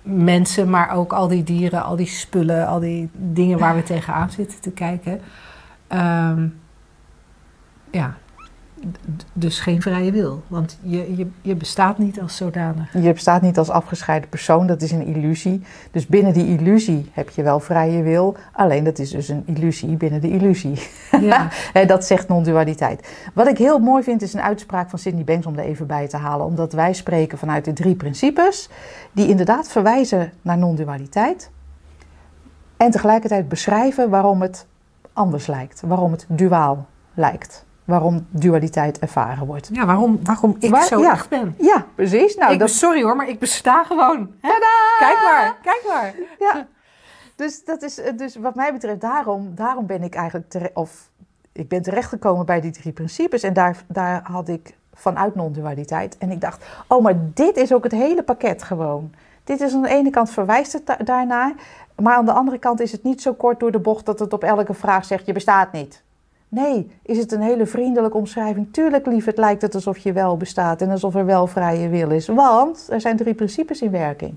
mensen, 0.03 0.71
maar 0.71 0.91
ook 0.91 1.13
al 1.13 1.29
die 1.29 1.43
dieren, 1.43 1.83
al 1.83 1.97
die 1.97 2.07
spullen, 2.07 2.67
al 2.67 2.81
die 2.81 3.09
dingen 3.13 3.59
waar 3.59 3.75
we 3.75 3.83
tegenaan 3.83 4.31
zitten 4.31 4.61
te 4.61 4.71
kijken. 4.71 5.21
Ehm, 5.87 6.47
ja, 7.91 8.17
dus 9.33 9.61
geen 9.61 9.83
vrije 9.83 10.13
wil, 10.13 10.43
want 10.47 10.79
je, 10.83 11.17
je, 11.17 11.27
je 11.43 11.55
bestaat 11.55 11.99
niet 11.99 12.21
als 12.21 12.37
zodanig. 12.37 12.93
Je 12.93 13.13
bestaat 13.13 13.43
niet 13.43 13.59
als 13.59 13.71
afgescheiden 13.71 14.29
persoon, 14.29 14.67
dat 14.67 14.83
is 14.83 14.93
een 14.93 15.07
illusie. 15.07 15.63
Dus 15.91 16.07
binnen 16.07 16.33
die 16.33 16.47
illusie 16.59 17.11
heb 17.13 17.31
je 17.31 17.43
wel 17.43 17.61
vrije 17.61 18.03
wil. 18.03 18.37
Alleen 18.53 18.85
dat 18.85 18.99
is 18.99 19.11
dus 19.11 19.29
een 19.29 19.43
illusie 19.47 19.97
binnen 19.97 20.21
de 20.21 20.31
illusie. 20.31 20.83
Ja, 21.21 21.49
dat 21.87 22.05
zegt 22.05 22.29
non-dualiteit. 22.29 23.09
Wat 23.35 23.49
ik 23.49 23.59
heel 23.59 23.79
mooi 23.79 24.03
vind 24.03 24.23
is 24.23 24.35
een 24.35 24.43
uitspraak 24.43 24.91
van 24.91 24.99
Sidney 24.99 25.25
Banks 25.25 25.47
om 25.47 25.59
er 25.59 25.65
even 25.65 25.87
bij 25.87 26.09
te 26.09 26.17
halen. 26.17 26.47
Omdat 26.47 26.73
wij 26.73 26.93
spreken 26.93 27.39
vanuit 27.39 27.65
de 27.65 27.73
drie 27.73 27.95
principes 27.95 28.69
die 29.13 29.29
inderdaad 29.29 29.69
verwijzen 29.69 30.33
naar 30.43 30.59
non-dualiteit. 30.59 31.51
En 32.77 32.91
tegelijkertijd 32.91 33.49
beschrijven 33.49 34.11
waarom 34.11 34.43
het 34.43 34.67
anders 35.13 35.47
lijkt. 35.47 35.83
Waarom 35.87 36.13
het 36.13 36.27
duaal 36.29 36.87
lijkt. 37.15 37.69
Waarom 37.91 38.27
dualiteit 38.31 38.99
ervaren 38.99 39.47
wordt. 39.47 39.69
ja 39.73 39.87
waarom, 39.87 40.21
waarom 40.23 40.57
ik 40.59 40.71
Waar- 40.71 40.83
zo 40.85 41.01
ja. 41.01 41.13
echt 41.13 41.29
ben. 41.29 41.55
Ja, 41.59 41.85
precies. 41.95 42.37
Nou, 42.37 42.53
ik, 42.53 42.59
dat, 42.59 42.71
Sorry 42.71 43.03
hoor, 43.03 43.17
maar 43.17 43.29
ik 43.29 43.39
besta 43.39 43.85
gewoon. 43.85 44.31
Kijk 44.99 45.19
maar, 45.25 45.57
kijk 45.63 45.85
maar. 45.89 46.15
Ja, 46.39 46.67
dus 47.37 47.65
dat 47.65 47.83
is 47.83 48.01
eh, 48.01 48.17
dus 48.17 48.37
wat 48.37 48.55
mij 48.55 48.73
betreft 48.73 49.01
daarom, 49.01 49.53
daarom 49.55 49.87
ben 49.87 50.03
ik 50.03 50.15
eigenlijk 50.15 50.49
tere- 50.51 50.71
of 50.75 51.09
ik 51.53 51.69
ben 51.69 51.83
terechtgekomen 51.83 52.47
bij 52.47 52.61
die 52.61 52.71
drie 52.73 52.93
principes 52.93 53.43
en 53.43 53.53
daar, 53.53 53.77
daar 53.89 54.21
had 54.23 54.49
ik 54.49 54.75
vanuit 54.95 55.35
non-dualiteit 55.35 56.19
en 56.19 56.31
ik 56.31 56.41
dacht, 56.41 56.65
oh, 56.89 57.03
maar 57.03 57.15
dit 57.35 57.57
is 57.57 57.73
ook 57.73 57.83
het 57.83 57.93
hele 57.93 58.23
pakket 58.23 58.63
gewoon. 58.63 59.13
Dit 59.45 59.61
is 59.61 59.75
aan 59.75 59.83
de 59.83 59.89
ene 59.89 60.11
kant 60.11 60.31
verwijst 60.31 60.73
het 60.73 60.87
da- 60.87 60.97
daarnaar, 61.05 61.53
maar 62.03 62.17
aan 62.17 62.25
de 62.25 62.33
andere 62.33 62.59
kant 62.59 62.81
is 62.81 62.93
het 62.93 63.03
niet 63.03 63.23
zo 63.23 63.33
kort 63.33 63.61
door 63.61 63.71
de 63.73 63.79
bocht 63.79 64.07
dat 64.07 64.19
het 64.19 64.33
op 64.33 64.45
elke 64.45 64.75
vraag 64.75 65.05
zegt 65.05 65.27
je 65.27 65.33
bestaat 65.33 65.73
niet. 65.73 66.03
Nee, 66.51 66.91
is 67.03 67.19
het 67.19 67.33
een 67.33 67.41
hele 67.41 67.67
vriendelijke 67.67 68.17
omschrijving. 68.17 68.73
Tuurlijk, 68.73 69.07
lief, 69.07 69.25
het 69.25 69.39
lijkt 69.39 69.63
het 69.63 69.75
alsof 69.75 69.99
je 69.99 70.13
wel 70.13 70.37
bestaat 70.37 70.83
en 70.83 70.91
alsof 70.91 71.15
er 71.15 71.27
wel 71.27 71.47
vrije 71.47 71.89
wil 71.89 72.11
is. 72.11 72.27
Want 72.27 72.87
er 72.91 73.01
zijn 73.01 73.17
drie 73.17 73.35
principes 73.35 73.83
in 73.83 73.91
werking 73.91 74.35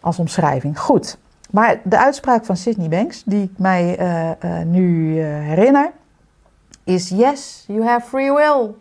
als 0.00 0.18
omschrijving. 0.18 0.78
Goed. 0.78 1.18
Maar 1.50 1.80
de 1.84 1.98
uitspraak 1.98 2.44
van 2.44 2.56
Sidney 2.56 2.88
Banks, 2.88 3.22
die 3.24 3.42
ik 3.42 3.58
mij 3.58 3.96
eh, 3.98 4.30
eh, 4.30 4.66
nu 4.66 5.18
eh, 5.20 5.26
herinner, 5.26 5.90
is: 6.84 7.08
Yes, 7.08 7.64
you 7.66 7.84
have 7.84 8.08
free 8.08 8.32
will, 8.32 8.74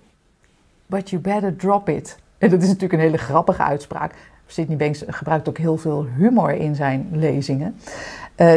but 0.86 1.10
you 1.10 1.22
better 1.22 1.56
drop 1.56 1.89
it. 1.89 2.17
En 2.38 2.50
dat 2.50 2.62
is 2.62 2.67
natuurlijk 2.67 2.94
een 2.94 3.00
hele 3.00 3.17
grappige 3.17 3.63
uitspraak. 3.63 4.13
Sidney 4.46 4.78
Banks 4.78 5.04
gebruikt 5.08 5.50
ook 5.50 5.58
heel 5.58 5.78
veel 5.78 6.06
humor 6.17 6.52
in 6.52 6.76
zijn 6.76 7.10
lezingen, 7.12 7.76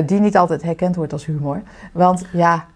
die 0.07 0.21
niet 0.21 0.37
altijd 0.37 0.63
herkend 0.63 0.97
wordt 0.97 1.13
als 1.13 1.27
humor. 1.27 1.63
Want 1.93 2.27
ja, 2.33 2.67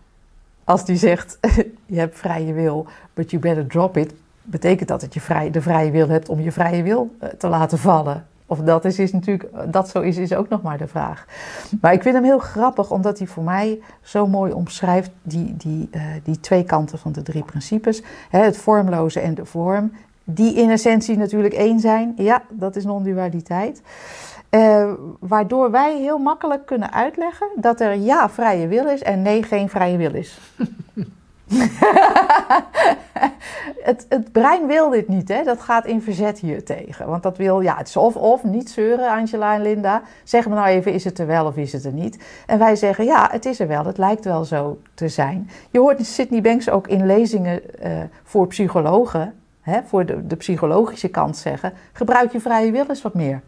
als 0.69 0.85
die 0.85 0.97
zegt: 0.97 1.39
Je 1.87 1.99
hebt 1.99 2.19
vrije 2.19 2.53
wil, 2.53 2.87
but 3.15 3.31
you 3.31 3.43
better 3.43 3.67
drop 3.67 3.97
it, 3.97 4.13
betekent 4.43 4.89
dat 4.89 5.01
dat 5.01 5.15
je 5.15 5.21
vrij, 5.21 5.51
de 5.51 5.63
vrije 5.63 5.91
wil 5.91 6.09
hebt 6.09 6.29
om 6.29 6.41
je 6.41 6.53
vrije 6.53 6.83
wil 6.83 7.17
eh, 7.19 7.29
te 7.29 7.49
laten 7.49 7.79
vallen. 7.79 8.27
Of 8.47 8.59
dat 8.59 8.85
is, 8.85 8.99
is 8.99 9.13
natuurlijk, 9.13 9.73
dat 9.73 9.89
zo 9.89 10.01
is, 10.01 10.17
is 10.17 10.35
ook 10.35 10.49
nog 10.49 10.63
maar 10.63 10.79
de 10.79 10.87
vraag. 10.87 11.27
Maar 11.81 11.93
ik 11.93 12.03
vind 12.03 12.15
hem 12.15 12.25
heel 12.25 12.39
grappig, 12.39 12.91
omdat 12.91 13.19
hij 13.19 13.27
voor 13.27 13.43
mij 13.43 13.81
zo 14.03 14.27
mooi 14.27 14.53
omschrijft 14.53 15.11
die, 15.23 15.57
die, 15.57 15.89
eh, 15.91 16.03
die 16.23 16.41
twee 16.41 16.65
kanten 16.65 16.99
van 16.99 17.13
de 17.13 17.23
drie 17.23 17.43
principes. 17.43 18.03
Hè, 18.31 18.39
het 18.39 18.57
vormloze 18.57 19.21
en 19.21 19.35
de 19.35 19.45
vorm, 19.45 19.93
die 20.25 20.55
in 20.55 20.71
essentie 20.71 21.17
natuurlijk 21.17 21.55
één 21.55 21.81
zijn. 21.81 22.13
Ja, 22.17 22.43
dat 22.51 22.77
is 22.77 22.85
non-dualiteit. 22.85 23.83
Eh, 24.51 24.93
waardoor 25.21 25.71
wij 25.71 25.99
heel 25.99 26.19
makkelijk 26.19 26.67
kunnen 26.67 26.93
uitleggen 26.93 27.49
dat 27.57 27.81
er 27.81 27.95
ja 27.95 28.29
vrije 28.31 28.67
wil 28.67 28.89
is 28.89 29.03
en 29.03 29.23
nee 29.23 29.43
geen 29.43 29.69
vrije 29.69 29.97
wil 29.97 30.15
is. 30.15 30.39
het, 33.89 34.07
het 34.09 34.33
brein 34.33 34.67
wil 34.67 34.91
dit 34.91 35.09
niet, 35.09 35.29
hè? 35.29 35.43
dat 35.43 35.61
gaat 35.61 35.87
in 35.87 36.03
verzet 36.03 36.39
hier 36.39 36.65
tegen. 36.65 37.09
Want 37.09 37.23
dat 37.23 37.37
wil, 37.37 37.61
ja, 37.61 37.77
het 37.77 37.89
is 37.89 37.97
of 37.97 38.17
of, 38.17 38.45
niet 38.45 38.71
zeuren, 38.71 39.11
Angela 39.11 39.55
en 39.55 39.63
Linda. 39.63 40.03
Zeg 40.25 40.49
me 40.49 40.55
nou 40.55 40.67
even, 40.67 40.93
is 40.93 41.05
het 41.05 41.19
er 41.19 41.27
wel 41.27 41.47
of 41.47 41.57
is 41.57 41.73
het 41.73 41.85
er 41.85 41.93
niet? 41.93 42.25
En 42.47 42.59
wij 42.59 42.77
zeggen, 42.77 43.05
ja, 43.05 43.29
het 43.31 43.47
is 43.47 43.61
er 43.61 43.69
wel, 43.69 43.85
het 43.85 43.99
lijkt 43.99 44.25
wel 44.25 44.45
zo 44.45 44.79
te 44.95 45.09
zijn. 45.09 45.51
Je 45.71 45.79
hoort 45.79 46.07
Sidney 46.07 46.41
Banks 46.41 46.71
ook 46.71 46.87
in 46.87 47.07
lezingen 47.07 47.81
eh, 47.81 47.93
voor 48.23 48.47
psychologen, 48.47 49.35
hè, 49.61 49.81
voor 49.85 50.07
de, 50.07 50.27
de 50.27 50.37
psychologische 50.37 51.09
kant 51.09 51.37
zeggen, 51.37 51.73
gebruik 51.93 52.33
je 52.33 52.41
vrije 52.41 52.71
wil 52.71 52.87
eens 52.89 53.03
wat 53.03 53.15
meer. 53.15 53.43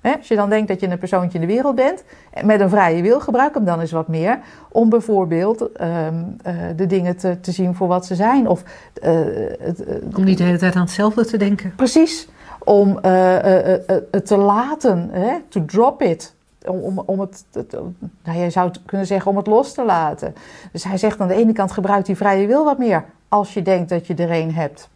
Hè, 0.00 0.12
als 0.16 0.28
je 0.28 0.36
dan 0.36 0.48
denkt 0.48 0.68
dat 0.68 0.80
je 0.80 0.88
een 0.88 0.98
persoontje 0.98 1.38
in 1.38 1.46
de 1.46 1.52
wereld 1.52 1.74
bent, 1.74 2.04
eh, 2.30 2.42
met 2.44 2.60
een 2.60 2.68
vrije 2.68 3.02
wil, 3.02 3.20
gebruik 3.20 3.54
hem 3.54 3.64
dan 3.64 3.80
eens 3.80 3.92
wat 3.92 4.08
meer. 4.08 4.38
Om 4.68 4.88
bijvoorbeeld 4.88 5.72
ehm, 5.72 6.14
eh, 6.42 6.54
de 6.76 6.86
dingen 6.86 7.16
te, 7.16 7.40
te 7.40 7.52
zien 7.52 7.74
voor 7.74 7.88
wat 7.88 8.06
ze 8.06 8.14
zijn. 8.14 8.48
Of 8.48 8.62
eh, 9.02 9.12
het, 9.58 9.84
Om 10.16 10.24
niet 10.24 10.38
de 10.38 10.44
hele 10.44 10.58
tijd 10.58 10.74
aan 10.74 10.80
hetzelfde 10.80 11.24
te 11.24 11.36
denken. 11.36 11.72
Precies. 11.76 12.28
Om 12.64 12.98
het 13.02 14.26
te 14.26 14.36
laten, 14.36 15.08
hè? 15.12 15.34
to 15.48 15.64
drop 15.64 16.02
it. 16.02 16.34
Om, 16.66 16.78
om, 16.80 17.02
om 17.06 17.20
het, 17.20 17.44
het- 17.52 17.76
nou, 18.24 18.38
je 18.38 18.50
zou 18.50 18.68
het 18.68 18.80
kunnen 18.86 19.06
zeggen 19.06 19.30
om 19.30 19.36
het 19.36 19.46
los 19.46 19.72
te 19.72 19.84
laten. 19.84 20.34
Dus 20.72 20.84
hij 20.84 20.96
zegt 20.96 21.20
aan 21.20 21.28
de 21.28 21.34
ene 21.34 21.52
kant 21.52 21.72
gebruik 21.72 22.04
die 22.04 22.16
vrije 22.16 22.46
wil 22.46 22.64
wat 22.64 22.78
meer. 22.78 23.04
Als 23.28 23.54
je 23.54 23.62
denkt 23.62 23.88
dat 23.88 24.06
je 24.06 24.14
er 24.14 24.30
een 24.30 24.54
hebt. 24.54 24.88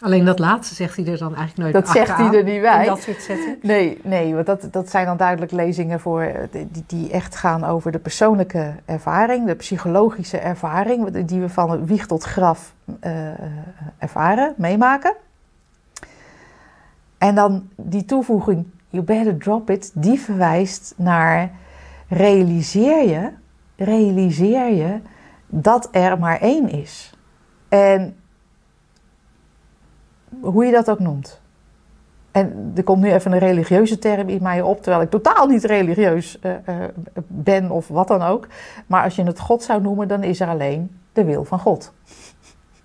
Alleen 0.00 0.24
dat 0.24 0.38
laatste 0.38 0.74
zegt 0.74 0.96
hij 0.96 1.06
er 1.06 1.18
dan 1.18 1.34
eigenlijk 1.34 1.56
nooit 1.56 1.84
Dat 1.84 1.94
zegt 1.94 2.16
hij 2.16 2.34
er 2.34 2.44
niet 2.44 2.60
bij. 2.60 2.86
Dat 2.86 3.02
soort. 3.02 3.30
Nee, 3.62 4.00
nee 4.02 4.34
want 4.34 4.46
dat, 4.46 4.68
dat 4.70 4.90
zijn 4.90 5.06
dan 5.06 5.16
duidelijk 5.16 5.52
lezingen 5.52 6.00
voor, 6.00 6.22
eh, 6.22 6.42
die, 6.50 6.84
die 6.86 7.10
echt 7.10 7.36
gaan 7.36 7.64
over 7.64 7.92
de 7.92 7.98
persoonlijke 7.98 8.74
ervaring, 8.84 9.46
de 9.46 9.54
psychologische 9.54 10.38
ervaring, 10.38 11.26
die 11.26 11.40
we 11.40 11.48
van 11.48 11.86
wieg 11.86 12.06
tot 12.06 12.22
graf 12.22 12.74
eh, 13.00 13.28
eh, 13.28 13.36
ervaren, 13.98 14.54
meemaken. 14.56 15.14
En 17.18 17.34
dan 17.34 17.68
die 17.76 18.04
toevoeging, 18.04 18.66
you 18.88 19.04
better 19.04 19.36
drop 19.36 19.70
it, 19.70 19.90
die 19.94 20.20
verwijst 20.20 20.94
naar 20.96 21.50
realiseer 22.08 23.08
je, 23.08 23.30
realiseer 23.76 24.72
je 24.74 25.00
dat 25.46 25.88
er 25.90 26.18
maar 26.18 26.40
één 26.40 26.68
is. 26.68 27.14
En 27.68 28.19
hoe 30.40 30.64
je 30.64 30.72
dat 30.72 30.90
ook 30.90 30.98
noemt. 30.98 31.40
En 32.32 32.72
er 32.76 32.82
komt 32.82 33.02
nu 33.02 33.12
even 33.12 33.32
een 33.32 33.38
religieuze 33.38 33.98
term 33.98 34.28
in 34.28 34.42
mij 34.42 34.62
op, 34.62 34.82
terwijl 34.82 35.02
ik 35.02 35.10
totaal 35.10 35.46
niet 35.46 35.64
religieus 35.64 36.38
eh, 36.40 36.52
eh, 36.52 36.88
ben 37.26 37.70
of 37.70 37.88
wat 37.88 38.08
dan 38.08 38.22
ook. 38.22 38.46
Maar 38.86 39.04
als 39.04 39.16
je 39.16 39.22
het 39.22 39.40
God 39.40 39.62
zou 39.62 39.82
noemen, 39.82 40.08
dan 40.08 40.22
is 40.22 40.40
er 40.40 40.48
alleen 40.48 40.98
de 41.12 41.24
wil 41.24 41.44
van 41.44 41.58
God. 41.58 41.92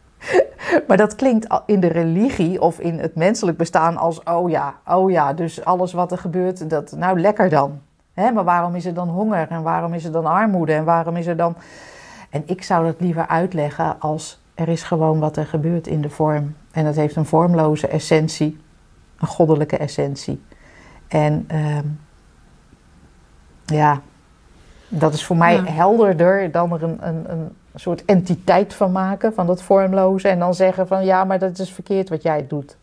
maar 0.88 0.98
dat 0.98 1.16
klinkt 1.16 1.48
in 1.66 1.80
de 1.80 1.88
religie 1.88 2.62
of 2.62 2.80
in 2.80 3.00
het 3.00 3.16
menselijk 3.16 3.58
bestaan 3.58 3.98
als, 3.98 4.24
oh 4.24 4.50
ja, 4.50 4.76
oh 4.88 5.12
ja, 5.12 5.34
dus 5.34 5.66
alles 5.66 5.94
wat 5.94 6.12
er 6.12 6.18
gebeurt, 6.18 6.70
dat, 6.70 6.92
nou 6.92 7.20
lekker 7.20 7.50
dan. 7.50 7.82
Hè, 8.14 8.32
maar 8.32 8.44
waarom 8.44 8.76
is 8.76 8.86
er 8.86 8.94
dan 8.94 9.10
honger 9.10 9.48
en 9.50 9.62
waarom 9.62 9.94
is 9.94 10.06
er 10.06 10.12
dan 10.12 10.26
armoede 10.26 10.74
en 10.74 10.84
waarom 10.84 11.16
is 11.16 11.28
er 11.28 11.38
dan... 11.38 11.56
En 12.30 12.44
ik 12.46 12.64
zou 12.64 12.86
dat 12.86 13.00
liever 13.00 13.28
uitleggen 13.28 14.00
als 14.00 14.45
er 14.56 14.68
is 14.68 14.84
gewoon 14.84 15.20
wat 15.20 15.38
er 15.38 15.46
gebeurt 15.46 15.88
in 15.88 16.02
de 16.02 16.10
vorm. 16.10 16.56
En 16.72 16.84
dat 16.84 16.96
heeft 16.96 17.16
een 17.16 17.26
vormloze 17.26 17.88
essentie, 17.88 18.58
een 19.20 19.28
goddelijke 19.28 19.78
essentie. 19.78 20.42
En 21.08 21.44
ehm, 21.48 21.86
ja, 23.66 24.02
dat 24.88 25.14
is 25.14 25.26
voor 25.26 25.38
mij 25.38 25.56
Ja. 25.56 25.66
helderder 25.66 26.52
dan 26.52 26.74
er 26.74 26.84
een, 26.84 27.08
een, 27.08 27.32
een 27.32 27.52
soort 27.76 28.06
entiteit 28.06 28.74
van 28.74 28.92
maken, 28.92 29.34
van 29.34 29.46
dat 29.48 29.62
vormloze. 29.62 30.28
En 30.28 30.40
dan 30.40 30.54
zeggen 30.54 30.88
van 30.88 31.06
ja, 31.06 31.24
maar 31.24 31.40
dat 31.40 31.60
is 31.60 31.72
verkeerd 31.72 32.10
wat 32.10 32.22
jij 32.22 32.48
doet. 32.48 32.78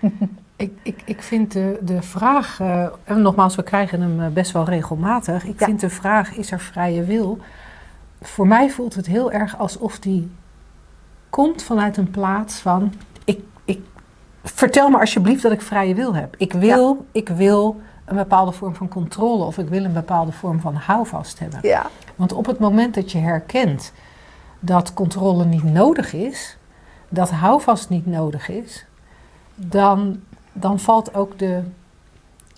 Ik, 0.56 0.72
ik, 0.82 1.02
ik 1.04 1.22
vind 1.22 1.52
de, 1.52 1.78
de 1.82 2.02
vraag, 2.02 2.58
uh, 2.60 2.86
en 3.04 3.22
nogmaals, 3.22 3.54
we 3.54 3.62
krijgen 3.62 4.00
hem 4.00 4.20
eh, 4.20 4.26
best 4.28 4.52
wel 4.52 4.64
regelmatig. 4.64 5.44
Ik 5.44 5.58
vind 5.58 5.80
de 5.80 5.90
vraag, 5.90 6.36
is 6.36 6.52
er 6.52 6.60
vrije 6.60 7.04
wil? 7.04 7.38
Voor 8.20 8.46
mij 8.46 8.70
voelt 8.70 8.94
het 8.94 9.06
heel 9.06 9.32
erg 9.32 9.58
alsof 9.58 9.98
die 9.98 10.30
komt 11.30 11.62
vanuit 11.62 11.96
een 11.96 12.10
plaats 12.10 12.58
van, 12.58 12.92
ik, 13.24 13.40
ik, 13.64 13.80
vertel 14.44 14.88
me 14.88 14.98
alsjeblieft 14.98 15.42
dat 15.42 15.52
ik 15.52 15.62
vrije 15.62 15.94
wil 15.94 16.14
heb. 16.14 16.34
Ik 16.38 16.52
wil, 16.52 17.06
ik 17.12 17.28
wil 17.28 17.80
een 18.04 18.16
bepaalde 18.16 18.52
vorm 18.52 18.74
van 18.74 18.88
controle 18.88 19.44
of 19.44 19.58
ik 19.58 19.68
wil 19.68 19.84
een 19.84 19.92
bepaalde 19.92 20.32
vorm 20.32 20.60
van 20.60 20.74
houvast 20.74 21.38
hebben. 21.38 21.58
Ja. 21.62 21.86
Want 22.16 22.32
op 22.32 22.46
het 22.46 22.58
moment 22.58 22.94
dat 22.94 23.12
je 23.12 23.18
herkent 23.18 23.92
dat 24.60 24.94
controle 24.94 25.44
niet 25.44 25.64
nodig 25.64 26.12
is, 26.12 26.56
dat 27.08 27.30
houvast 27.30 27.88
niet 27.88 28.06
nodig 28.06 28.48
is, 28.48 28.84
dan, 29.54 30.20
dan 30.52 30.78
valt 30.78 31.14
ook 31.14 31.38
de. 31.38 31.62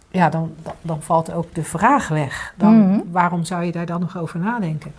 Ja, 0.09 0.29
dan, 0.29 0.55
dan, 0.83 1.03
valt 1.03 1.33
ook 1.33 1.55
de 1.55 1.65
vraag 1.65 2.09
weg. 2.09 2.55
Dan, 2.57 2.89
Mhm. 2.89 3.01
Waarom 3.11 3.45
zou 3.45 3.65
je 3.65 3.73
daar 3.73 3.87
dan 3.87 4.01
nog 4.01 4.19
over 4.19 4.41
nadenken? 4.41 4.93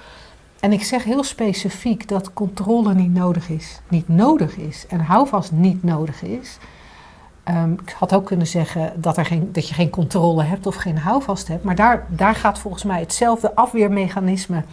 En 0.63 0.71
ik 0.71 0.83
zeg 0.83 1.03
heel 1.03 1.23
specifiek 1.23 2.07
dat 2.07 2.33
controle 2.33 2.93
niet 2.93 3.13
nodig 3.13 3.49
is. 3.49 3.79
Niet 3.87 4.07
nodig 4.07 4.57
is. 4.57 4.85
En 4.87 4.99
houvast 4.99 5.51
niet 5.51 5.83
nodig 5.83 6.21
is. 6.21 6.57
Ehm, 7.43 7.71
ik 7.71 7.95
had 7.99 8.13
ook 8.13 8.25
kunnen 8.25 8.47
zeggen 8.47 9.01
dat, 9.01 9.17
er 9.17 9.25
geen, 9.25 9.49
dat 9.51 9.67
je 9.67 9.73
geen 9.73 9.89
controle 9.89 10.43
hebt 10.43 10.67
of 10.67 10.75
geen 10.75 10.97
houvast 10.97 11.47
hebt. 11.47 11.63
Maar 11.63 11.75
daar, 11.75 12.05
daar 12.09 12.35
gaat 12.35 12.59
volgens 12.59 12.83
mij 12.83 12.99
hetzelfde 12.99 13.55
afweermechanisme 13.55 14.63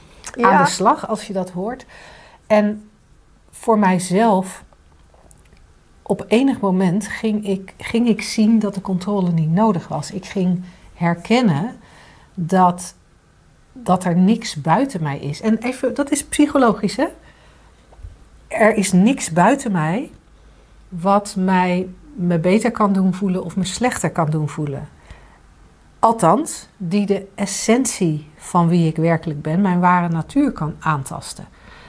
aan 0.40 0.64
de 0.64 0.70
slag 0.70 1.08
als 1.08 1.26
je 1.26 1.32
dat 1.32 1.50
hoort. 1.50 1.86
En 2.46 2.88
voor 3.50 3.78
mijzelf, 3.78 4.64
op 6.02 6.24
enig 6.28 6.60
moment 6.60 7.08
ging 7.08 7.46
ik, 7.46 7.74
ging 7.78 8.08
ik 8.08 8.22
zien 8.22 8.58
dat 8.58 8.74
de 8.74 8.80
controle 8.80 9.30
niet 9.30 9.50
nodig 9.50 9.88
was. 9.88 10.10
Ik 10.10 10.26
ging 10.26 10.62
herkennen 10.94 11.76
dat, 12.34 12.94
dat 13.72 14.04
er 14.04 14.16
niks 14.16 14.54
buiten 14.54 15.02
mij 15.02 15.18
is. 15.18 15.40
En 15.40 15.58
even, 15.58 15.94
dat 15.94 16.10
is 16.10 16.24
psychologisch, 16.24 16.96
hè? 16.96 17.06
Er 18.48 18.74
is 18.74 18.92
niks 18.92 19.30
buiten 19.30 19.72
mij 19.72 20.10
wat 20.88 21.34
mij 21.38 21.88
me 22.14 22.38
beter 22.38 22.70
kan 22.70 22.92
doen 22.92 23.14
voelen 23.14 23.44
of 23.44 23.56
me 23.56 23.64
slechter 23.64 24.10
kan 24.10 24.30
doen 24.30 24.48
voelen. 24.48 24.88
Althans, 25.98 26.68
die 26.76 27.06
de 27.06 27.26
essentie 27.34 28.26
van 28.36 28.68
wie 28.68 28.88
ik 28.88 28.96
werkelijk 28.96 29.42
ben, 29.42 29.60
mijn 29.60 29.80
ware 29.80 30.08
natuur 30.08 30.52
kan 30.52 30.74
aantasten. 30.78 31.44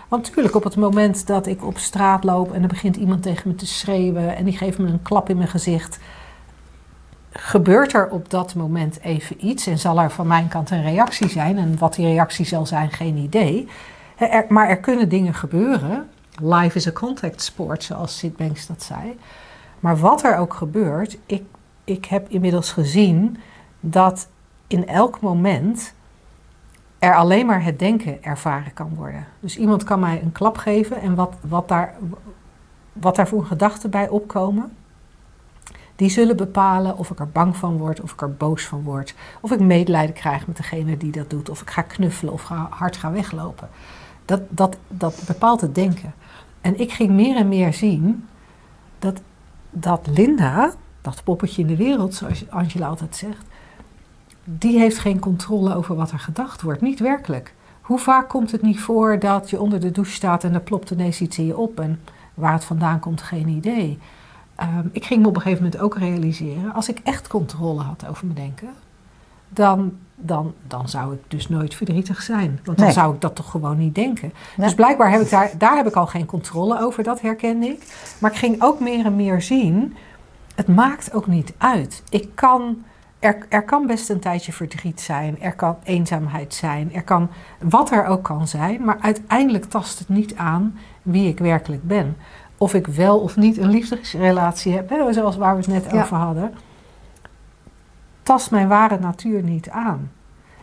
Want 0.07 0.25
natuurlijk, 0.25 0.55
op 0.55 0.63
het 0.63 0.75
moment 0.75 1.27
dat 1.27 1.47
ik 1.47 1.65
op 1.65 1.77
straat 1.77 2.23
loop 2.23 2.53
en 2.53 2.61
er 2.61 2.67
begint 2.67 2.95
iemand 2.95 3.23
tegen 3.23 3.49
me 3.49 3.55
te 3.55 3.65
schreeuwen 3.65 4.35
en 4.35 4.45
die 4.45 4.57
geeft 4.57 4.77
me 4.77 4.87
een 4.87 5.01
klap 5.01 5.29
in 5.29 5.37
mijn 5.37 5.49
gezicht, 5.49 5.99
gebeurt 7.31 7.93
er 7.93 8.09
op 8.09 8.29
dat 8.29 8.55
moment 8.55 8.99
even 9.01 9.45
iets 9.45 9.67
en 9.67 9.77
zal 9.77 9.99
er 9.99 10.11
van 10.11 10.27
mijn 10.27 10.47
kant 10.47 10.69
een 10.69 10.83
reactie 10.83 11.29
zijn. 11.29 11.57
En 11.57 11.77
wat 11.77 11.93
die 11.93 12.05
reactie 12.05 12.45
zal 12.45 12.65
zijn, 12.65 12.91
geen 12.91 13.17
idee. 13.17 13.67
Maar 14.49 14.69
er 14.69 14.79
kunnen 14.79 15.09
dingen 15.09 15.33
gebeuren. 15.33 16.09
Life 16.41 16.77
is 16.77 16.87
a 16.87 16.91
contact 16.91 17.41
sport, 17.41 17.83
zoals 17.83 18.17
Sid 18.17 18.37
Banks 18.37 18.67
dat 18.67 18.83
zei. 18.83 19.19
Maar 19.79 19.97
wat 19.97 20.23
er 20.23 20.37
ook 20.37 20.53
gebeurt, 20.53 21.17
ik, 21.25 21.43
ik 21.83 22.05
heb 22.05 22.29
inmiddels 22.29 22.71
gezien 22.71 23.37
dat 23.79 24.27
in 24.67 24.87
elk 24.87 25.21
moment 25.21 25.93
er 26.99 27.15
alleen 27.15 27.45
maar 27.45 27.63
het 27.63 27.79
denken 27.79 28.23
ervaren 28.23 28.73
kan 28.73 28.95
worden. 28.95 29.25
Dus 29.39 29.57
iemand 29.57 29.83
kan 29.83 29.99
mij 29.99 30.21
een 30.21 30.31
klap 30.31 30.57
geven 30.57 31.01
en 31.01 31.15
wat, 31.15 31.33
wat, 31.41 31.67
daar, 31.67 31.95
wat 32.93 33.15
daar 33.15 33.27
voor 33.27 33.45
gedachten 33.45 33.89
bij 33.89 34.09
opkomen, 34.09 34.71
die 36.01 36.09
zullen 36.09 36.37
bepalen 36.37 36.97
of 36.97 37.09
ik 37.09 37.19
er 37.19 37.29
bang 37.29 37.55
van 37.55 37.77
word, 37.77 38.01
of 38.01 38.11
ik 38.11 38.21
er 38.21 38.33
boos 38.33 38.63
van 38.65 38.83
word, 38.83 39.13
of 39.41 39.51
ik 39.51 39.59
medelijden 39.59 40.15
krijg 40.15 40.47
met 40.47 40.57
degene 40.57 40.97
die 40.97 41.11
dat 41.11 41.29
doet, 41.29 41.49
of 41.49 41.61
ik 41.61 41.69
ga 41.69 41.81
knuffelen 41.81 42.33
of 42.33 42.41
ga, 42.41 42.67
hard 42.69 42.97
ga 42.97 43.11
weglopen. 43.11 43.69
Dat, 44.25 44.41
dat, 44.49 44.77
dat 44.87 45.23
bepaalt 45.27 45.61
het 45.61 45.75
denken. 45.75 46.13
En 46.61 46.79
ik 46.79 46.91
ging 46.91 47.09
meer 47.09 47.35
en 47.35 47.47
meer 47.47 47.73
zien 47.73 48.27
dat, 48.99 49.21
dat 49.69 50.07
Linda, 50.15 50.73
dat 51.01 51.23
poppetje 51.23 51.61
in 51.61 51.67
de 51.67 51.75
wereld, 51.75 52.13
zoals 52.13 52.49
Angela 52.49 52.87
altijd 52.87 53.15
zegt, 53.15 53.45
die 54.43 54.79
heeft 54.79 54.99
geen 54.99 55.19
controle 55.19 55.75
over 55.75 55.95
wat 55.95 56.11
er 56.11 56.19
gedacht 56.19 56.61
wordt. 56.61 56.81
Niet 56.81 56.99
werkelijk. 56.99 57.53
Hoe 57.81 57.99
vaak 57.99 58.29
komt 58.29 58.51
het 58.51 58.61
niet 58.61 58.79
voor 58.79 59.19
dat 59.19 59.49
je 59.49 59.61
onder 59.61 59.79
de 59.79 59.91
douche 59.91 60.13
staat 60.13 60.43
en 60.43 60.53
er 60.53 60.61
plopt 60.61 60.91
ineens 60.91 61.21
iets 61.21 61.37
in 61.37 61.45
je 61.45 61.57
op 61.57 61.79
en 61.79 61.99
waar 62.33 62.53
het 62.53 62.63
vandaan 62.63 62.99
komt, 62.99 63.21
geen 63.21 63.47
idee. 63.47 63.99
Ehm, 64.61 64.87
ik 64.91 65.05
ging 65.05 65.21
me 65.21 65.27
op 65.27 65.35
een 65.35 65.41
gegeven 65.41 65.63
moment 65.63 65.81
ook 65.81 65.97
realiseren, 65.97 66.73
als 66.73 66.89
ik 66.89 66.99
echt 67.03 67.27
controle 67.27 67.81
had 67.81 68.05
over 68.09 68.25
mijn 68.25 68.37
denken, 68.37 68.69
dan, 69.49 69.93
dan, 70.15 70.53
dan 70.67 70.89
zou 70.89 71.13
ik 71.13 71.19
dus 71.27 71.49
nooit 71.49 71.75
verdrietig 71.75 72.21
zijn. 72.21 72.59
Want 72.63 72.77
dan 72.77 72.85
Nee. 72.85 72.95
zou 72.95 73.13
ik 73.13 73.21
dat 73.21 73.35
toch 73.35 73.51
gewoon 73.51 73.77
niet 73.77 73.95
denken. 73.95 74.33
Nee. 74.57 74.65
Dus 74.67 74.75
blijkbaar 74.75 75.11
heb 75.11 75.21
ik 75.21 75.29
daar, 75.29 75.51
daar 75.57 75.75
heb 75.75 75.87
ik 75.87 75.95
al 75.95 76.07
geen 76.07 76.25
controle 76.25 76.79
over, 76.81 77.03
dat 77.03 77.21
herkende 77.21 77.65
ik. 77.67 78.13
Maar 78.19 78.31
ik 78.31 78.37
ging 78.37 78.61
ook 78.61 78.79
meer 78.79 79.05
en 79.05 79.15
meer 79.15 79.41
zien, 79.41 79.95
het 80.55 80.67
maakt 80.67 81.13
ook 81.13 81.27
niet 81.27 81.53
uit. 81.57 82.03
Ik 82.09 82.29
kan, 82.35 82.83
er, 83.19 83.45
er 83.49 83.63
kan 83.63 83.87
best 83.87 84.09
een 84.09 84.19
tijdje 84.19 84.53
verdriet 84.53 85.01
zijn, 85.01 85.41
er 85.41 85.53
kan 85.55 85.77
eenzaamheid 85.83 86.53
zijn, 86.53 86.93
er 86.93 87.03
kan 87.03 87.29
wat 87.59 87.91
er 87.91 88.05
ook 88.05 88.23
kan 88.23 88.47
zijn, 88.47 88.83
maar 88.85 88.97
uiteindelijk 89.01 89.65
tast 89.65 89.99
het 89.99 90.09
niet 90.09 90.35
aan 90.35 90.77
wie 91.01 91.27
ik 91.27 91.39
werkelijk 91.39 91.83
ben. 91.87 92.15
Of 92.61 92.73
ik 92.73 92.87
wel 92.87 93.19
of 93.19 93.35
niet 93.35 93.57
een 93.57 93.69
liefdesrelatie 93.69 94.73
heb, 94.73 94.89
hè, 94.89 95.13
zoals 95.13 95.37
waar 95.37 95.53
we 95.55 95.61
het 95.61 95.67
net 95.83 95.91
Ja. 95.91 96.01
over 96.01 96.17
hadden, 96.17 96.53
tast 98.23 98.51
mijn 98.51 98.67
ware 98.67 98.99
natuur 98.99 99.43
niet 99.43 99.69
aan. 99.69 100.11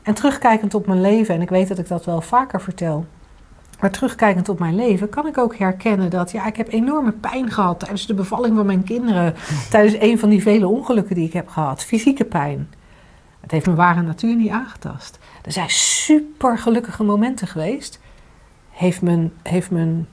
En 0.03 0.15
terugkijkend 0.15 0.75
op 0.75 0.87
mijn 0.87 1.01
leven, 1.01 1.35
en 1.35 1.41
ik 1.41 1.49
weet 1.49 1.69
dat 1.69 1.79
ik 1.79 1.89
dat 1.89 2.05
wel 2.05 2.21
vaker 2.21 2.61
vertel, 2.61 3.07
maar 3.81 3.91
terugkijkend 3.91 4.49
op 4.49 4.59
mijn 4.59 4.75
leven 4.75 5.09
kan 5.09 5.27
ik 5.27 5.39
ook 5.39 5.57
herkennen 5.57 6.11
dat 6.11 6.31
ja, 6.31 6.47
ik 6.47 6.57
heb 6.57 6.73
enorme 6.73 7.13
pijn 7.13 7.51
gehad 7.51 7.79
tijdens 7.79 8.07
de 8.07 8.15
bevalling 8.15 8.57
van 8.57 8.67
mijn 8.67 8.85
kinderen. 8.85 9.35
Tijdens 9.71 9.97
een 10.01 10.19
van 10.19 10.29
die 10.29 10.43
vele 10.43 10.69
ongelukken 10.69 11.15
die 11.15 11.27
ik 11.27 11.33
heb 11.33 11.49
gehad. 11.49 11.85
Fysieke 11.85 12.25
pijn. 12.25 12.69
Het 13.41 13.51
heeft 13.51 13.65
mijn 13.65 13.79
ware 13.79 14.03
natuur 14.03 14.37
niet 14.37 14.51
aangetast. 14.51 15.19
Er 15.43 15.53
zijn 15.53 15.71
super 15.71 16.59
gelukkige 16.59 17.05
momenten 17.05 17.47
geweest. 17.47 18.01
Heeft 18.71 19.03
mijn, 19.03 19.33
heeft 19.43 19.71
mijn 19.71 20.07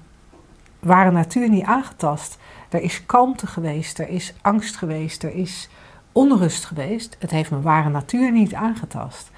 ware 0.85 1.11
natuur 1.11 1.49
niet 1.49 1.65
aangetast. 1.65 2.37
Er 2.69 2.81
is 2.81 3.05
kalmte 3.05 3.47
geweest, 3.47 3.99
er 3.99 4.09
is 4.09 4.33
angst 4.41 4.75
geweest, 4.75 5.23
er 5.23 5.35
is 5.35 5.69
onrust 6.11 6.65
geweest. 6.65 7.15
Het 7.19 7.31
heeft 7.31 7.49
mijn 7.49 7.61
ware 7.61 7.89
natuur 7.89 8.31
niet 8.31 8.53
aangetast. 8.53 9.31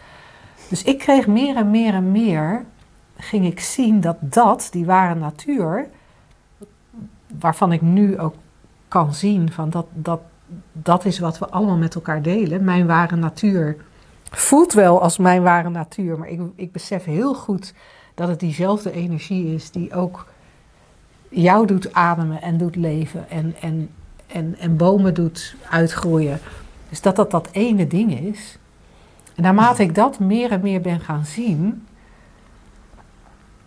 Dus 0.70 0.84
ik 0.84 0.98
kreeg 0.98 1.28
meer 1.28 1.56
en 1.56 1.72
meer 1.72 1.94
en 1.94 2.12
meer 2.12 2.66
ging 3.18 3.46
ik 3.46 3.60
zien 3.60 4.02
dat 4.02 4.18
dat, 4.20 4.68
die 4.72 4.86
ware 4.86 5.16
natuur, 5.16 5.90
waarvan 7.40 7.72
ik 7.72 7.82
nu 7.82 8.20
ook 8.20 8.36
kan 8.88 9.14
zien 9.14 9.52
van 9.52 9.70
dat, 9.70 9.86
dat, 9.94 10.22
dat 10.72 11.06
is 11.06 11.20
wat 11.20 11.38
we 11.38 11.50
allemaal 11.50 11.78
met 11.78 11.96
elkaar 11.96 12.22
delen. 12.22 12.64
Mijn 12.64 12.88
ware 12.88 13.16
natuur 13.16 13.78
voelt 14.32 14.74
wel 14.74 15.02
als 15.02 15.18
mijn 15.18 15.44
ware 15.44 15.70
natuur, 15.70 16.18
maar 16.18 16.30
ik, 16.30 16.42
ik 16.56 16.72
besef 16.72 17.04
heel 17.04 17.34
goed 17.34 17.74
dat 18.16 18.28
het 18.28 18.40
diezelfde 18.40 18.92
energie 18.92 19.54
is 19.54 19.72
die 19.72 19.94
ook 19.94 20.26
jou 21.30 21.68
doet 21.68 21.94
ademen 21.94 22.42
en 22.42 22.58
doet 22.58 22.76
leven 22.76 23.30
en, 23.30 23.56
en, 23.62 23.90
en, 24.28 24.56
en 24.60 24.78
bomen 24.78 25.14
doet 25.14 25.56
uitgroeien. 25.70 26.40
Dus 26.90 27.02
dat 27.02 27.16
dat 27.16 27.32
dat 27.32 27.50
ene 27.52 27.88
ding 27.88 28.20
is. 28.20 28.58
En 29.36 29.44
naarmate 29.44 29.84
ik 29.84 29.96
dat 29.96 30.20
meer 30.20 30.52
en 30.52 30.62
meer 30.62 30.82
ben 30.82 31.00
gaan 31.00 31.26
zien, 31.26 31.88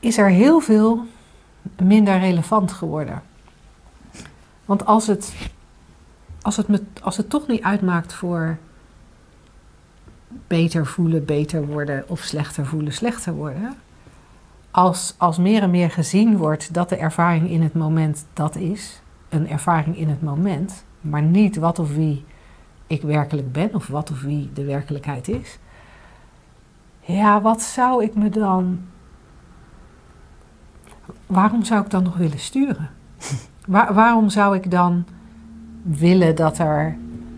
is 0.00 0.18
er 0.18 0.28
heel 0.28 0.60
veel 0.60 1.06
minder 1.82 2.18
relevant 2.18 2.72
geworden. 2.72 3.22
Want 4.64 4.86
als 4.86 5.06
het, 5.06 5.32
als 6.42 6.56
het, 6.56 6.68
me, 6.68 6.82
als 7.02 7.16
het 7.16 7.30
toch 7.30 7.46
niet 7.46 7.62
uitmaakt 7.62 8.12
voor 8.12 8.58
beter 10.46 10.86
voelen, 10.86 11.24
beter 11.24 11.66
worden 11.66 12.04
of 12.06 12.20
slechter 12.20 12.66
voelen, 12.66 12.92
slechter 12.92 13.32
worden. 13.32 13.76
Als, 14.70 15.14
als 15.18 15.38
meer 15.38 15.62
en 15.62 15.70
meer 15.70 15.90
gezien 15.90 16.37
wordt 16.37 16.74
dat 16.74 16.88
de 16.88 16.96
ervaring 16.96 17.50
in 17.50 17.62
het 17.62 17.74
moment 17.74 18.26
dat 18.33 18.56
is, 18.56 19.02
een 19.28 19.48
ervaring 19.48 19.96
in 19.96 20.09
het 20.09 20.22
moment, 20.22 20.85
maar 21.00 21.22
niet 21.22 21.56
wat 21.56 21.78
of 21.78 21.94
wie 21.94 22.24
ik 22.87 23.02
werkelijk 23.02 23.52
ben 23.52 23.74
of 23.74 23.87
wat 23.87 24.11
of 24.11 24.20
wie 24.22 24.50
de 24.54 24.64
werkelijkheid 24.64 25.28
is. 25.28 25.59
Ja, 27.00 27.40
wat 27.40 27.62
zou 27.62 28.04
ik 28.04 28.14
me 28.14 28.28
dan 28.28 28.80
waarom 31.26 31.64
zou 31.64 31.85
ik 31.85 31.90
dan 31.90 32.02
nog 32.02 32.16
willen 32.16 32.38
sturen? 32.38 32.90
Waar- 33.66 33.94
waarom 33.94 34.28
zou 34.28 34.56
ik 34.56 34.70
dan 34.70 35.04
willen 35.83 36.37
dat 36.37 36.59
er 36.59 36.96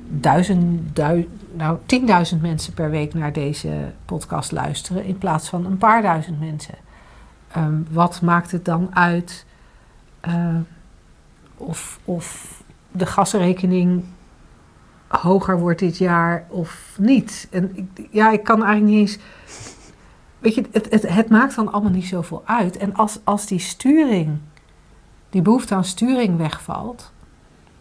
duizend, 0.09 0.97
dui- 0.97 1.29
nou, 1.53 1.79
tienduizend 1.87 2.43
mensen 2.43 2.75
per 2.75 2.91
week 2.91 3.15
naar 3.15 3.33
deze 3.33 3.93
podcast 4.05 4.53
luisteren 4.53 5.05
in 5.05 5.19
plaats 5.19 5.49
van 5.49 5.65
een 5.67 5.79
paar 5.79 6.03
duizend 6.03 6.41
mensen? 6.41 6.75
Ehm, 7.53 7.75
wat 7.91 8.21
maakt 8.21 8.51
het 8.51 8.65
dan 8.65 8.89
uit 8.95 9.47
eh, 10.21 10.57
of, 11.57 11.99
of 12.05 12.57
de 12.91 13.07
gasrekening 13.07 14.05
hoger 15.09 15.59
wordt 15.59 15.79
dit 15.79 15.99
jaar 15.99 16.47
of 16.49 16.97
niet. 16.99 17.49
En 17.51 17.77
ik, 17.77 18.09
ja, 18.11 18.31
ik 18.31 18.45
kan 18.45 18.65
eigenlijk 18.65 18.95
niet 18.95 19.01
eens. 19.01 19.19
Weet 20.39 20.55
je, 20.55 20.65
het, 20.71 20.91
het, 20.91 21.09
het 21.09 21.29
maakt 21.29 21.55
dan 21.55 21.73
allemaal 21.73 21.93
niet 21.93 22.07
zoveel 22.07 22.43
uit. 22.45 22.77
En 22.77 22.95
als, 22.95 23.19
als 23.25 23.47
die 23.47 23.59
sturing, 23.59 24.39
die 25.31 25.43
behoefte 25.43 25.75
aan 25.75 25.85
sturing 25.85 26.37
wegvalt, 26.37 27.13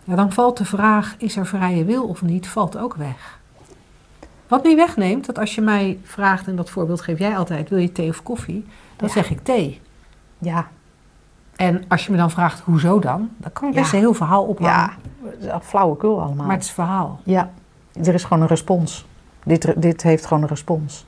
ja, 0.03 0.15
dan 0.15 0.33
valt 0.33 0.57
de 0.57 0.65
vraag: 0.65 1.15
is 1.17 1.35
er 1.35 1.45
vrije 1.45 1.85
wil 1.85 2.03
of 2.07 2.21
niet, 2.21 2.47
valt 2.47 2.77
ook 2.77 2.95
weg. 2.95 3.39
Wat 4.47 4.63
niet 4.63 4.75
wegneemt, 4.75 5.25
dat 5.25 5.39
als 5.39 5.55
je 5.55 5.61
mij 5.61 5.99
vraagt, 6.03 6.47
en 6.47 6.55
dat 6.55 6.69
voorbeeld 6.69 7.01
geef 7.01 7.19
jij 7.19 7.37
altijd: 7.37 7.69
wil 7.69 7.79
je 7.79 7.91
thee 7.91 8.09
of 8.09 8.23
koffie? 8.23 8.65
Dan 9.01 9.09
Ja. 9.09 9.21
zeg 9.21 9.29
ik 9.31 9.43
thee. 9.43 9.81
Ja, 10.37 10.67
En 11.55 11.83
als 11.87 12.05
je 12.05 12.11
me 12.11 12.17
dan 12.17 12.31
vraagt, 12.31 12.59
hoezo 12.59 12.99
dan? 12.99 13.29
Dan 13.37 13.51
kan 13.51 13.69
ik 13.69 13.75
best 13.75 13.91
Ja. 13.91 13.97
een 13.97 14.03
heel 14.03 14.13
verhaal 14.13 14.43
ophangen. 14.43 14.91
ja. 15.39 15.61
Flauwekul 15.61 16.21
allemaal. 16.21 16.45
Maar 16.45 16.55
het 16.55 16.63
is 16.63 16.71
verhaal. 16.71 17.19
Ja, 17.23 17.51
er 18.03 18.13
is 18.13 18.23
gewoon 18.23 18.41
een 18.41 18.47
respons. 18.49 19.05
Dit, 19.43 19.73
dit 19.81 20.01
heeft 20.03 20.25
gewoon 20.25 20.43
een 20.43 20.49
respons. 20.49 21.05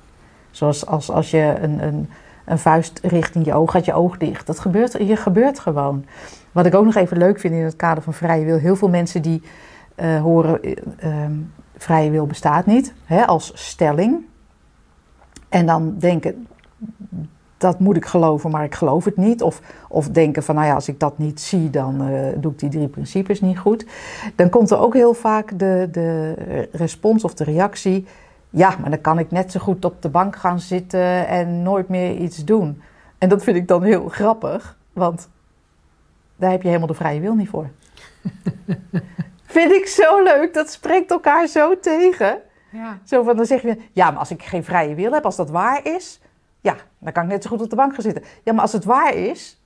Zoals 0.52 0.86
als, 0.86 1.12
als 1.12 1.32
je 1.32 1.56
een, 1.62 1.84
een, 1.84 2.10
een 2.46 2.60
vuist 2.60 3.00
richting 3.04 3.46
je 3.46 3.54
oog, 3.54 3.72
gaat 3.72 3.86
je 3.86 3.94
oog 3.94 4.18
dicht. 4.18 4.46
Dat 4.48 4.60
gebeurt, 4.60 4.92
je 5.08 5.16
gebeurt 5.16 5.60
gewoon. 5.60 6.06
Wat 6.52 6.66
ik 6.66 6.76
ook 6.76 6.86
nog 6.86 6.96
even 6.96 7.18
leuk 7.18 7.40
vind 7.40 7.54
in 7.54 7.64
het 7.64 7.76
kader 7.76 8.04
van 8.04 8.14
vrije 8.14 8.46
wil. 8.46 8.58
Heel 8.58 8.76
veel 8.76 8.90
mensen 8.90 9.22
die 9.22 9.42
eh, 9.96 10.22
horen, 10.22 10.60
ehm, 11.00 11.34
vrije 11.78 12.10
wil 12.12 12.26
bestaat 12.26 12.66
niet. 12.66 12.94
Hè, 13.06 13.26
als 13.28 13.52
stelling. 13.56 14.26
En 15.50 15.66
dan 15.66 15.96
denken, 16.00 16.48
dat 17.64 17.80
moet 17.80 17.96
ik 17.96 18.06
geloven, 18.06 18.52
maar 18.52 18.64
ik 18.64 18.76
geloof 18.76 19.06
het 19.06 19.18
niet. 19.18 19.42
Of, 19.42 19.62
of 19.90 20.10
denken 20.10 20.44
van, 20.44 20.56
nou 20.56 20.68
ja, 20.68 20.74
als 20.74 20.88
ik 20.88 21.00
dat 21.00 21.18
niet 21.18 21.40
zie, 21.40 21.70
dan 21.70 22.02
eh, 22.02 22.28
doe 22.36 22.52
ik 22.52 22.60
die 22.60 22.70
drie 22.70 22.88
principes 22.88 23.42
niet 23.42 23.60
goed. 23.60 23.86
Dan 24.36 24.50
komt 24.50 24.72
er 24.72 24.80
ook 24.80 24.94
heel 24.94 25.14
vaak 25.14 25.60
de, 25.60 25.88
de 25.92 26.68
respons 26.72 27.24
of 27.24 27.34
de 27.34 27.44
reactie. 27.44 28.06
Ja, 28.50 28.76
maar 28.82 28.90
dan 28.90 29.02
kan 29.02 29.20
ik 29.20 29.32
net 29.32 29.52
zo 29.52 29.60
goed 29.60 29.86
op 29.86 30.02
de 30.02 30.10
bank 30.10 30.36
gaan 30.36 30.60
zitten 30.60 31.28
en 31.28 31.62
nooit 31.62 31.90
meer 31.90 32.16
iets 32.16 32.46
doen. 32.46 32.82
En 33.18 33.30
dat 33.30 33.44
vind 33.44 33.58
ik 33.58 33.68
dan 33.68 33.84
heel 33.84 34.08
grappig, 34.08 34.78
want 34.94 35.30
daar 36.36 36.52
heb 36.52 36.62
je 36.62 36.68
helemaal 36.68 36.88
de 36.88 36.94
vrije 36.94 37.20
wil 37.20 37.36
niet 37.36 37.50
voor. 37.50 37.70
vind 39.56 39.72
ik 39.72 39.88
zo 39.88 40.24
leuk, 40.24 40.54
dat 40.54 40.72
spreekt 40.72 41.12
elkaar 41.12 41.48
zo 41.48 41.80
tegen. 41.80 42.38
Ja. 42.70 43.00
Zo 43.04 43.24
van, 43.24 43.36
dan 43.36 43.46
zeg 43.46 43.62
je, 43.62 43.78
ja, 43.92 44.10
maar 44.10 44.20
als 44.20 44.32
ik 44.32 44.44
geen 44.44 44.64
vrije 44.64 44.96
wil 44.96 45.12
heb, 45.12 45.26
als 45.26 45.36
dat 45.36 45.50
waar 45.50 45.86
is, 45.86 46.22
ja, 46.64 46.76
dan 47.00 47.12
kan 47.14 47.24
ik 47.24 47.30
net 47.30 47.44
zo 47.44 47.50
goed 47.50 47.62
op 47.62 47.70
de 47.70 47.76
bank 47.76 47.94
gaan 47.94 48.02
zitten. 48.04 48.24
Ja, 48.44 48.52
maar 48.54 48.62
als 48.62 48.72
het 48.74 48.84
waar 48.86 49.14
is, 49.16 49.58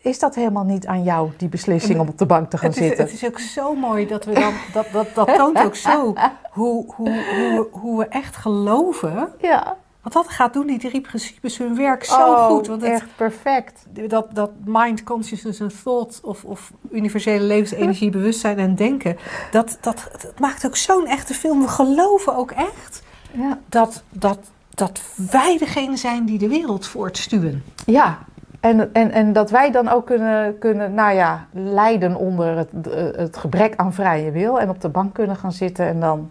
is 0.00 0.18
dat 0.18 0.34
helemaal 0.34 0.64
niet 0.64 0.86
aan 0.86 1.02
jou, 1.02 1.30
die 1.36 1.48
beslissing 1.48 2.00
om 2.00 2.08
op 2.08 2.18
de 2.18 2.26
bank 2.26 2.50
te 2.50 2.58
gaan 2.58 2.68
Het 2.68 2.78
is, 2.78 2.86
zitten. 2.86 3.04
het 3.04 3.14
is 3.14 3.24
ook 3.26 3.38
zo 3.38 3.74
mooi 3.74 4.06
dat 4.06 4.24
we 4.24 4.32
dan. 4.32 4.52
Dat, 4.72 4.86
dat, 4.92 5.06
dat 5.14 5.34
toont 5.34 5.58
ook 5.64 5.74
zo 5.76 6.14
hoe, 6.50 6.94
hoe, 6.94 7.08
hoe, 7.08 7.68
we- 7.70 7.78
hoe 7.78 7.98
we 7.98 8.04
echt 8.08 8.36
geloven. 8.36 9.32
Ja, 9.40 9.76
Want 10.02 10.14
dat 10.14 10.28
gaat 10.28 10.52
doen, 10.52 10.66
die 10.66 10.78
drie 10.78 11.00
principes, 11.00 11.58
hun 11.58 11.76
werk 11.76 12.04
zo 12.04 12.14
Oh, 12.14 12.46
goed. 12.46 12.66
Want 12.66 12.82
het, 12.82 12.90
echt 12.90 13.16
perfect. 13.16 13.86
dat, 14.08 14.34
dat 14.34 14.50
mind, 14.64 15.02
consciousness 15.02 15.60
en 15.60 15.70
thought, 15.84 16.20
of, 16.24 16.44
of 16.44 16.72
universele 16.90 17.44
levensenergie, 17.44 18.10
bewustzijn 18.10 18.58
en 18.58 18.74
denken, 18.74 19.16
dat, 19.50 19.78
dat, 19.80 20.08
dat 20.22 20.38
maakt 20.38 20.66
ook 20.66 20.76
zo'n 20.76 21.06
echte 21.06 21.34
film. 21.34 21.60
We 21.60 21.68
geloven 21.68 22.34
ook 22.36 22.50
echt 22.50 23.02
Ja. 23.32 23.58
dat, 23.68 24.02
dat, 24.10 24.38
dat 24.80 25.00
wij 25.30 25.56
degene 25.58 25.96
zijn 25.96 26.24
die 26.24 26.38
de 26.38 26.48
wereld 26.48 26.86
voortstuwen. 26.86 27.62
Ja, 27.86 28.18
en, 28.60 28.94
en, 28.94 29.10
en 29.10 29.32
dat 29.32 29.50
wij 29.50 29.70
dan 29.70 29.88
ook 29.88 30.06
kunnen, 30.06 30.58
kunnen 30.58 30.94
nou 30.94 31.14
ja, 31.14 31.46
lijden 31.52 32.16
onder 32.16 32.56
het, 32.56 32.70
het 33.16 33.36
gebrek 33.36 33.76
aan 33.76 33.94
vrije 33.94 34.30
wil 34.30 34.60
en 34.60 34.68
op 34.68 34.80
de 34.80 34.88
bank 34.88 35.14
kunnen 35.14 35.36
gaan 35.36 35.52
zitten 35.52 35.86
en 35.86 36.00
dan. 36.00 36.30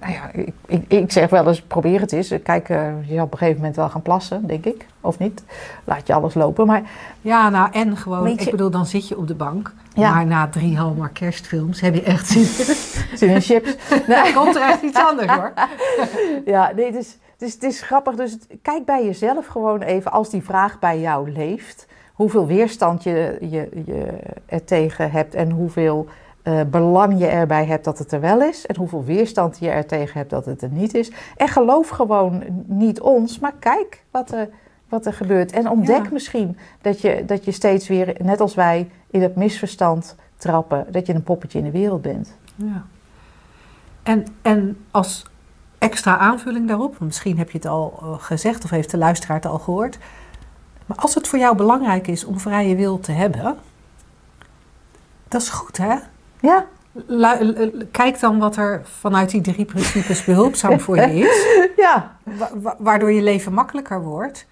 Nou 0.00 0.12
ja, 0.12 0.30
ik, 0.32 0.52
ik, 0.66 0.84
ik 0.88 1.12
zeg 1.12 1.30
wel 1.30 1.46
eens, 1.48 1.62
probeer 1.62 2.00
het 2.00 2.12
eens. 2.12 2.34
Kijk, 2.42 2.68
eh, 2.68 3.08
je 3.08 3.14
zal 3.14 3.24
op 3.24 3.32
een 3.32 3.38
gegeven 3.38 3.58
moment 3.60 3.76
wel 3.76 3.88
gaan 3.88 4.02
plassen, 4.02 4.46
denk 4.46 4.64
ik. 4.64 4.86
Of 5.00 5.18
niet. 5.18 5.44
Laat 5.84 6.06
je 6.06 6.14
alles 6.14 6.34
lopen. 6.34 6.66
Maar 6.66 6.82
Ja, 7.20 7.48
nou 7.48 7.68
en 7.72 7.96
gewoon, 7.96 8.28
je- 8.30 8.34
ik 8.36 8.50
bedoel, 8.50 8.70
dan 8.70 8.86
zit 8.86 9.08
je 9.08 9.16
op 9.18 9.26
de 9.28 9.34
bank. 9.34 9.72
Ja. 9.94 10.14
Maar 10.14 10.26
na 10.26 10.48
drie 10.48 10.76
Hallmark 10.76 11.14
kerstfilms 11.14 11.80
heb 11.80 11.94
je 11.94 12.02
echt 12.02 12.26
zin 12.26 12.44
zin 13.18 13.28
in 13.28 13.40
chips. 13.40 13.76
Dan 14.06 14.32
komt 14.34 14.56
er 14.56 14.62
echt 14.62 14.82
iets 14.82 14.98
anders 14.98 15.32
hoor. 15.32 15.52
Ja, 16.44 16.72
nee, 16.76 16.86
het 16.86 16.94
is, 16.94 17.18
het 17.32 17.42
is, 17.42 17.52
het 17.54 17.62
is 17.62 17.82
grappig. 17.82 18.14
Dus 18.14 18.38
kijk 18.62 18.84
bij 18.84 19.04
jezelf 19.04 19.46
gewoon 19.46 19.82
even, 19.82 20.12
als 20.12 20.30
die 20.30 20.42
vraag 20.42 20.78
bij 20.78 21.00
jou 21.00 21.32
leeft, 21.32 21.86
hoeveel 22.12 22.46
weerstand 22.46 23.02
je, 23.02 23.36
je, 23.40 23.68
je 23.84 24.06
er 24.46 24.64
tegen 24.64 25.10
hebt 25.10 25.34
en 25.34 25.50
hoeveel 25.50 26.06
eh, 26.42 26.60
belang 26.70 27.18
je 27.18 27.26
erbij 27.26 27.64
hebt 27.66 27.84
dat 27.84 27.98
het 27.98 28.12
er 28.12 28.20
wel 28.20 28.42
is 28.42 28.66
en 28.66 28.76
hoeveel 28.76 29.04
weerstand 29.04 29.58
je 29.58 29.68
er 29.68 29.86
tegen 29.86 30.18
hebt 30.18 30.30
dat 30.30 30.44
het 30.44 30.62
er 30.62 30.70
niet 30.70 30.94
is. 30.94 31.12
En 31.36 31.48
geloof 31.48 31.88
gewoon 31.88 32.42
niet 32.66 33.00
ons, 33.00 33.38
maar 33.38 33.54
kijk 33.58 34.04
wat 34.10 34.32
er, 34.32 34.48
wat 34.88 35.06
er 35.06 35.12
gebeurt. 35.12 35.52
En 35.52 35.70
ontdek 35.70 36.04
Ja. 36.04 36.10
misschien 36.12 36.58
dat 36.80 37.00
je, 37.00 37.24
dat 37.24 37.44
je 37.44 37.52
steeds 37.52 37.88
weer, 37.88 38.16
net 38.22 38.40
als 38.40 38.54
wij, 38.54 38.90
in 39.10 39.22
het 39.22 39.36
misverstand 39.36 40.16
trappen, 40.36 40.86
dat 40.90 41.06
je 41.06 41.14
een 41.14 41.22
poppetje 41.22 41.58
in 41.58 41.64
de 41.64 41.70
wereld 41.70 42.02
bent. 42.02 42.36
Ja. 42.54 42.84
En, 44.02 44.26
en 44.42 44.76
als 44.90 45.26
extra 45.78 46.18
aanvulling 46.18 46.68
daarop, 46.68 47.00
misschien 47.00 47.38
heb 47.38 47.50
je 47.50 47.58
het 47.58 47.66
al 47.66 47.98
eh, 48.02 48.14
gezegd 48.18 48.64
of 48.64 48.70
heeft 48.70 48.90
de 48.90 48.98
luisteraar 48.98 49.36
het 49.36 49.46
al 49.46 49.58
gehoord. 49.58 49.98
Maar 50.86 50.98
als 50.98 51.14
het 51.14 51.28
voor 51.28 51.38
jou 51.38 51.56
belangrijk 51.56 52.06
is 52.06 52.24
om 52.24 52.40
vrije 52.40 52.76
wil 52.76 53.00
te 53.00 53.12
hebben, 53.12 53.56
dat 55.28 55.40
is 55.40 55.48
goed 55.48 55.76
hè? 55.76 55.96
Ja, 56.40 56.66
kijk 57.90 58.20
dan 58.20 58.38
wat 58.38 58.56
er 58.56 58.82
vanuit 58.84 59.30
die 59.30 59.40
drie 59.40 59.64
principes 59.64 60.24
behulpzaam 60.24 60.80
voor 60.80 60.96
je 60.96 61.14
is. 61.14 61.46
ja, 61.84 62.16
Wa- 62.22 62.50
wa- 62.54 62.76
waardoor 62.78 63.12
je 63.12 63.22
leven 63.22 63.52
makkelijker 63.52 64.02
wordt. 64.02 64.46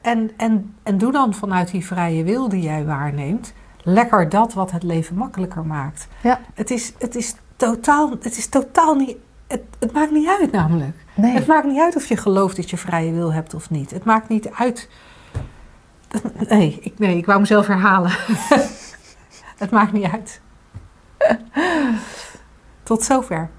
En, 0.00 0.30
en, 0.36 0.74
en 0.82 0.98
doe 0.98 1.12
dan 1.12 1.34
vanuit 1.34 1.70
die 1.70 1.86
vrije 1.86 2.24
wil 2.24 2.48
die 2.48 2.62
jij 2.62 2.84
waarneemt, 2.84 3.52
lekker 3.82 4.28
dat 4.28 4.52
wat 4.52 4.70
het 4.70 4.82
leven 4.82 5.16
makkelijker 5.16 5.66
maakt. 5.66 6.08
Ja. 6.20 6.40
Het, 6.54 6.70
is, 6.70 6.92
het, 6.98 7.14
is 7.14 7.34
totaal, 7.56 8.10
het 8.10 8.36
is 8.36 8.48
totaal 8.48 8.94
niet. 8.94 9.16
Het, 9.46 9.62
het 9.78 9.92
maakt 9.92 10.10
niet 10.10 10.28
uit, 10.40 10.52
namelijk. 10.52 10.96
nee. 11.14 11.32
Het 11.34 11.46
maakt 11.46 11.66
niet 11.66 11.80
uit 11.80 11.96
of 11.96 12.06
je 12.06 12.16
gelooft 12.16 12.56
dat 12.56 12.70
je 12.70 12.76
vrije 12.76 13.12
wil 13.12 13.32
hebt 13.32 13.54
of 13.54 13.70
niet. 13.70 13.90
Het 13.90 14.04
maakt 14.04 14.28
niet 14.28 14.50
uit. 14.50 14.88
Nee, 16.48 16.78
ik, 16.80 16.98
nee, 16.98 17.16
ik 17.16 17.26
wou 17.26 17.40
mezelf 17.40 17.66
herhalen. 17.66 18.10
het 19.62 19.70
maakt 19.70 19.92
niet 19.92 20.04
uit. 20.12 20.40
Tot 22.82 23.02
zover. 23.02 23.50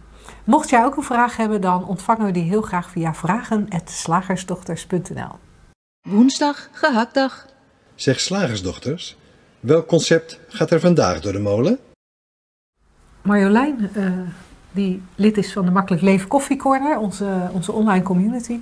Mocht 0.44 0.70
jij 0.70 0.86
ook 0.86 0.98
een 0.98 1.04
vraag 1.04 1.38
hebben, 1.38 1.62
dan 1.62 1.86
ontvangen 1.86 2.26
we 2.26 2.32
die 2.32 2.44
heel 2.44 2.62
graag 2.62 2.90
via 2.90 3.14
vragen.slagersdochters.nl. 3.14 5.32
Woensdag, 6.02 6.70
gehaktdag. 6.72 7.46
Zeg 7.96 8.20
slagersdochters, 8.20 9.18
welk 9.60 9.88
concept 9.88 10.40
gaat 10.48 10.72
er 10.72 10.80
vandaag 10.80 11.22
door 11.22 11.32
de 11.32 11.40
molen? 11.40 11.80
Marjolein, 13.22 13.90
eh, 13.94 14.12
die 14.72 15.02
lid 15.16 15.38
is 15.38 15.54
van 15.54 15.66
de 15.66 15.72
Makkelijk 15.72 16.04
Leven 16.04 16.28
Coffee 16.28 16.58
Corner, 16.58 16.98
onze, 16.98 17.50
onze 17.52 17.72
online 17.72 18.04
community, 18.04 18.60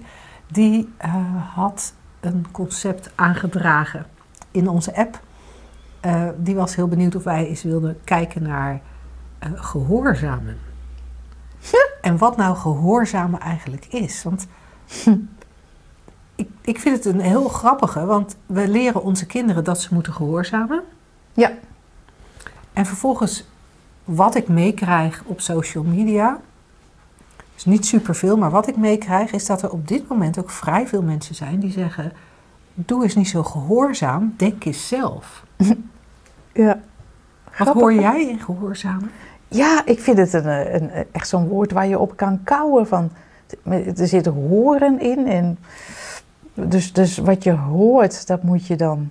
die 0.51 0.93
eh, 0.97 1.15
had 1.55 1.93
een 2.19 2.45
concept 2.51 3.11
aangedragen 3.15 4.05
in 4.51 4.67
onze 4.67 4.95
app. 4.95 5.19
Eh, 5.99 6.27
die 6.37 6.55
was 6.55 6.75
heel 6.75 6.87
benieuwd 6.87 7.15
of 7.15 7.23
wij 7.23 7.47
eens 7.47 7.63
wilden 7.63 7.99
kijken 8.03 8.43
naar 8.43 8.81
gehoorzamen. 9.55 10.57
En 12.01 12.17
wat 12.17 12.37
nou 12.37 12.55
gehoorzamen 12.55 13.39
eigenlijk 13.39 13.85
is. 13.85 14.23
Want 14.23 14.47
ik, 16.35 16.49
ik 16.61 16.79
vind 16.79 16.95
het 17.03 17.05
een 17.13 17.21
heel 17.21 17.47
grappige, 17.47 18.05
want 18.05 18.35
we 18.45 18.67
leren 18.67 19.03
onze 19.03 19.25
kinderen 19.25 19.63
dat 19.63 19.81
ze 19.81 19.93
moeten 19.93 20.13
gehoorzamen. 20.13 20.83
Ja. 21.33 21.51
En 22.73 22.85
vervolgens, 22.85 23.47
wat 24.03 24.35
ik 24.35 24.47
meekrijg 24.47 25.23
op 25.25 25.41
social 25.41 25.83
media, 25.83 26.39
is 27.55 27.65
niet 27.65 27.85
superveel, 27.85 28.37
maar 28.37 28.51
wat 28.51 28.67
ik 28.67 28.77
meekrijg 28.77 29.31
is 29.31 29.45
dat 29.45 29.61
er 29.61 29.71
op 29.71 29.87
dit 29.87 30.07
moment 30.07 30.39
ook 30.39 30.49
vrij 30.49 30.87
veel 30.87 31.01
mensen 31.01 31.35
zijn 31.35 31.59
die 31.59 31.71
zeggen: 31.71 32.13
Doe 32.73 33.03
eens 33.03 33.15
niet 33.15 33.29
zo 33.29 33.43
gehoorzaam, 33.43 34.33
denk 34.37 34.65
eens 34.65 34.87
zelf. 34.87 35.43
Ja. 36.55 36.79
Wat 37.43 37.53
Grappig, 37.53 37.73
hoor 37.73 37.93
jij 37.93 38.27
in 38.27 38.39
gehoorzamen? 38.39 39.11
Ja, 39.53 39.81
ik 39.85 39.99
vind 39.99 40.17
het 40.17 40.33
een, 40.33 40.47
een, 40.47 40.97
een- 40.97 41.05
echt 41.11 41.27
zo'n 41.27 41.47
woord 41.47 41.71
waar 41.71 41.87
je 41.87 41.99
op 41.99 42.15
kan 42.15 42.43
kouwen. 42.43 42.87
Van, 42.87 43.09
er 43.69 44.07
zit 44.07 44.25
horen 44.25 44.99
in. 44.99 45.27
En 45.27 45.57
dus, 46.53 46.93
dus 46.93 47.17
wat 47.17 47.43
je 47.43 47.51
hoort, 47.51 48.27
dat 48.27 48.43
moet 48.43 48.67
je 48.67 48.75
dan 48.75 49.09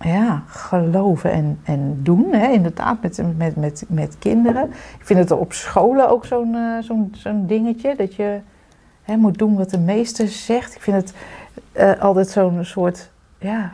ja, 0.00 0.42
geloven 0.46 1.32
en, 1.32 1.60
en 1.64 2.00
doen. 2.02 2.32
Hè? 2.32 2.48
Inderdaad, 2.48 3.02
met, 3.02 3.22
met, 3.36 3.56
met, 3.56 3.84
met 3.88 4.16
kinderen. 4.18 4.70
Ik 4.70 5.06
vind 5.06 5.18
het 5.18 5.30
op 5.30 5.52
scholen 5.52 6.08
ook 6.08 6.26
zo'n 6.26 6.54
eh, 6.54 6.82
zo'n 6.82 7.14
zo'n 7.16 7.46
dingetje. 7.46 7.96
Dat 7.96 8.14
je 8.14 8.40
hè, 9.02 9.16
moet 9.16 9.38
doen 9.38 9.56
wat 9.56 9.70
de 9.70 9.78
meester 9.78 10.28
zegt. 10.28 10.74
Ik 10.74 10.80
vind 10.82 10.96
het 10.96 11.14
eh, 11.72 12.00
altijd 12.00 12.28
zo'n 12.28 12.64
soort... 12.64 13.10
Ja, 13.38 13.72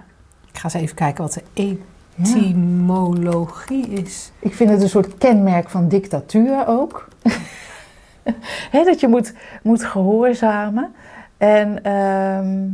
Ik 0.53 0.59
ga 0.59 0.65
eens 0.65 0.75
even 0.75 0.97
kijken 0.97 1.23
wat 1.25 1.33
de 1.33 1.43
E 1.63 1.77
etymologie 2.23 3.89
is. 3.89 4.33
Ik 4.39 4.55
vind 4.55 4.71
het 4.71 4.83
een 4.83 4.89
soort 4.89 5.19
kenmerk 5.19 5.69
van 5.69 5.89
dictatuur 5.89 6.67
ook. 6.67 7.09
Dat 8.73 9.01
je 9.01 9.09
moet, 9.09 9.35
moet 9.63 9.85
gehoorzamen. 9.85 10.93
En, 11.37 11.85
ehm, 11.85 12.67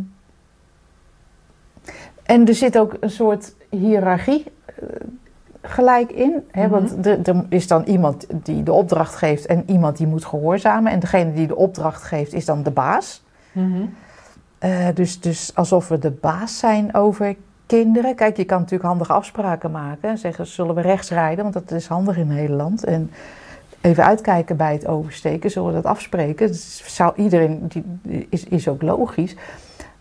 en 2.23 2.47
er 2.47 2.55
zit 2.55 2.79
ook 2.79 2.97
een 3.01 3.11
soort 3.11 3.55
hiërarchie 3.71 4.45
eh, 4.65 4.75
gelijk 5.63 6.13
in. 6.13 6.45
Mhm. 6.53 6.69
Want 6.69 7.07
er, 7.07 7.19
er 7.23 7.47
is 7.49 7.67
dan 7.67 7.83
iemand 7.83 8.27
die 8.43 8.63
de 8.63 8.73
opdracht 8.73 9.15
geeft 9.15 9.47
en 9.47 9.63
iemand 9.67 9.97
die 9.97 10.07
moet 10.07 10.25
gehoorzamen. 10.25 10.93
En 10.93 10.99
degene 10.99 11.33
die 11.33 11.47
de 11.47 11.57
opdracht 11.57 12.03
geeft 12.03 12.33
is 12.33 12.45
dan 12.45 12.63
de 12.63 12.71
baas. 12.71 13.25
Eh, 14.59 14.87
dus, 14.95 15.21
dus 15.21 15.55
alsof 15.55 15.89
we 15.89 15.99
de 15.99 16.11
baas 16.11 16.59
zijn 16.59 16.95
over 16.95 17.37
kinderen. 17.67 18.15
Kijk, 18.15 18.37
je 18.37 18.45
kan 18.45 18.59
natuurlijk 18.59 18.89
handige 18.89 19.13
afspraken 19.13 19.71
maken. 19.71 20.19
Zeggen, 20.19 20.47
zullen 20.47 20.75
we 20.75 20.81
rechts 20.81 21.11
rijden? 21.11 21.43
Want 21.43 21.55
dat 21.55 21.71
is 21.71 21.87
handig 21.87 22.17
in 22.17 22.27
Nederland. 22.27 22.85
En 22.85 23.11
even 23.81 24.05
uitkijken 24.05 24.57
bij 24.57 24.73
het 24.73 24.87
oversteken. 24.87 25.51
Zullen 25.51 25.69
we 25.69 25.75
dat 25.75 25.85
afspreken? 25.85 26.47
Dat 26.47 26.57
zou 26.87 27.13
iedereen, 27.17 27.69
die, 27.69 28.27
is, 28.31 28.45
is 28.45 28.69
ook 28.69 28.83
logisch. 28.83 29.37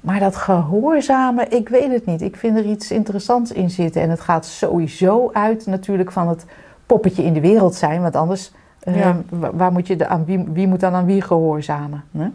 Maar 0.01 0.19
dat 0.19 0.35
gehoorzamen, 0.35 1.51
ik 1.51 1.69
weet 1.69 1.91
het 1.91 2.05
niet. 2.05 2.21
Ik 2.21 2.35
vind 2.35 2.57
er 2.57 2.65
iets 2.65 2.91
interessants 2.91 3.51
in 3.51 3.69
zitten. 3.69 4.01
En 4.01 4.09
het 4.09 4.19
gaat 4.19 4.45
sowieso 4.45 5.29
uit 5.33 5.65
natuurlijk 5.65 6.11
van 6.11 6.27
het 6.27 6.45
poppetje 6.85 7.23
in 7.23 7.33
de 7.33 7.39
wereld 7.39 7.75
zijn. 7.75 8.01
Want 8.01 8.15
anders, 8.15 8.51
eh, 8.79 8.99
Ja. 8.99 9.21
waar 9.53 9.71
moet 9.71 9.87
je 9.87 9.95
de, 9.95 10.07
aan 10.07 10.25
wie, 10.25 10.45
wie 10.53 10.67
moet 10.67 10.79
dan 10.79 10.93
aan 10.93 11.05
wie 11.05 11.21
gehoorzamen? 11.21 12.03
Hè? 12.17 12.27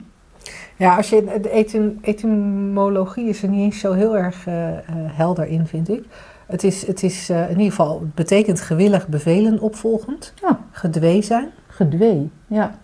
Ja, 0.81 0.97
als 0.97 1.09
je, 1.11 1.39
de 1.43 1.51
etym- 1.51 1.99
etymologie 2.03 3.29
is 3.29 3.43
er 3.43 3.49
niet 3.49 3.61
eens 3.61 3.79
zo 3.81 3.93
heel 3.93 4.17
erg 4.17 4.47
eh, 4.47 4.69
eh, 4.79 4.83
helder 4.95 5.47
in, 5.47 5.67
vind 5.67 5.89
ik. 5.89 6.05
Het 6.47 6.65
is, 6.65 6.87
het 6.87 7.03
is 7.03 7.29
eh, 7.31 7.43
in 7.43 7.57
ieder 7.59 7.71
geval, 7.71 8.01
het 8.01 8.15
betekent 8.15 8.61
gewillig 8.61 9.09
bevelen 9.09 9.61
opvolgend, 9.61 10.33
Ja. 10.41 10.59
gedwee 10.71 11.23
zijn. 11.23 11.49
Gedwee, 11.67 12.31
ja. 12.47 12.75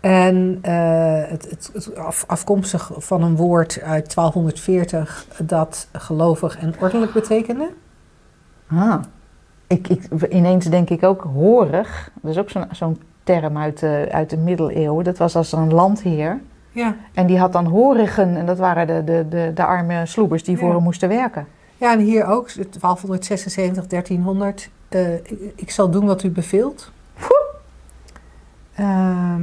En 0.00 0.58
het, 1.28 1.50
het, 1.50 1.70
het 1.72 1.96
af- 1.96 2.24
afkomstig 2.26 2.90
van 2.96 3.22
een 3.22 3.36
woord 3.36 3.80
uit 3.82 4.14
1240 4.14 5.26
dat 5.42 5.88
gelovig 5.92 6.58
en 6.58 6.74
ordelijk 6.80 7.12
betekende. 7.12 7.68
Ah. 8.70 8.94
Ik, 9.66 9.88
ik, 9.88 10.02
ineens 10.30 10.64
denk 10.64 10.90
ik 10.90 11.02
ook 11.02 11.22
horig. 11.34 12.10
Dat 12.22 12.30
is 12.30 12.38
ook 12.38 12.50
zo'n 12.50 12.64
zo'n 12.72 13.00
term 13.24 13.56
uit 13.58 13.80
de, 13.80 14.08
uit 14.10 14.30
de 14.30 14.36
middeleeuwen. 14.36 15.04
Dat 15.04 15.16
was 15.18 15.36
als 15.36 15.52
een 15.52 15.72
landheer. 15.72 16.40
Ja. 16.76 16.96
En 17.14 17.26
die 17.26 17.38
had 17.38 17.52
dan 17.52 17.66
horigen. 17.66 18.36
En 18.36 18.46
dat 18.46 18.58
waren 18.58 18.86
de, 18.86 19.04
de, 19.04 19.26
de, 19.28 19.50
de 19.54 19.64
arme 19.64 20.06
sloebers 20.06 20.44
die 20.44 20.58
voor 20.58 20.72
hem 20.74 20.82
moesten 20.82 21.08
werken. 21.08 21.46
ja, 21.76 21.92
en 21.92 21.98
hier 21.98 22.24
ook, 22.24 22.54
1276, 22.54 23.86
1300. 23.86 24.70
eh, 24.88 25.14
ik, 25.14 25.52
ik 25.54 25.70
zal 25.70 25.90
doen 25.90 26.06
wat 26.06 26.22
u 26.22 26.30
beveelt. 26.30 26.90
Ehm, 28.74 29.42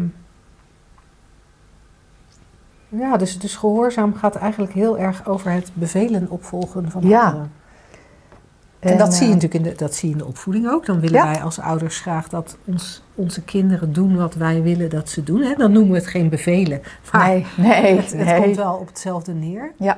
ja, 2.89 3.17
dus, 3.17 3.39
dus 3.39 3.55
gehoorzaam 3.55 4.13
gaat 4.15 4.35
eigenlijk 4.35 4.73
heel 4.73 4.97
erg 4.97 5.27
over 5.27 5.51
het 5.51 5.71
bevelen 5.73 6.29
opvolgen 6.29 6.91
van 6.91 7.01
Ja. 7.07 7.25
anderen. 7.27 7.51
En, 8.83 8.97
dat, 8.97 9.13
zie 9.13 9.27
je 9.27 9.33
eh, 9.33 9.39
natuurlijk 9.41 9.65
in 9.65 9.71
de, 9.71 9.77
dat 9.77 9.95
zie 9.95 10.07
je 10.09 10.13
in 10.13 10.19
de 10.21 10.27
opvoeding 10.27 10.69
ook. 10.69 10.85
Dan 10.85 10.99
willen 10.99 11.19
Ja. 11.19 11.31
wij 11.31 11.41
als 11.43 11.59
ouders 11.59 11.99
graag 11.99 12.29
dat 12.29 12.57
ons, 12.65 13.03
onze 13.15 13.41
kinderen 13.43 13.93
doen 13.93 14.15
wat 14.15 14.33
wij 14.35 14.61
willen 14.61 14.89
dat 14.89 15.09
ze 15.09 15.23
doen. 15.23 15.41
Hè? 15.41 15.53
Dan 15.55 15.71
noemen 15.71 15.91
we 15.91 15.97
het 15.97 16.07
geen 16.07 16.29
bevelen. 16.29 16.81
Maar 17.11 17.27
Nee, 17.29 17.45
nee, 17.57 17.95
het, 17.97 18.11
het 18.11 18.25
nee. 18.25 18.41
komt 18.41 18.55
wel 18.55 18.73
op 18.75 18.87
hetzelfde 18.87 19.33
neer. 19.33 19.71
Ja. 19.77 19.97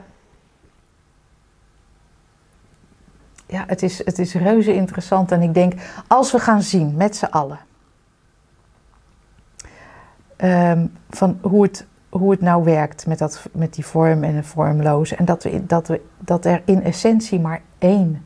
Ja, 3.47 3.63
het 3.67 3.83
is, 3.83 4.05
het 4.05 4.19
is 4.19 4.33
reuze 4.33 4.73
interessant. 4.73 5.31
En 5.31 5.41
ik 5.41 5.53
denk, 5.53 5.73
als 6.07 6.31
we 6.31 6.39
gaan 6.39 6.61
zien 6.61 6.95
met 6.95 7.15
z'n 7.15 7.25
allen. 7.25 7.59
ehm, 10.35 10.87
van 11.09 11.37
hoe 11.41 11.63
het, 11.63 11.85
hoe 12.09 12.31
het 12.31 12.41
nou 12.41 12.63
werkt 12.63 13.07
met, 13.07 13.17
dat, 13.19 13.45
met 13.51 13.73
die 13.73 13.85
vorm 13.85 14.23
en 14.23 14.35
het 14.35 14.45
vormloze. 14.45 15.15
En 15.15 15.25
dat, 15.25 15.43
we, 15.43 15.65
dat, 15.65 15.87
we, 15.87 16.01
dat 16.19 16.45
er 16.45 16.61
in 16.65 16.83
essentie 16.83 17.39
maar 17.39 17.61
één 17.77 18.25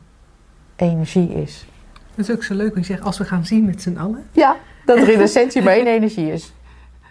energie 0.80 1.28
is. 1.34 1.66
Dat 2.14 2.28
is 2.28 2.34
ook 2.34 2.42
zo 2.44 2.54
leuk. 2.54 2.74
Je 2.76 2.82
zegt, 2.84 3.02
als 3.02 3.18
we 3.18 3.24
gaan 3.24 3.44
zien 3.46 3.64
met 3.64 3.82
z'n 3.82 3.96
allen. 3.96 4.26
Ja, 4.32 4.56
dat 4.84 4.96
er 4.98 5.08
in 5.14 5.20
essentie 5.20 5.62
maar 5.62 5.72
één 5.72 5.86
energie 5.86 6.32
is. 6.32 6.52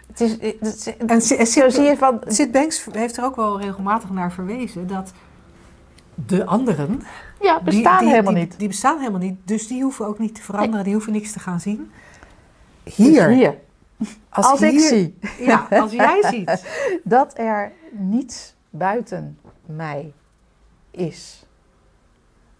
Het 0.06 0.20
is, 0.20 0.30
het 0.40 0.62
is- 0.62 1.36
En 1.36 1.46
zo 1.46 1.68
zie 1.68 1.82
je 1.82 1.96
van... 1.96 2.20
Sid 2.26 2.52
Banks 2.52 2.86
heeft 2.92 3.16
er 3.16 3.24
ook 3.24 3.36
wel 3.36 3.60
regelmatig 3.60 4.10
naar 4.10 4.32
verwezen 4.32 4.86
dat 4.86 5.12
de 6.14 6.44
anderen... 6.46 7.02
Ja, 7.40 7.60
bestaan 7.62 7.98
die- 7.98 8.08
helemaal 8.08 8.32
die- 8.34 8.42
niet. 8.42 8.58
Die 8.58 8.68
bestaan 8.68 8.98
helemaal 8.98 9.20
niet. 9.20 9.38
Dus 9.44 9.66
die 9.66 9.82
hoeven 9.82 10.06
ook 10.06 10.18
niet 10.18 10.34
te 10.34 10.42
veranderen. 10.42 10.84
Die 10.84 10.92
hoeven 10.94 11.12
niks 11.12 11.32
te 11.32 11.38
gaan 11.38 11.60
zien. 11.60 11.90
Dus 12.84 12.94
Hier. 12.96 13.54
Als, 14.28 14.60
ik 14.60 14.80
zie 14.80 15.18
Ja, 15.38 15.66
als 15.70 15.92
jij 15.92 16.22
ziet. 16.30 16.64
dat 17.04 17.38
er 17.38 17.72
niets 17.90 18.54
buiten 18.70 19.38
mij 19.66 20.12
is. 20.90 21.44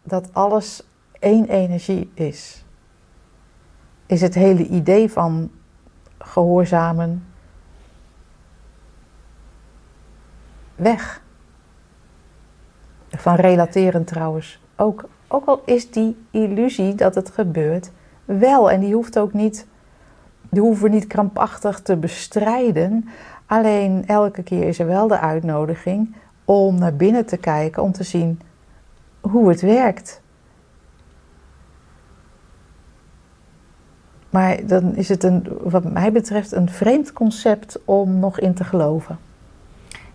Dat 0.03 0.29
alles 0.35 0.83
één 1.21 1.45
energie 1.49 2.11
is. 2.15 2.65
Is 4.07 4.21
het 4.21 4.35
hele 4.35 4.67
idee 4.67 5.11
van 5.11 5.51
gehoorzamen 6.19 7.25
weg. 10.75 11.23
Van 13.11 13.35
relateren 13.35 14.05
trouwens 14.05 14.61
ook. 14.77 15.09
Ook 15.29 15.47
al 15.47 15.63
is 15.65 15.91
die 15.91 16.17
illusie 16.31 16.95
dat 16.95 17.15
het 17.15 17.31
gebeurt 17.31 17.91
wel. 18.25 18.71
En 18.71 18.81
die 18.81 18.95
hoeft 18.95 19.19
ook 19.19 19.33
niet, 19.33 19.67
die 20.49 20.61
hoeven 20.61 20.83
we 20.83 20.89
niet 20.89 21.07
krampachtig 21.07 21.81
te 21.81 21.97
bestrijden. 21.97 23.09
Alleen 23.47 24.07
elke 24.07 24.43
keer 24.43 24.69
is 24.69 24.79
er 24.79 24.87
wel 24.87 25.09
de 25.09 25.19
uitnodiging 25.19 26.15
om 26.45 26.79
naar 26.79 26.95
binnen 26.95 27.27
te 27.27 27.37
kijken, 27.37 27.83
om 27.83 27.93
te 27.93 28.05
zien 28.05 28.41
hoe 29.21 29.49
het 29.49 29.61
werkt. 29.61 30.23
Maar 34.31 34.67
dan 34.67 34.97
is 34.97 35.09
het 35.09 35.23
een, 35.25 35.47
wat 35.63 35.93
mij 35.93 36.13
betreft 36.13 36.53
een 36.53 36.69
vreemd 36.71 37.13
concept 37.13 37.79
om 37.85 38.19
nog 38.19 38.41
in 38.41 38.55
te 38.55 38.65
geloven. 38.65 39.19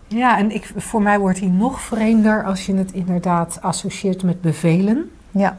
Ja, 0.06 0.38
en 0.38 0.50
ik, 0.50 0.72
voor 0.76 1.02
mij 1.02 1.18
wordt 1.18 1.38
hij 1.40 1.48
nog 1.48 1.80
vreemder 1.80 2.44
als 2.44 2.66
je 2.66 2.74
het 2.74 2.92
inderdaad 2.92 3.58
associeert 3.62 4.22
met 4.22 4.40
bevelen. 4.40 5.10
Ja, 5.30 5.58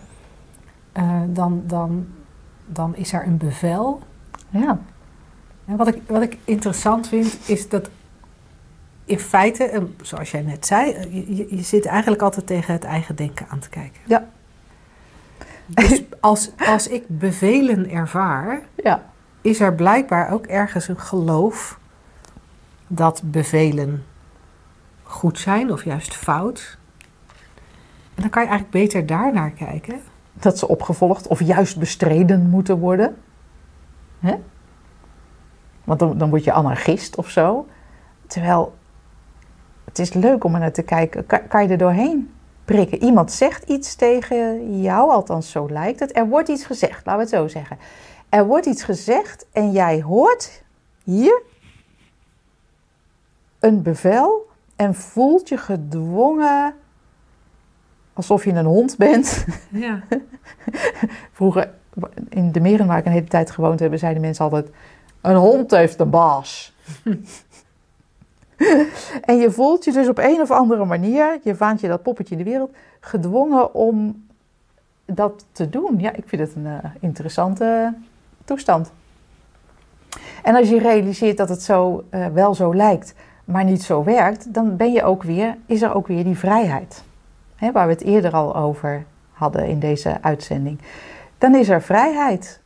Eh, 0.91 1.22
dan, 1.28 1.64
dan, 1.66 2.08
dan 2.66 2.95
is 2.95 3.14
er 3.14 3.26
een 3.26 3.38
bevel. 3.38 3.99
ja, 4.49 4.80
En 5.66 5.76
wat 5.78 5.88
ik, 5.88 6.01
wat 6.08 6.22
ik 6.22 6.38
interessant 6.43 7.08
vind, 7.08 7.38
is 7.45 7.70
dat 7.70 7.89
in 9.05 9.20
feite, 9.20 9.64
eh, 9.64 9.82
zoals 10.01 10.32
jij 10.32 10.41
net 10.41 10.66
zei, 10.66 10.91
eh, 10.91 11.03
je, 11.14 11.36
je- 11.36 11.55
je 11.55 11.62
zit 11.62 11.86
eigenlijk 11.86 12.22
altijd 12.22 12.47
tegen 12.47 12.74
het 12.74 12.84
eigen 12.84 13.16
denken 13.16 13.45
aan 13.49 13.60
te 13.60 13.70
kijken. 13.70 14.01
Ja. 14.05 14.28
Dus 15.68 16.03
als, 16.20 16.51
als 16.57 16.88
ik 16.88 17.03
bevelen 17.07 17.89
ervaar, 17.89 18.61
ja. 18.76 19.03
is 19.41 19.59
er 19.59 19.74
blijkbaar 19.74 20.32
ook 20.32 20.45
ergens 20.45 20.88
een 20.88 20.99
geloof 20.99 21.80
dat 22.88 23.22
bevelen 23.26 24.05
goed 25.03 25.39
zijn 25.39 25.72
of 25.72 25.84
juist 25.84 26.15
fout. 26.15 26.78
En 28.15 28.22
dan 28.22 28.30
kan 28.30 28.41
je 28.41 28.49
eigenlijk 28.49 28.80
beter 28.84 29.05
daar 29.05 29.34
naar 29.34 29.51
kijken. 29.51 30.01
Dat 30.34 30.57
ze 30.57 30.68
opgevolgd 30.68 31.28
of 31.28 31.41
juist 31.41 31.80
bestreden 31.80 32.49
moeten 32.49 32.80
worden. 32.80 33.18
Hè? 34.20 34.36
Want 35.84 35.99
dan, 35.99 36.18
dan 36.18 36.30
word 36.30 36.43
je 36.43 36.51
anarchist 36.51 37.15
of 37.15 37.30
zo. 37.30 37.68
Terwijl 38.28 38.76
het 39.86 39.99
is 39.99 40.13
leuk 40.13 40.43
om 40.43 40.53
er 40.53 40.59
naar 40.59 40.72
te 40.72 40.82
kijken. 40.82 41.26
Kan, 41.26 41.47
kan 41.47 41.63
je 41.63 41.70
er 41.70 41.78
doorheen 41.78 42.34
prikken? 42.68 43.03
Iemand 43.03 43.32
zegt 43.32 43.70
iets 43.70 43.95
tegen 43.95 44.82
jou, 44.82 45.11
althans 45.11 45.51
zo 45.51 45.68
lijkt 45.70 45.99
het. 45.99 46.15
Er 46.15 46.28
wordt 46.28 46.49
iets 46.49 46.65
gezegd, 46.65 47.05
laten 47.05 47.13
we 47.13 47.20
het 47.20 47.30
zo 47.30 47.59
zeggen. 47.59 47.78
Er 48.30 48.45
wordt 48.45 48.65
iets 48.65 48.84
gezegd 48.84 49.45
en 49.51 49.72
jij 49.72 50.01
hoort 50.01 50.63
hier 51.03 51.41
een 53.59 53.82
bevel 53.82 54.47
en 54.76 54.95
voelt 54.95 55.49
je 55.49 55.57
gedwongen 55.57 56.76
alsof 58.13 58.43
je 58.43 58.51
een 58.51 58.65
hond 58.65 58.97
bent. 58.97 59.45
Ja. 59.70 60.03
Vroeger, 61.38 61.70
in 62.30 62.51
de 62.51 62.59
meren 62.59 62.88
waar 62.88 62.97
ik 62.97 63.05
een 63.05 63.11
hele 63.11 63.28
tijd 63.28 63.51
gewoond 63.51 63.80
heb, 63.80 63.97
zeiden 63.97 64.22
mensen 64.22 64.43
altijd: 64.43 64.70
Een 65.22 65.36
hond 65.36 65.72
heeft 65.72 65.99
een 65.99 66.09
baas. 66.09 66.76
en 69.30 69.38
je 69.38 69.51
voelt 69.51 69.84
je 69.84 69.91
dus 69.91 70.08
op 70.08 70.18
een 70.18 70.41
of 70.41 70.51
andere 70.51 70.86
manier, 70.86 71.39
je 71.43 71.55
vaant 71.55 71.82
je 71.82 71.88
dat 71.88 72.01
poppetje 72.01 72.36
in 72.36 72.43
de 72.43 72.49
wereld, 72.49 72.72
gedwongen 72.99 73.74
om 73.74 74.26
dat 75.05 75.45
te 75.51 75.70
doen. 75.70 75.99
Ja, 75.99 76.14
ik 76.14 76.24
vind 76.26 76.41
het 76.41 76.55
een 76.55 76.66
eh, 76.66 76.89
interessante 76.99 77.93
toestand. 78.45 78.91
En 80.43 80.55
als 80.55 80.70
je 80.70 80.80
realiseert 80.80 81.38
dat 81.38 81.49
het 81.49 81.62
zo, 81.62 82.03
eh, 82.10 82.28
wel 82.28 82.55
zo 82.55 82.76
lijkt, 82.76 83.14
maar 83.45 83.64
niet 83.64 83.84
zo 83.84 84.03
werkt, 84.03 84.53
dan 84.53 84.76
ben 84.76 84.91
je 84.91 85.03
ook 85.03 85.24
weer, 85.24 85.58
is 85.66 85.82
er 85.82 85.93
ook 85.93 86.08
weer 86.08 86.24
die 86.24 86.38
vrijheid. 86.38 87.03
Hè, 87.55 87.72
waar 87.72 87.88
we 87.88 87.93
het 87.93 88.03
eerder 88.03 88.32
al 88.32 88.55
over 88.55 89.05
hadden 89.32 89.68
in 89.68 89.80
deze 89.80 90.18
uitzending, 90.22 90.80
dan 91.38 91.55
is 91.55 91.70
er 91.70 91.82
vrijheid 91.82 92.60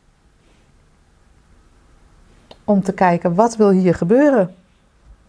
om 2.63 2.83
te 2.83 2.93
kijken 2.93 3.35
wat 3.35 3.55
wil 3.55 3.69
hier 3.69 3.95
gebeuren. 3.95 4.55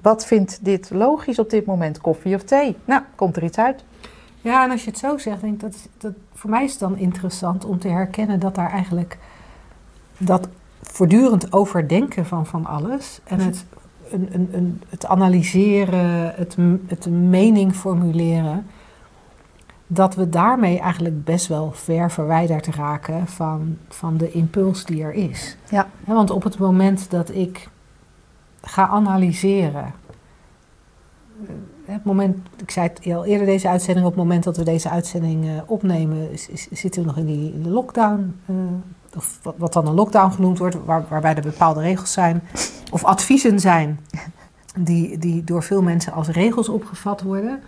Wat 0.02 0.26
vindt 0.26 0.58
dit 0.64 0.90
logisch 0.90 1.38
op 1.38 1.50
dit 1.50 1.66
moment? 1.66 2.00
Koffie 2.00 2.34
of 2.34 2.42
thee? 2.42 2.76
Nou, 2.84 3.02
komt 3.14 3.36
er 3.36 3.44
iets 3.44 3.58
uit? 3.58 3.84
Ja, 4.40 4.64
en 4.64 4.70
als 4.70 4.84
je 4.84 4.90
het 4.90 4.98
zo 4.98 5.18
zegt, 5.18 5.40
denk 5.40 5.54
ik 5.54 5.60
dat, 5.60 5.88
dat 5.98 6.12
voor 6.34 6.50
mij 6.50 6.64
is 6.64 6.70
het 6.70 6.80
dan 6.80 6.96
interessant 6.96 7.64
om 7.64 7.78
te 7.78 7.88
herkennen 7.88 8.40
dat 8.40 8.54
daar 8.54 8.70
eigenlijk 8.70 9.18
dat 10.18 10.48
voortdurend 10.82 11.52
overdenken 11.52 12.26
van 12.26 12.46
van 12.46 12.66
alles 12.66 13.20
en 13.24 13.40
het, 13.40 13.64
een, 14.10 14.28
een, 14.32 14.48
een, 14.52 14.82
het 14.88 15.06
analyseren, 15.06 16.34
het, 16.34 16.56
het 16.86 17.06
mening 17.10 17.74
formuleren, 17.74 18.66
dat 19.86 20.14
we 20.14 20.28
daarmee 20.28 20.78
eigenlijk 20.78 21.24
best 21.24 21.46
wel 21.46 21.72
ver 21.72 22.10
verwijderd 22.10 22.66
raken 22.66 23.26
van, 23.26 23.76
van 23.88 24.16
de 24.16 24.30
impuls 24.30 24.84
die 24.84 25.02
er 25.02 25.12
is. 25.12 25.56
Ja. 25.70 25.88
want 26.04 26.30
op 26.30 26.42
het 26.42 26.58
moment 26.58 27.10
dat 27.10 27.30
ik 27.34 27.68
ga 28.62 28.88
analyseren, 28.88 29.94
het 31.84 32.04
moment, 32.04 32.48
ik 32.56 32.70
zei 32.70 32.88
het 32.88 33.14
al 33.14 33.24
eerder 33.24 33.46
deze 33.46 33.68
uitzending, 33.68 34.06
op 34.06 34.12
het 34.12 34.22
moment 34.22 34.44
dat 34.44 34.56
we 34.56 34.64
deze 34.64 34.90
uitzending 34.90 35.44
uh, 35.44 35.50
opnemen, 35.66 36.32
is, 36.32 36.48
is, 36.48 36.68
zitten 36.70 37.00
we 37.00 37.06
nog 37.06 37.16
in 37.16 37.26
die 37.26 37.52
in 37.52 37.62
de 37.62 37.68
lockdown. 37.70 38.40
Uh, 38.50 38.56
of 39.16 39.38
wat, 39.42 39.54
wat, 39.58 39.72
dan 39.72 39.86
een 39.86 39.94
lockdown 39.94 40.32
genoemd 40.32 40.58
wordt, 40.58 40.84
waar, 40.84 41.04
waarbij 41.08 41.34
er 41.34 41.42
bepaalde 41.42 41.80
regels 41.80 42.12
zijn, 42.12 42.42
of 42.90 43.04
adviezen 43.04 43.60
zijn, 43.60 44.00
die, 44.78 45.18
die 45.18 45.44
door 45.44 45.62
veel 45.62 45.82
mensen 45.82 46.12
als 46.12 46.28
regels 46.28 46.68
opgevat 46.68 47.22
worden. 47.22 47.60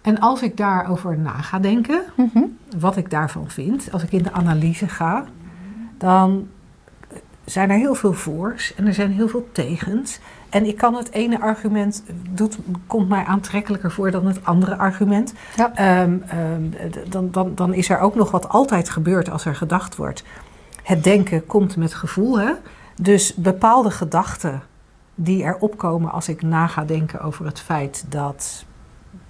En 0.00 0.20
als 0.20 0.42
ik 0.42 0.56
daarover 0.56 1.18
na 1.18 1.40
ga 1.40 1.58
denken, 1.58 2.02
mm 2.16 2.30
-hmm. 2.32 2.58
wat 2.78 2.96
ik 2.96 3.10
daarvan 3.10 3.50
vind, 3.50 3.92
als 3.92 4.02
ik 4.02 4.12
in 4.12 4.22
de 4.22 4.32
analyse 4.32 4.88
ga, 4.88 5.24
dan 5.98 6.48
zijn 7.50 7.70
er 7.70 7.76
heel 7.76 7.94
veel 7.94 8.12
voor's 8.12 8.74
en 8.74 8.86
er 8.86 8.94
zijn 8.94 9.12
heel 9.12 9.28
veel 9.28 9.48
tegens. 9.52 10.18
En 10.48 10.66
ik 10.66 10.76
kan 10.76 10.94
het 10.94 11.10
ene 11.10 11.40
argument, 11.40 12.02
doet, 12.30 12.58
komt 12.86 13.08
mij 13.08 13.24
aantrekkelijker 13.24 13.90
voor 13.90 14.10
dan 14.10 14.26
het 14.26 14.44
andere 14.44 14.76
argument. 14.76 15.32
Ja. 15.56 16.02
Um, 16.02 16.24
um, 16.52 16.72
dan, 17.08 17.30
dan, 17.30 17.54
dan 17.54 17.74
is 17.74 17.88
er 17.88 17.98
ook 17.98 18.14
nog 18.14 18.30
wat 18.30 18.48
altijd 18.48 18.90
gebeurt 18.90 19.30
als 19.30 19.44
er 19.44 19.54
gedacht 19.54 19.96
wordt. 19.96 20.24
Het 20.82 21.04
denken 21.04 21.46
komt 21.46 21.76
met 21.76 21.94
gevoel. 21.94 22.38
Hè? 22.38 22.52
Dus 23.00 23.34
bepaalde 23.34 23.90
gedachten 23.90 24.62
die 25.14 25.44
er 25.44 25.56
opkomen 25.56 26.12
als 26.12 26.28
ik 26.28 26.42
na 26.42 26.66
ga 26.66 26.84
denken 26.84 27.20
over 27.20 27.44
het 27.44 27.60
feit 27.60 28.04
dat 28.08 28.64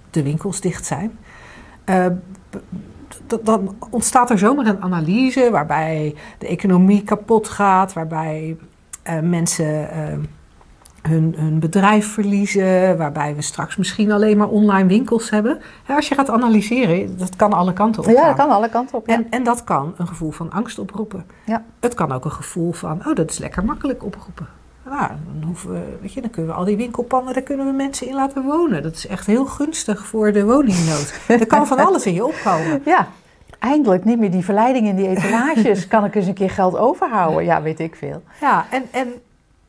de 0.09 0.23
winkels 0.23 0.61
dicht 0.61 0.85
zijn. 0.85 1.17
Uh, 1.85 2.05
dan 3.43 3.75
ontstaat 3.89 4.29
er 4.29 4.37
zomaar 4.37 4.65
een 4.65 4.81
analyse 4.81 5.49
waarbij 5.51 6.15
de 6.37 6.47
economie 6.47 7.03
kapot 7.03 7.49
gaat, 7.49 7.93
waarbij 7.93 8.57
uh, 9.09 9.19
mensen 9.19 9.81
uh, 9.81 10.25
hun, 11.01 11.33
hun 11.37 11.59
bedrijf 11.59 12.13
verliezen, 12.13 12.97
waarbij 12.97 13.35
we 13.35 13.41
straks 13.41 13.75
misschien 13.75 14.11
alleen 14.11 14.37
maar 14.37 14.47
online 14.47 14.87
winkels 14.87 15.29
hebben. 15.29 15.61
Ja, 15.87 15.95
als 15.95 16.07
je 16.07 16.15
gaat 16.15 16.29
analyseren, 16.29 17.17
dat 17.17 17.35
kan 17.35 17.53
alle 17.53 17.73
kanten 17.73 18.03
op. 18.03 18.09
Ja, 18.09 18.25
dat 18.25 18.35
kan 18.35 18.49
alle 18.49 18.69
kanten 18.69 18.97
op. 18.97 19.07
Ja. 19.07 19.13
En, 19.13 19.27
en 19.29 19.43
dat 19.43 19.63
kan 19.63 19.93
een 19.97 20.07
gevoel 20.07 20.31
van 20.31 20.51
angst 20.51 20.79
oproepen. 20.79 21.25
Ja. 21.45 21.63
Het 21.79 21.93
kan 21.93 22.11
ook 22.11 22.25
een 22.25 22.31
gevoel 22.31 22.71
van, 22.71 23.01
oh, 23.07 23.15
dat 23.15 23.31
is 23.31 23.37
lekker 23.37 23.65
makkelijk 23.65 24.03
oproepen. 24.03 24.47
Nou, 24.89 25.07
dan, 25.07 25.43
hoeven 25.45 25.71
we, 25.71 25.97
weet 26.01 26.13
je, 26.13 26.21
dan 26.21 26.29
kunnen 26.29 26.51
we 26.51 26.57
al 26.57 26.65
die 26.65 26.77
winkelpanden, 26.77 27.33
daar 27.33 27.43
kunnen 27.43 27.65
we 27.65 27.71
mensen 27.71 28.07
in 28.07 28.15
laten 28.15 28.43
wonen. 28.43 28.83
Dat 28.83 28.95
is 28.95 29.07
echt 29.07 29.25
heel 29.25 29.45
gunstig 29.45 30.05
voor 30.05 30.31
de 30.31 30.45
woningnood. 30.45 31.19
er 31.27 31.47
kan 31.47 31.67
van 31.67 31.77
alles 31.77 32.05
in 32.05 32.13
je 32.13 32.25
opkomen. 32.25 32.81
Ja, 32.85 33.07
eindelijk 33.59 34.05
niet 34.05 34.19
meer 34.19 34.31
die 34.31 34.43
verleiding 34.43 34.87
in 34.87 34.95
die 34.95 35.07
etalages. 35.07 35.87
kan 35.87 36.05
ik 36.05 36.15
eens 36.15 36.27
een 36.27 36.33
keer 36.33 36.49
geld 36.49 36.77
overhouden? 36.77 37.43
Ja, 37.43 37.61
weet 37.61 37.79
ik 37.79 37.95
veel. 37.95 38.23
Ja, 38.41 38.65
en, 38.69 38.83
en, 38.91 39.13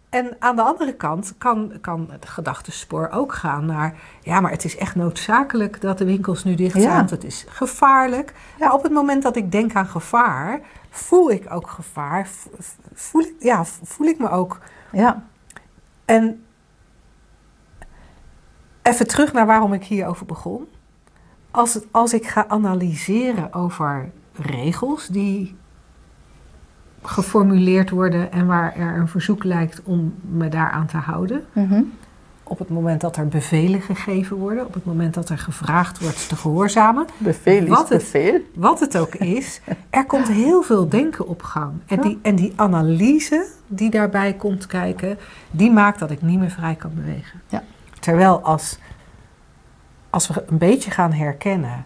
en 0.08 0.36
aan 0.38 0.56
de 0.56 0.62
andere 0.62 0.92
kant 0.92 1.34
kan, 1.38 1.72
kan 1.80 2.08
het 2.10 2.28
gedachtespoor 2.28 3.08
ook 3.12 3.32
gaan 3.34 3.66
naar... 3.66 3.94
ja, 4.20 4.40
maar 4.40 4.50
het 4.50 4.64
is 4.64 4.76
echt 4.76 4.94
noodzakelijk 4.94 5.80
dat 5.80 5.98
de 5.98 6.04
winkels 6.04 6.44
nu 6.44 6.54
dicht 6.54 6.72
zijn. 6.72 6.84
Ja. 6.84 6.96
want 6.96 7.10
Het 7.10 7.24
is 7.24 7.44
gevaarlijk. 7.48 8.32
Maar 8.58 8.72
op 8.72 8.82
het 8.82 8.92
moment 8.92 9.22
dat 9.22 9.36
ik 9.36 9.52
denk 9.52 9.74
aan 9.74 9.86
gevaar... 9.86 10.60
voel 10.90 11.30
ik 11.30 11.52
ook 11.52 11.70
gevaar. 11.70 12.28
Voel 12.92 13.22
ik, 13.22 13.34
ja, 13.38 13.64
voel 13.64 14.06
ik 14.06 14.18
me 14.18 14.30
ook... 14.30 14.58
Ja, 14.92 15.24
En 16.04 16.44
even 18.82 19.06
terug 19.06 19.32
naar 19.32 19.46
waarom 19.46 19.72
ik 19.72 19.84
hierover 19.84 20.26
begon. 20.26 20.68
Als, 21.50 21.74
het, 21.74 21.86
als 21.90 22.14
ik 22.14 22.26
ga 22.26 22.48
analyseren 22.48 23.52
over 23.52 24.10
regels 24.32 25.06
die 25.06 25.56
geformuleerd 27.02 27.90
worden 27.90 28.32
en 28.32 28.46
waar 28.46 28.76
er 28.76 28.96
een 28.96 29.08
verzoek 29.08 29.44
lijkt 29.44 29.82
om 29.82 30.14
me 30.20 30.48
daaraan 30.48 30.86
te 30.86 30.96
houden. 30.96 31.44
mhm. 31.52 31.82
Op 32.50 32.58
het 32.58 32.68
moment 32.68 33.00
dat 33.00 33.16
er 33.16 33.28
bevelen 33.28 33.80
gegeven 33.80 34.36
worden, 34.36 34.66
op 34.66 34.74
het 34.74 34.84
moment 34.84 35.14
dat 35.14 35.28
er 35.28 35.38
gevraagd 35.38 36.00
wordt 36.00 36.28
te 36.28 36.36
gehoorzamen, 36.36 37.06
bevel 37.18 37.62
is 37.62 37.68
Wat 37.68 37.88
het- 37.88 37.98
bevel. 37.98 38.40
wat 38.54 38.80
het 38.80 38.96
ook 38.98 39.14
is, 39.14 39.60
er 39.90 40.06
komt 40.06 40.28
heel 40.28 40.62
veel 40.62 40.88
denken 40.88 41.26
op 41.28 41.42
gang. 41.42 41.72
En 41.86 42.00
die, 42.00 42.18
en 42.22 42.34
die 42.36 42.52
analyse 42.56 43.46
die 43.66 43.90
daarbij 43.90 44.32
komt 44.34 44.66
kijken, 44.66 45.18
die 45.50 45.70
maakt 45.70 45.98
dat 45.98 46.10
ik 46.10 46.22
niet 46.22 46.38
meer 46.38 46.50
vrij 46.50 46.74
kan 46.74 46.90
bewegen. 46.94 47.40
Ja. 47.48 47.62
Terwijl 48.00 48.40
als, 48.40 48.78
als 50.10 50.28
we 50.28 50.44
een 50.46 50.58
beetje 50.58 50.90
gaan 50.90 51.12
herkennen 51.12 51.84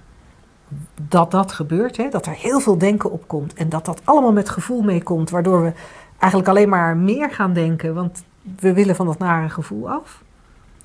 dat 1.09 1.31
dat 1.31 1.53
gebeurt, 1.53 1.97
hè, 1.97 2.09
dat 2.09 2.27
er 2.27 2.33
heel 2.35 2.61
veel 2.61 2.79
denken 2.79 3.11
opkomt 3.11 3.55
en 3.55 3.69
dat 3.69 3.85
dat 3.85 4.01
allemaal 4.05 4.33
met 4.33 4.49
gevoel 4.49 4.83
meekomt, 4.83 5.31
waardoor 5.31 5.63
we 5.63 5.73
eigenlijk 6.19 6.51
alleen 6.51 6.69
maar 6.69 6.97
meer 6.97 7.31
gaan 7.31 7.53
denken, 7.53 7.95
want 7.95 8.25
we 8.61 8.73
willen 8.73 8.97
van 8.97 9.07
dat 9.07 9.19
nare 9.19 9.49
gevoel 9.49 9.91
af. 9.91 10.23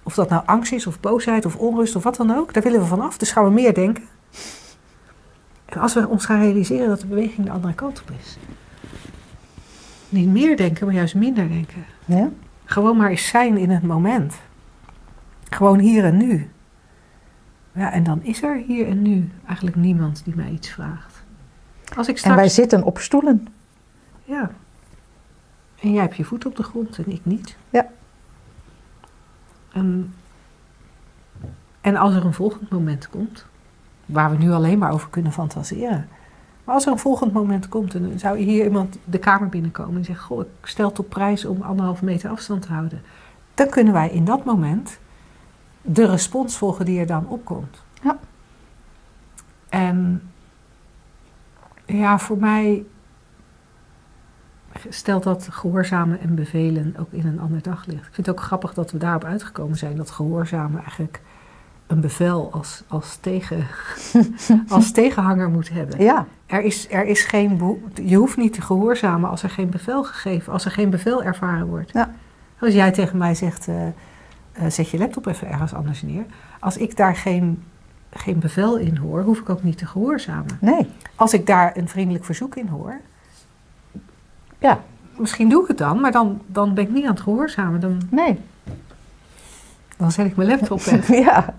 Of 0.09 0.15
dat 0.15 0.29
nou 0.29 0.43
angst 0.45 0.71
is, 0.71 0.87
of 0.87 0.99
boosheid, 0.99 1.45
of 1.45 1.55
onrust, 1.55 1.95
of 1.95 2.03
wat 2.03 2.15
dan 2.15 2.35
ook, 2.35 2.53
daar 2.53 2.63
willen 2.63 2.79
we 2.79 2.85
van 2.85 3.01
af. 3.01 3.17
Dus 3.17 3.31
gaan 3.31 3.43
we 3.43 3.49
meer 3.49 3.73
denken. 3.73 4.03
En 5.65 5.79
als 5.79 5.93
we 5.93 6.07
ons 6.07 6.25
gaan 6.25 6.39
realiseren 6.39 6.87
dat 6.87 6.99
de 6.99 7.07
beweging 7.07 7.45
de 7.47 7.51
andere 7.53 7.73
kant 7.73 8.01
op 8.01 8.11
is. 8.19 8.37
Niet 10.09 10.27
meer 10.27 10.57
denken, 10.57 10.85
maar 10.85 10.95
juist 10.95 11.15
minder 11.15 11.49
denken. 11.49 11.85
Ja? 12.05 12.29
Gewoon 12.65 12.97
maar 12.97 13.09
eens 13.09 13.27
zijn 13.27 13.57
in 13.57 13.69
het 13.69 13.83
moment. 13.83 14.35
Gewoon 15.49 15.79
hier 15.79 16.03
en 16.03 16.17
nu. 16.17 16.49
Ja, 17.71 17.91
en 17.91 18.03
dan 18.03 18.23
is 18.23 18.43
er 18.43 18.63
hier 18.67 18.87
en 18.87 19.01
nu 19.01 19.29
eigenlijk 19.45 19.77
niemand 19.77 20.21
die 20.23 20.35
mij 20.35 20.49
iets 20.49 20.69
vraagt. 20.69 21.23
Als 21.95 22.07
ik 22.07 22.13
En 22.13 22.19
straks... 22.19 22.35
wij 22.35 22.49
zitten 22.49 22.83
op 22.83 22.97
stoelen. 22.97 23.47
Ja. 24.23 24.51
En 25.81 25.91
jij 25.91 26.01
hebt 26.01 26.15
je 26.15 26.23
voet 26.23 26.45
op 26.45 26.55
de 26.55 26.63
grond 26.63 26.97
en 26.97 27.11
ik 27.11 27.21
niet. 27.23 27.55
Ja. 27.69 27.87
En, 29.79 30.13
en 31.81 31.95
als 31.95 32.13
er 32.13 32.25
een 32.25 32.33
volgend 32.33 32.69
moment 32.69 33.09
komt, 33.09 33.45
waar 34.05 34.31
we 34.31 34.37
nu 34.37 34.51
alleen 34.51 34.77
maar 34.77 34.91
over 34.91 35.09
kunnen 35.09 35.31
fantaseren. 35.31 36.07
Maar 36.63 36.75
als 36.75 36.85
er 36.85 36.91
een 36.91 36.99
volgend 36.99 37.33
moment 37.33 37.69
komt 37.69 37.95
en 37.95 38.09
dan 38.09 38.19
zou 38.19 38.37
hier 38.37 38.65
iemand 38.65 38.97
de 39.03 39.17
kamer 39.17 39.49
binnenkomen 39.49 39.95
en 39.95 40.05
zeggen: 40.05 40.25
Goh, 40.25 40.41
ik 40.41 40.67
stel 40.67 40.93
op 40.97 41.09
prijs 41.09 41.45
om 41.45 41.61
anderhalve 41.61 42.05
meter 42.05 42.29
afstand 42.29 42.61
te 42.61 42.73
houden. 42.73 43.01
Dan 43.53 43.69
kunnen 43.69 43.93
wij 43.93 44.09
in 44.09 44.25
dat 44.25 44.45
moment 44.45 44.99
de 45.81 46.05
respons 46.05 46.57
volgen 46.57 46.85
die 46.85 46.99
er 46.99 47.07
dan 47.07 47.27
opkomt. 47.27 47.81
Ja. 48.01 48.17
En 49.69 50.21
ja, 51.85 52.19
voor 52.19 52.37
mij 52.37 52.85
stelt 54.89 55.23
dat 55.23 55.47
gehoorzamen 55.51 56.19
en 56.19 56.35
bevelen 56.35 56.95
ook 56.99 57.11
in 57.11 57.27
een 57.27 57.39
ander 57.39 57.61
daglicht. 57.61 58.07
Ik 58.07 58.13
vind 58.13 58.27
het 58.27 58.35
ook 58.35 58.41
grappig 58.41 58.73
dat 58.73 58.91
we 58.91 58.97
daarop 58.97 59.23
uitgekomen 59.23 59.77
zijn 59.77 59.95
dat 59.95 60.11
gehoorzamen 60.11 60.79
eigenlijk 60.79 61.21
een 61.87 62.01
bevel 62.01 62.49
als, 62.51 62.83
als, 62.87 63.15
tegen, 63.15 63.67
als 64.67 64.91
tegenhanger 64.91 65.49
moet 65.49 65.69
hebben. 65.69 66.03
Ja, 66.03 66.25
Er 66.45 66.61
is, 66.61 66.87
er 66.89 67.05
is 67.05 67.23
geen 67.23 67.81
je 68.03 68.15
hoeft 68.15 68.37
niet 68.37 68.53
te 68.53 68.61
gehoorzamen 68.61 69.29
als 69.29 69.43
er 69.43 69.49
geen 69.49 69.69
bevel 69.69 70.03
gegeven, 70.03 70.53
als 70.53 70.65
er 70.65 70.71
geen 70.71 70.89
bevel 70.89 71.23
ervaren 71.23 71.67
wordt. 71.67 71.91
Ja. 71.91 72.13
Als 72.59 72.73
jij 72.73 72.91
tegen 72.91 73.17
mij 73.17 73.35
zegt, 73.35 73.67
eh, 73.67 73.87
eh, 73.87 74.69
zet 74.69 74.89
je 74.89 74.97
laptop 74.97 75.25
even 75.25 75.47
ergens 75.47 75.73
anders 75.73 76.01
neer. 76.01 76.25
Als 76.59 76.77
ik 76.77 76.97
daar 76.97 77.15
geen, 77.15 77.63
geen 78.09 78.39
bevel 78.39 78.77
in 78.77 78.97
hoor, 78.97 79.21
hoef 79.23 79.39
ik 79.39 79.49
ook 79.49 79.63
niet 79.63 79.77
te 79.77 79.85
gehoorzamen. 79.85 80.57
nee. 80.61 80.87
Als 81.15 81.33
ik 81.33 81.45
daar 81.45 81.77
een 81.77 81.87
vriendelijk 81.87 82.25
verzoek 82.25 82.55
in 82.55 82.67
hoor, 82.67 82.99
Ja, 84.59 84.79
misschien 85.17 85.49
doe 85.49 85.61
ik 85.61 85.67
het 85.67 85.77
dan, 85.77 85.99
maar 85.99 86.11
dan, 86.11 86.41
dan 86.45 86.73
ben 86.73 86.83
ik 86.83 86.89
niet 86.89 87.05
aan 87.05 87.13
het 87.13 87.21
gehoorzamen. 87.21 87.79
Dan, 87.79 88.01
nee. 88.09 88.39
dan 89.97 90.11
zet 90.11 90.25
ik 90.25 90.35
mijn 90.35 90.49
laptop 90.49 90.81
weg. 90.81 91.07
Ja, 91.25 91.53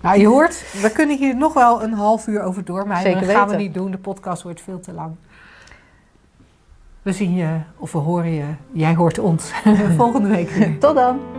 nou, 0.00 0.18
je 0.18 0.26
hoort, 0.26 0.80
we 0.82 0.92
kunnen 0.92 1.18
hier 1.18 1.36
nog 1.36 1.54
wel 1.54 1.82
een 1.82 1.92
half 1.92 2.26
uur 2.26 2.42
over 2.42 2.64
doormijnen. 2.64 3.12
Zeker 3.12 3.26
Dat 3.26 3.36
gaan 3.36 3.48
we 3.48 3.56
niet 3.56 3.74
doen, 3.74 3.90
de 3.90 3.98
podcast 3.98 4.42
wordt 4.42 4.60
veel 4.60 4.80
te 4.80 4.92
lang. 4.92 5.14
We 7.02 7.12
zien 7.12 7.34
je, 7.34 7.58
of 7.76 7.92
we 7.92 7.98
horen 7.98 8.32
je, 8.32 8.44
jij 8.72 8.94
hoort 8.94 9.18
ons 9.18 9.52
volgende 9.96 10.28
week 10.28 10.80
tot 10.80 10.94
dan. 10.94 11.37